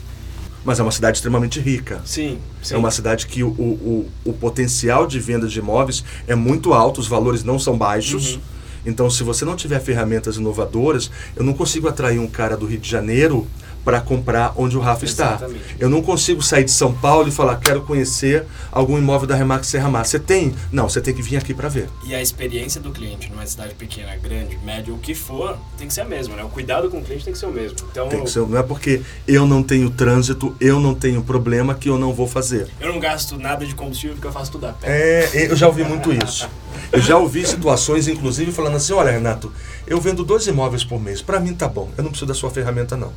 Mas 0.64 0.80
é 0.80 0.82
uma 0.82 0.90
cidade 0.90 1.18
extremamente 1.18 1.60
rica. 1.60 2.00
Sim, 2.04 2.38
sim. 2.62 2.74
É 2.74 2.78
uma 2.78 2.90
cidade 2.90 3.26
que 3.26 3.42
o, 3.42 3.48
o, 3.48 4.08
o, 4.24 4.30
o 4.30 4.32
potencial 4.32 5.06
de 5.06 5.20
venda 5.20 5.46
de 5.46 5.58
imóveis 5.58 6.02
é 6.26 6.34
muito 6.34 6.72
alto, 6.72 7.00
os 7.00 7.06
valores 7.06 7.44
não 7.44 7.58
são 7.58 7.76
baixos. 7.76 8.34
Uhum. 8.34 8.40
Então, 8.86 9.10
se 9.10 9.22
você 9.22 9.44
não 9.44 9.56
tiver 9.56 9.80
ferramentas 9.80 10.36
inovadoras, 10.36 11.10
eu 11.36 11.44
não 11.44 11.54
consigo 11.54 11.88
atrair 11.88 12.18
um 12.18 12.26
cara 12.26 12.56
do 12.56 12.66
Rio 12.66 12.78
de 12.78 12.88
Janeiro 12.88 13.46
para 13.84 14.00
comprar 14.00 14.52
onde 14.56 14.76
o 14.76 14.80
Rafa 14.80 15.04
está. 15.04 15.34
Exatamente. 15.34 15.76
Eu 15.78 15.90
não 15.90 16.00
consigo 16.02 16.42
sair 16.42 16.64
de 16.64 16.70
São 16.70 16.92
Paulo 16.92 17.28
e 17.28 17.30
falar, 17.30 17.56
quero 17.56 17.82
conhecer 17.82 18.44
algum 18.72 18.96
imóvel 18.96 19.28
da 19.28 19.34
Remax 19.34 19.66
Serra 19.66 19.90
Mar. 19.90 20.06
Você 20.06 20.18
tem? 20.18 20.54
Não, 20.72 20.88
você 20.88 21.00
tem 21.00 21.12
que 21.14 21.20
vir 21.22 21.36
aqui 21.36 21.52
para 21.52 21.68
ver. 21.68 21.88
E 22.06 22.14
a 22.14 22.22
experiência 22.22 22.80
do 22.80 22.90
cliente 22.90 23.30
numa 23.30 23.46
cidade 23.46 23.74
pequena, 23.74 24.16
grande, 24.16 24.58
média, 24.64 24.92
o 24.92 24.98
que 24.98 25.14
for, 25.14 25.58
tem 25.76 25.86
que 25.86 25.92
ser 25.94 26.00
a 26.00 26.04
mesma, 26.04 26.34
né? 26.36 26.44
O 26.44 26.48
cuidado 26.48 26.88
com 26.88 26.98
o 26.98 27.02
cliente 27.02 27.24
tem 27.24 27.32
que 27.32 27.38
ser 27.38 27.46
o 27.46 27.52
mesmo. 27.52 27.76
Então, 27.90 28.08
Tem 28.08 28.24
que 28.24 28.30
ser, 28.30 28.40
não 28.40 28.58
é 28.58 28.62
porque 28.62 29.02
eu 29.28 29.46
não 29.46 29.62
tenho 29.62 29.90
trânsito, 29.90 30.56
eu 30.60 30.80
não 30.80 30.94
tenho 30.94 31.22
problema 31.22 31.74
que 31.74 31.88
eu 31.88 31.98
não 31.98 32.12
vou 32.12 32.26
fazer. 32.26 32.68
eu 32.80 32.92
não 32.92 32.98
gasto 32.98 33.36
nada 33.38 33.66
de 33.66 33.74
combustível 33.74 34.14
porque 34.16 34.28
eu 34.28 34.32
faço 34.32 34.50
tudo 34.52 34.66
a 34.66 34.72
pé. 34.72 34.86
É, 34.88 35.50
eu 35.50 35.56
já 35.56 35.66
ouvi 35.66 35.84
muito 35.84 36.12
isso. 36.12 36.48
Eu 36.92 37.00
já 37.00 37.16
ouvi 37.18 37.46
situações, 37.46 38.08
inclusive, 38.08 38.50
falando 38.52 38.76
assim: 38.76 38.92
olha, 38.92 39.10
Renato, 39.10 39.52
eu 39.86 40.00
vendo 40.00 40.24
dois 40.24 40.46
imóveis 40.46 40.84
por 40.84 41.00
mês, 41.00 41.20
para 41.20 41.38
mim 41.40 41.54
tá 41.54 41.68
bom, 41.68 41.90
eu 41.96 42.02
não 42.02 42.10
preciso 42.10 42.26
da 42.26 42.34
sua 42.34 42.50
ferramenta, 42.50 42.96
não. 42.96 43.12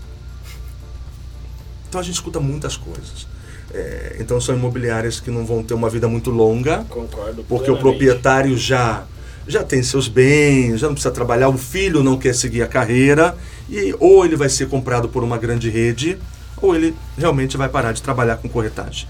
Então 1.88 2.02
a 2.02 2.04
gente 2.04 2.16
escuta 2.16 2.40
muitas 2.40 2.76
coisas. 2.78 3.28
É, 3.74 4.18
então 4.20 4.40
são 4.40 4.56
imobiliárias 4.56 5.20
que 5.20 5.30
não 5.30 5.46
vão 5.46 5.62
ter 5.62 5.74
uma 5.74 5.90
vida 5.90 6.08
muito 6.08 6.30
longa, 6.32 6.86
Concordo. 6.90 7.44
porque 7.44 7.70
o 7.70 7.76
plenamente. 7.76 7.82
proprietário 7.82 8.58
já 8.58 9.04
já 9.48 9.64
tem 9.64 9.82
seus 9.82 10.10
bens, 10.10 10.80
já 10.82 10.88
não 10.88 10.94
precisa 10.94 11.14
trabalhar, 11.14 11.48
o 11.48 11.58
filho 11.58 12.04
não 12.04 12.18
quer 12.18 12.36
seguir 12.36 12.62
a 12.62 12.68
carreira, 12.68 13.36
e 13.70 13.96
ou 13.98 14.26
ele 14.26 14.36
vai 14.36 14.50
ser 14.50 14.68
comprado 14.68 15.08
por 15.08 15.24
uma 15.24 15.38
grande 15.38 15.70
rede, 15.70 16.18
ou 16.62 16.76
ele 16.76 16.94
realmente 17.18 17.56
vai 17.56 17.70
parar 17.70 17.94
de 17.94 18.02
trabalhar 18.02 18.38
com 18.38 18.50
corretagem. 18.50 19.08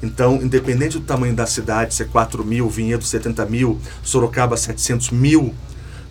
Então, 0.00 0.36
independente 0.36 0.98
do 0.98 1.04
tamanho 1.04 1.34
da 1.34 1.44
cidade, 1.44 1.94
se 1.94 2.02
é 2.02 2.06
4 2.06 2.44
mil, 2.44 2.68
Vinhedo 2.68 3.04
70 3.04 3.44
mil, 3.46 3.80
Sorocaba 4.02 4.56
700 4.56 5.10
mil, 5.10 5.52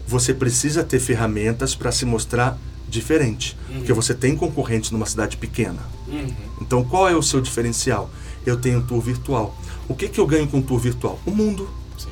você 0.05 0.33
precisa 0.33 0.83
ter 0.83 0.99
ferramentas 0.99 1.73
para 1.73 1.91
se 1.91 2.05
mostrar 2.05 2.57
diferente. 2.87 3.57
Uhum. 3.69 3.77
Porque 3.77 3.93
você 3.93 4.13
tem 4.13 4.35
concorrentes 4.35 4.91
numa 4.91 5.05
cidade 5.05 5.37
pequena. 5.37 5.79
Uhum. 6.11 6.33
Então, 6.61 6.83
qual 6.83 7.07
é 7.09 7.15
o 7.15 7.21
seu 7.23 7.41
diferencial? 7.41 8.09
Eu 8.45 8.57
tenho 8.57 8.79
um 8.79 8.81
tour 8.81 9.01
virtual. 9.01 9.55
O 9.87 9.95
que, 9.95 10.07
que 10.07 10.19
eu 10.19 10.27
ganho 10.27 10.47
com 10.47 10.57
um 10.57 10.61
tour 10.61 10.79
virtual? 10.79 11.19
O 11.25 11.31
mundo. 11.31 11.69
Sim, 11.97 12.09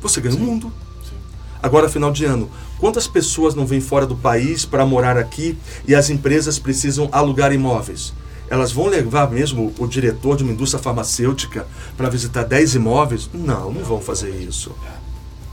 Você 0.00 0.20
ganha 0.20 0.34
o 0.34 0.38
Sim. 0.38 0.44
mundo. 0.44 0.72
sim. 1.02 1.16
Agora, 1.62 1.88
final 1.88 2.10
de 2.10 2.24
ano, 2.24 2.50
quantas 2.78 3.06
pessoas 3.06 3.54
não 3.54 3.66
vêm 3.66 3.80
fora 3.80 4.06
do 4.06 4.16
país 4.16 4.64
para 4.64 4.84
morar 4.84 5.16
aqui 5.16 5.56
e 5.86 5.94
as 5.94 6.10
empresas 6.10 6.58
precisam 6.58 7.08
alugar 7.12 7.52
imóveis? 7.52 8.12
Elas 8.50 8.70
vão 8.70 8.86
levar 8.86 9.30
mesmo 9.30 9.72
o 9.78 9.86
diretor 9.86 10.36
de 10.36 10.42
uma 10.42 10.52
indústria 10.52 10.82
farmacêutica 10.82 11.66
para 11.96 12.10
visitar 12.10 12.42
10 12.44 12.74
imóveis? 12.74 13.30
Não, 13.32 13.72
não 13.72 13.82
vão 13.82 14.00
fazer 14.00 14.30
isso. 14.30 14.72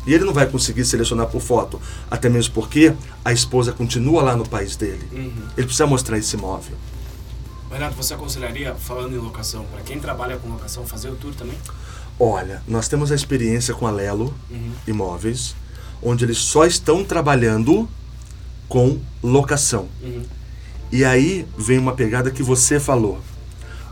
E 0.05 0.13
ele 0.13 0.25
não 0.25 0.33
vai 0.33 0.47
conseguir 0.47 0.83
selecionar 0.85 1.27
por 1.27 1.39
foto, 1.41 1.79
até 2.09 2.27
mesmo 2.27 2.53
porque 2.53 2.93
a 3.23 3.31
esposa 3.31 3.71
continua 3.71 4.21
lá 4.21 4.35
no 4.35 4.47
país 4.47 4.75
dele. 4.75 5.07
Uhum. 5.13 5.31
Ele 5.55 5.65
precisa 5.67 5.85
mostrar 5.85 6.17
esse 6.17 6.35
imóvel. 6.35 6.75
Renato, 7.71 7.95
você 7.95 8.13
aconselharia, 8.13 8.73
falando 8.75 9.15
em 9.15 9.19
locação, 9.19 9.63
para 9.71 9.81
quem 9.81 9.99
trabalha 9.99 10.37
com 10.37 10.49
locação, 10.49 10.85
fazer 10.85 11.09
o 11.09 11.15
tour 11.15 11.33
também? 11.35 11.55
Olha, 12.19 12.61
nós 12.67 12.87
temos 12.87 13.11
a 13.11 13.15
experiência 13.15 13.73
com 13.73 13.85
a 13.87 13.91
Lelo 13.91 14.33
Uhum. 14.49 14.71
Imóveis, 14.87 15.55
onde 16.01 16.25
eles 16.25 16.37
só 16.39 16.65
estão 16.65 17.03
trabalhando 17.03 17.87
com 18.67 18.99
locação. 19.23 19.87
Uhum. 20.01 20.23
E 20.91 21.05
aí 21.05 21.47
vem 21.57 21.77
uma 21.77 21.93
pegada 21.93 22.31
que 22.31 22.41
você 22.41 22.79
falou. 22.79 23.19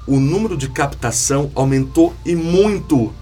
O 0.08 0.20
número 0.20 0.58
de 0.58 0.70
captação 0.70 1.52
aumentou 1.54 2.16
e 2.26 2.36
muito, 2.36 2.96
Uhum. 2.98 3.14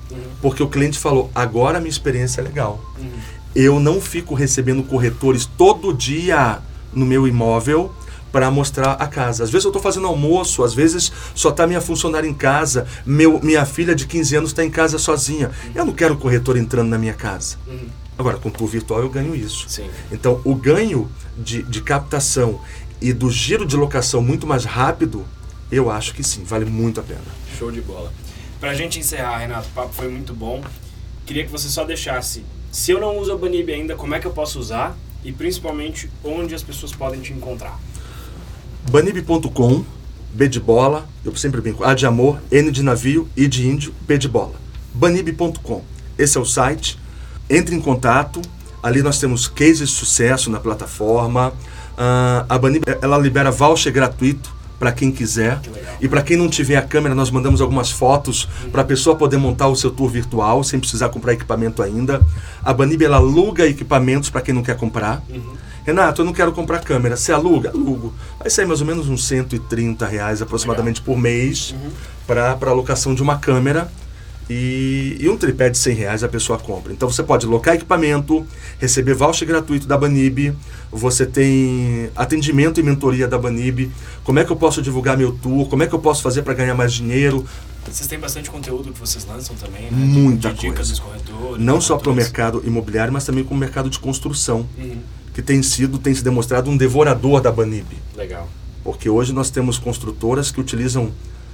porque 0.41 0.63
o 0.63 0.69
cliente 0.69 0.97
falou: 0.97 1.29
agora 1.35 1.77
a 1.77 1.81
minha 1.81 1.89
experiência 1.89 2.39
é 2.41 2.43
legal. 2.43 2.79
Uhum. 2.97 3.09
Eu 3.53 3.79
não 3.79 3.99
fico 4.01 4.33
recebendo 4.35 4.83
corretores 4.83 5.45
todo 5.45 5.93
dia 5.93 6.59
no 6.93 7.05
meu 7.05 7.27
imóvel 7.27 7.93
para 8.35 8.51
mostrar 8.51 8.91
a 8.95 9.07
casa. 9.07 9.45
Às 9.45 9.49
vezes 9.49 9.63
eu 9.63 9.69
estou 9.69 9.81
fazendo 9.81 10.07
almoço, 10.07 10.61
às 10.61 10.73
vezes 10.73 11.09
só 11.33 11.51
está 11.51 11.65
minha 11.65 11.79
funcionária 11.79 12.27
em 12.27 12.33
casa, 12.33 12.85
meu, 13.05 13.39
minha 13.41 13.65
filha 13.65 13.95
de 13.95 14.05
15 14.05 14.35
anos 14.35 14.49
está 14.49 14.61
em 14.61 14.69
casa 14.69 14.97
sozinha. 14.97 15.51
Eu 15.73 15.85
não 15.85 15.93
quero 15.93 16.17
corretor 16.17 16.57
entrando 16.57 16.89
na 16.89 16.97
minha 16.97 17.13
casa. 17.13 17.55
Uhum. 17.65 17.87
Agora, 18.17 18.37
com 18.37 18.49
tour 18.49 18.67
virtual 18.67 18.99
eu 18.99 19.09
ganho 19.09 19.33
isso. 19.33 19.69
Sim. 19.69 19.89
Então, 20.11 20.41
o 20.43 20.53
ganho 20.53 21.09
de, 21.37 21.63
de 21.63 21.81
captação 21.81 22.59
e 22.99 23.13
do 23.13 23.31
giro 23.31 23.65
de 23.65 23.77
locação 23.77 24.21
muito 24.21 24.45
mais 24.45 24.65
rápido, 24.65 25.25
eu 25.71 25.89
acho 25.89 26.13
que 26.13 26.21
sim, 26.21 26.43
vale 26.43 26.65
muito 26.65 26.99
a 26.99 27.03
pena. 27.03 27.21
Show 27.57 27.71
de 27.71 27.79
bola. 27.79 28.11
Pra 28.59 28.73
gente 28.73 28.99
encerrar, 28.99 29.37
Renato, 29.37 29.69
o 29.69 29.71
papo 29.71 29.93
foi 29.93 30.09
muito 30.09 30.33
bom. 30.33 30.61
Queria 31.25 31.45
que 31.45 31.51
você 31.53 31.69
só 31.69 31.85
deixasse, 31.85 32.43
se 32.69 32.91
eu 32.91 32.99
não 32.99 33.17
uso 33.17 33.31
a 33.31 33.37
Banib 33.37 33.71
ainda, 33.71 33.95
como 33.95 34.13
é 34.13 34.19
que 34.19 34.27
eu 34.27 34.31
posso 34.31 34.59
usar? 34.59 34.93
E 35.23 35.31
principalmente, 35.31 36.11
onde 36.21 36.53
as 36.53 36.61
pessoas 36.61 36.91
podem 36.91 37.21
te 37.21 37.31
encontrar? 37.31 37.79
Banib.com, 38.89 39.83
B 40.31 40.47
de 40.47 40.59
bola, 40.59 41.07
eu 41.23 41.35
sempre 41.35 41.59
brinco, 41.59 41.83
A 41.83 41.93
de 41.93 42.05
amor, 42.05 42.39
N 42.51 42.71
de 42.71 42.83
navio, 42.83 43.27
I 43.35 43.47
de 43.47 43.67
índio, 43.67 43.93
B 44.01 44.17
de 44.17 44.27
bola. 44.27 44.53
Banib.com, 44.93 45.83
esse 46.17 46.37
é 46.37 46.41
o 46.41 46.45
site. 46.45 46.99
Entre 47.49 47.75
em 47.75 47.81
contato, 47.81 48.41
ali 48.81 49.01
nós 49.01 49.19
temos 49.19 49.47
cases 49.47 49.89
de 49.89 49.95
sucesso 49.95 50.49
na 50.49 50.59
plataforma. 50.59 51.53
Ah, 51.97 52.45
a 52.47 52.57
Banib, 52.57 52.83
ela 53.01 53.17
libera 53.17 53.51
voucher 53.51 53.91
gratuito 53.91 54.53
para 54.79 54.91
quem 54.91 55.11
quiser. 55.11 55.59
E 55.99 56.07
para 56.07 56.21
quem 56.21 56.37
não 56.37 56.47
tiver 56.47 56.75
a 56.75 56.81
câmera, 56.81 57.15
nós 57.15 57.31
mandamos 57.31 57.61
algumas 57.61 57.89
fotos 57.89 58.47
para 58.71 58.81
a 58.81 58.85
pessoa 58.85 59.15
poder 59.15 59.37
montar 59.37 59.67
o 59.67 59.75
seu 59.75 59.89
tour 59.89 60.09
virtual 60.09 60.63
sem 60.63 60.79
precisar 60.79 61.09
comprar 61.09 61.33
equipamento 61.33 61.81
ainda. 61.81 62.21
A 62.63 62.73
Banib 62.73 63.01
ela 63.01 63.17
aluga 63.17 63.65
equipamentos 63.65 64.29
para 64.29 64.41
quem 64.41 64.53
não 64.53 64.61
quer 64.61 64.77
comprar. 64.77 65.23
Renato, 65.85 66.21
eu 66.21 66.25
não 66.25 66.33
quero 66.33 66.51
comprar 66.51 66.79
câmera. 66.79 67.15
Você 67.15 67.31
aluga? 67.31 67.69
Alugo. 67.69 68.13
Vai 68.39 68.49
sair 68.49 68.65
mais 68.65 68.81
ou 68.81 68.87
menos 68.87 69.07
uns 69.07 69.27
130 69.27 70.05
reais 70.05 70.41
aproximadamente 70.41 71.01
por 71.01 71.17
mês 71.17 71.75
para 72.25 72.57
a 72.59 72.69
alocação 72.69 73.13
de 73.13 73.21
uma 73.21 73.37
câmera. 73.37 73.89
E, 74.47 75.17
e 75.19 75.27
um 75.27 75.35
tripé 75.37 75.69
de 75.71 75.77
100 75.77 75.95
reais 75.95 76.23
a 76.23 76.27
pessoa 76.27 76.59
compra. 76.59 76.93
Então 76.93 77.09
você 77.09 77.23
pode 77.23 77.47
locar 77.47 77.73
equipamento, 77.73 78.45
receber 78.79 79.15
voucher 79.15 79.47
gratuito 79.47 79.87
da 79.87 79.97
Banib, 79.97 80.53
você 80.91 81.25
tem 81.25 82.11
atendimento 82.15 82.79
e 82.79 82.83
mentoria 82.83 83.27
da 83.27 83.39
Banib. 83.39 83.91
Como 84.23 84.37
é 84.37 84.45
que 84.45 84.51
eu 84.51 84.55
posso 84.55 84.83
divulgar 84.83 85.17
meu 85.17 85.31
tour? 85.31 85.67
Como 85.67 85.81
é 85.81 85.87
que 85.87 85.93
eu 85.95 85.99
posso 85.99 86.21
fazer 86.21 86.43
para 86.43 86.53
ganhar 86.53 86.75
mais 86.75 86.93
dinheiro? 86.93 87.43
Vocês 87.91 88.07
têm 88.07 88.19
bastante 88.19 88.51
conteúdo 88.51 88.91
que 88.91 88.99
vocês 88.99 89.25
lançam 89.25 89.55
também, 89.55 89.83
né? 89.83 89.89
Muita 89.91 90.49
de, 90.49 90.55
de 90.55 90.61
dicas 90.61 90.75
coisa. 90.75 90.91
dos 90.91 90.99
corretores. 90.99 91.65
Não 91.65 91.75
das 91.75 91.83
só 91.83 91.97
para 91.97 92.11
o 92.11 92.13
mercado 92.15 92.61
imobiliário, 92.65 93.13
mas 93.13 93.25
também 93.25 93.43
para 93.43 93.53
o 93.53 93.57
mercado 93.57 93.89
de 93.89 93.97
construção, 93.99 94.67
Uhum. 94.77 94.97
Que 95.35 95.41
tem 95.41 95.61
sido, 95.61 95.99
tem 95.99 96.15
se 96.15 96.23
demonstrado 96.23 96.71
um 96.71 96.77
devorador 96.77 97.41
da 97.41 97.51
Banib. 97.51 97.85
Legal. 98.15 98.47
Porque 98.81 99.09
hoje 99.09 99.33
nós 99.33 99.49
temos 99.49 99.77
construtoras 99.77 100.49
que 100.49 100.61
utilizam 100.61 101.11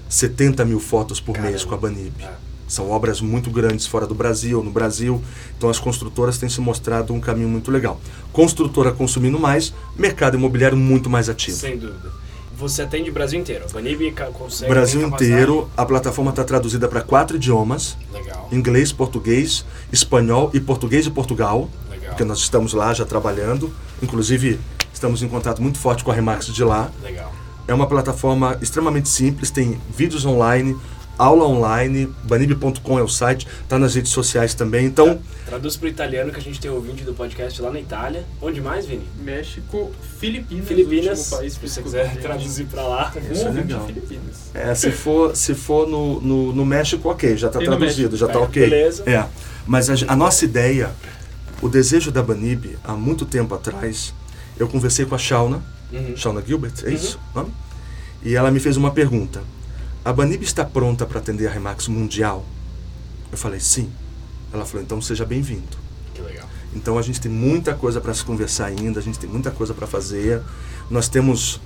70 0.07 0.63
mil 0.65 0.79
fotos 0.79 1.19
por 1.19 1.33
Caramba. 1.33 1.49
mês 1.49 1.65
com 1.65 1.73
a 1.73 1.77
Banib. 1.77 2.13
É. 2.21 2.29
São 2.67 2.91
obras 2.91 3.21
muito 3.21 3.49
grandes 3.49 3.87
fora 3.87 4.05
do 4.05 4.13
Brasil, 4.13 4.63
no 4.63 4.69
Brasil. 4.69 5.19
Então 5.57 5.67
as 5.67 5.79
construtoras 5.79 6.37
têm 6.37 6.47
se 6.47 6.61
mostrado 6.61 7.11
um 7.11 7.19
caminho 7.19 7.49
muito 7.49 7.71
legal. 7.71 7.99
Construtora 8.31 8.91
consumindo 8.91 9.39
mais, 9.39 9.73
mercado 9.97 10.37
imobiliário 10.37 10.77
muito 10.77 11.09
mais 11.09 11.27
ativo. 11.27 11.57
Sem 11.57 11.75
dúvida. 11.75 12.11
Você 12.55 12.83
atende 12.83 13.09
o 13.09 13.13
Brasil 13.13 13.39
inteiro. 13.39 13.65
A 13.67 13.73
Banib 13.73 14.13
consegue. 14.33 14.71
Brasil 14.71 15.01
inteiro, 15.01 15.67
a 15.75 15.83
plataforma 15.83 16.29
está 16.29 16.43
traduzida 16.43 16.87
para 16.87 17.01
quatro 17.01 17.35
idiomas: 17.35 17.97
Legal. 18.13 18.47
inglês, 18.51 18.91
português, 18.91 19.65
espanhol 19.91 20.51
e 20.53 20.59
português 20.59 21.03
de 21.03 21.09
Portugal. 21.09 21.67
Porque 22.11 22.23
nós 22.23 22.39
estamos 22.39 22.73
lá 22.73 22.93
já 22.93 23.05
trabalhando. 23.05 23.73
Inclusive, 24.01 24.59
estamos 24.93 25.23
em 25.23 25.27
contato 25.27 25.61
muito 25.61 25.79
forte 25.79 26.03
com 26.03 26.11
a 26.11 26.13
Remax 26.13 26.47
de 26.47 26.63
lá. 26.63 26.91
Legal. 27.01 27.33
É 27.67 27.73
uma 27.73 27.87
plataforma 27.87 28.57
extremamente 28.61 29.07
simples, 29.07 29.49
tem 29.49 29.79
vídeos 29.95 30.25
online, 30.25 30.77
aula 31.17 31.45
online, 31.45 32.13
banib.com 32.23 32.99
é 32.99 33.03
o 33.03 33.07
site, 33.07 33.47
está 33.63 33.77
nas 33.77 33.95
redes 33.95 34.11
sociais 34.11 34.53
também. 34.53 34.85
Então, 34.85 35.19
Traduz 35.45 35.75
para 35.77 35.85
o 35.85 35.89
italiano 35.89 36.31
que 36.31 36.39
a 36.39 36.41
gente 36.41 36.59
tem 36.59 36.71
ouvinte 36.71 37.03
do 37.03 37.13
podcast 37.13 37.61
lá 37.61 37.71
na 37.71 37.79
Itália. 37.79 38.25
Onde 38.41 38.61
mais, 38.61 38.85
Vini? 38.85 39.07
México, 39.21 39.91
Filipinas, 40.19 40.67
Filipinas. 40.67 41.29
país 41.29 41.53
Se 41.53 41.59
você 41.59 41.81
quiser 41.81 42.15
traduzir 42.17 42.65
para 42.65 42.83
lá. 42.83 43.13
Isso 43.31 43.43
é 43.43 43.47
ouvinte 43.47 43.67
legal. 43.67 43.85
Filipinas. 43.85 44.51
é, 44.53 44.73
se 44.73 44.91
for, 44.91 45.35
se 45.35 45.53
for 45.53 45.87
no, 45.87 46.21
no, 46.21 46.53
no 46.53 46.65
México, 46.65 47.09
ok, 47.09 47.37
já 47.37 47.47
está 47.47 47.59
traduzido, 47.59 48.17
já 48.17 48.27
está 48.27 48.39
é, 48.39 48.41
ok. 48.41 48.61
beleza. 48.61 49.03
É, 49.05 49.25
mas 49.67 49.89
a, 49.89 49.93
a 50.07 50.15
nossa 50.15 50.45
ideia, 50.45 50.91
o 51.61 51.69
desejo 51.69 52.11
da 52.11 52.21
Banib, 52.23 52.77
há 52.83 52.93
muito 52.93 53.25
tempo 53.25 53.53
atrás, 53.53 54.13
eu 54.57 54.67
conversei 54.67 55.05
com 55.05 55.15
a 55.15 55.17
Shauna, 55.17 55.61
Uhum. 55.91 56.15
Shauna 56.15 56.41
Gilbert, 56.41 56.73
é 56.85 56.91
isso 56.91 57.19
o 57.33 57.39
nome? 57.39 57.51
E 58.23 58.35
ela 58.35 58.49
me 58.49 58.59
fez 58.59 58.77
uma 58.77 58.91
pergunta. 58.91 59.43
A 60.05 60.13
Banib 60.13 60.41
está 60.41 60.63
pronta 60.63 61.05
para 61.05 61.19
atender 61.19 61.47
a 61.47 61.51
Remax 61.51 61.87
Mundial? 61.87 62.45
Eu 63.31 63.37
falei, 63.37 63.59
sim. 63.59 63.89
Ela 64.53 64.65
falou, 64.65 64.83
então 64.83 65.01
seja 65.01 65.25
bem-vindo. 65.25 65.77
Que 66.13 66.21
legal. 66.21 66.47
Então 66.73 66.97
a 66.97 67.01
gente 67.01 67.19
tem 67.19 67.31
muita 67.31 67.73
coisa 67.73 67.99
para 67.99 68.13
se 68.13 68.23
conversar 68.23 68.67
ainda, 68.67 68.99
a 68.99 69.03
gente 69.03 69.19
tem 69.19 69.29
muita 69.29 69.51
coisa 69.51 69.73
para 69.73 69.85
fazer. 69.85 70.41
Nós 70.89 71.09
temos 71.09 71.59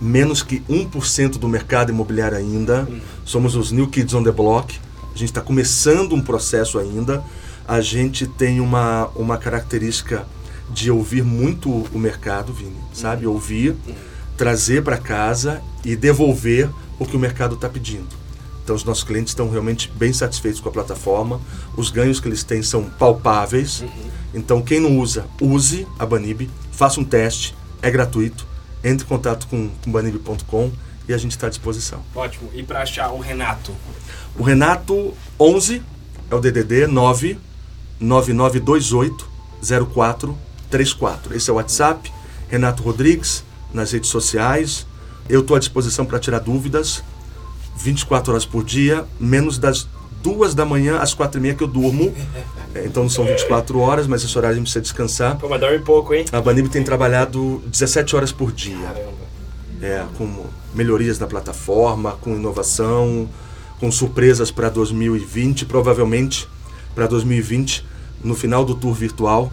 menos 0.00 0.42
que 0.42 0.60
1% 0.68 1.38
do 1.38 1.48
mercado 1.48 1.90
imobiliário 1.90 2.36
ainda. 2.36 2.88
Somos 3.24 3.54
os 3.54 3.70
New 3.70 3.86
Kids 3.88 4.12
on 4.14 4.22
the 4.22 4.32
Block. 4.32 4.78
A 5.14 5.18
gente 5.18 5.30
está 5.30 5.40
começando 5.40 6.14
um 6.14 6.20
processo 6.20 6.78
ainda. 6.78 7.22
A 7.66 7.80
gente 7.80 8.26
tem 8.26 8.60
uma, 8.60 9.08
uma 9.16 9.38
característica 9.38 10.26
de 10.70 10.90
ouvir 10.90 11.22
muito 11.22 11.70
o 11.70 11.98
mercado, 11.98 12.52
Vini, 12.52 12.76
sabe? 12.92 13.26
Ouvir, 13.26 13.76
trazer 14.36 14.82
para 14.82 14.98
casa 14.98 15.62
e 15.84 15.96
devolver 15.96 16.68
o 16.98 17.06
que 17.06 17.16
o 17.16 17.18
mercado 17.18 17.54
está 17.54 17.68
pedindo. 17.68 18.08
Então, 18.62 18.74
os 18.74 18.82
nossos 18.82 19.04
clientes 19.04 19.30
estão 19.30 19.48
realmente 19.48 19.92
bem 19.94 20.12
satisfeitos 20.12 20.60
com 20.60 20.68
a 20.68 20.72
plataforma. 20.72 21.40
Os 21.76 21.90
ganhos 21.90 22.18
que 22.18 22.26
eles 22.26 22.42
têm 22.42 22.62
são 22.62 22.84
palpáveis. 22.84 23.84
Então, 24.34 24.60
quem 24.60 24.80
não 24.80 24.98
usa, 24.98 25.24
use 25.40 25.86
a 25.98 26.04
Banib, 26.04 26.50
faça 26.72 26.98
um 26.98 27.04
teste, 27.04 27.54
é 27.80 27.90
gratuito. 27.90 28.44
Entre 28.82 29.04
em 29.04 29.08
contato 29.08 29.46
com, 29.46 29.70
com 29.82 29.92
banib.com 29.92 30.72
e 31.08 31.14
a 31.14 31.18
gente 31.18 31.32
está 31.32 31.46
à 31.46 31.50
disposição. 31.50 32.02
Ótimo. 32.14 32.50
E 32.52 32.62
para 32.62 32.82
achar 32.82 33.10
o 33.12 33.20
Renato? 33.20 33.72
O 34.36 34.42
Renato 34.42 35.14
11 35.38 35.80
é 36.28 36.34
o 36.34 36.40
DDD 36.40 36.88
9 36.88 37.38
9928 38.00 39.28
0434. 39.94 41.34
Esse 41.34 41.50
é 41.50 41.52
o 41.52 41.56
WhatsApp. 41.56 42.12
Renato 42.48 42.82
Rodrigues 42.82 43.44
nas 43.72 43.92
redes 43.92 44.10
sociais. 44.10 44.86
Eu 45.28 45.40
estou 45.40 45.56
à 45.56 45.58
disposição 45.58 46.04
para 46.04 46.18
tirar 46.18 46.38
dúvidas 46.38 47.02
24 47.76 48.32
horas 48.32 48.44
por 48.46 48.64
dia, 48.64 49.04
menos 49.20 49.58
das 49.58 49.86
duas 50.22 50.54
da 50.54 50.64
manhã 50.64 50.98
às 50.98 51.12
quatro 51.14 51.38
e 51.38 51.42
meia 51.42 51.54
que 51.54 51.62
eu 51.62 51.68
durmo. 51.68 52.12
É, 52.74 52.84
Então 52.84 53.02
não 53.02 53.10
são 53.10 53.24
24 53.24 53.78
horas, 53.78 54.06
mas 54.06 54.24
esse 54.24 54.36
horário 54.36 54.54
a 54.54 54.58
gente 54.58 54.64
precisa 54.64 54.82
descansar. 54.82 55.36
Pô, 55.38 55.48
mas 55.48 55.60
dorme 55.60 55.78
pouco, 55.80 56.14
hein? 56.14 56.24
A 56.32 56.40
Banib 56.40 56.68
tem 56.68 56.82
trabalhado 56.82 57.62
17 57.66 58.16
horas 58.16 58.32
por 58.32 58.50
dia 58.52 58.76
Caramba. 58.78 59.12
é, 59.82 60.04
com 60.16 60.46
melhorias 60.74 61.18
na 61.18 61.26
plataforma, 61.26 62.12
com 62.20 62.34
inovação, 62.34 63.28
com 63.78 63.90
surpresas 63.92 64.50
para 64.50 64.68
2020, 64.68 65.64
provavelmente 65.66 66.48
para 66.96 67.06
2020, 67.06 67.84
no 68.24 68.34
final 68.34 68.64
do 68.64 68.74
tour 68.74 68.94
virtual, 68.94 69.52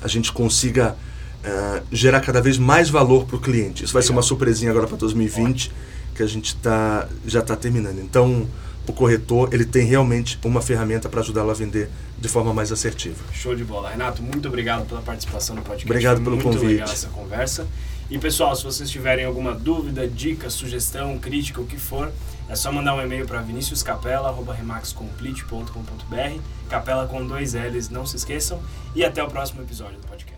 a 0.00 0.08
gente 0.08 0.32
consiga 0.32 0.96
eh, 1.42 1.82
gerar 1.90 2.20
cada 2.20 2.40
vez 2.40 2.56
mais 2.56 2.88
valor 2.88 3.26
para 3.26 3.36
o 3.36 3.40
cliente. 3.40 3.84
Isso 3.84 3.92
vai 3.92 4.02
ser 4.02 4.12
uma 4.12 4.22
surpresinha 4.22 4.70
agora 4.70 4.86
para 4.86 4.96
2020, 4.96 5.72
que 6.14 6.22
a 6.22 6.26
gente 6.26 6.54
tá, 6.56 7.08
já 7.26 7.40
está 7.40 7.56
terminando. 7.56 7.98
Então, 7.98 8.46
o 8.86 8.92
corretor 8.92 9.48
ele 9.52 9.64
tem 9.64 9.84
realmente 9.84 10.38
uma 10.44 10.62
ferramenta 10.62 11.08
para 11.08 11.20
ajudá-lo 11.20 11.50
a 11.50 11.54
vender 11.54 11.90
de 12.16 12.28
forma 12.28 12.54
mais 12.54 12.70
assertiva. 12.70 13.18
Show 13.32 13.54
de 13.56 13.64
bola. 13.64 13.90
Renato, 13.90 14.22
muito 14.22 14.46
obrigado 14.46 14.86
pela 14.86 15.00
participação 15.00 15.56
no 15.56 15.62
podcast. 15.62 15.90
Obrigado 15.90 16.22
pelo 16.22 16.36
muito 16.36 16.44
convite. 16.44 16.66
legal 16.66 16.88
essa 16.88 17.08
conversa. 17.08 17.66
E 18.08 18.18
pessoal, 18.18 18.54
se 18.54 18.62
vocês 18.62 18.88
tiverem 18.88 19.24
alguma 19.24 19.54
dúvida, 19.54 20.06
dica, 20.06 20.50
sugestão, 20.50 21.18
crítica, 21.18 21.60
o 21.60 21.66
que 21.66 21.78
for, 21.78 22.12
é 22.50 22.56
só 22.56 22.72
mandar 22.72 22.96
um 22.96 23.00
e-mail 23.00 23.28
para 23.28 23.40
viniciuscapela.remaxcomplete.com.br 23.40 26.40
Capela 26.68 27.06
com 27.06 27.24
dois 27.24 27.54
L's, 27.54 27.88
não 27.88 28.04
se 28.04 28.16
esqueçam. 28.16 28.60
E 28.92 29.04
até 29.04 29.22
o 29.22 29.28
próximo 29.28 29.62
episódio 29.62 30.00
do 30.00 30.06
podcast. 30.08 30.29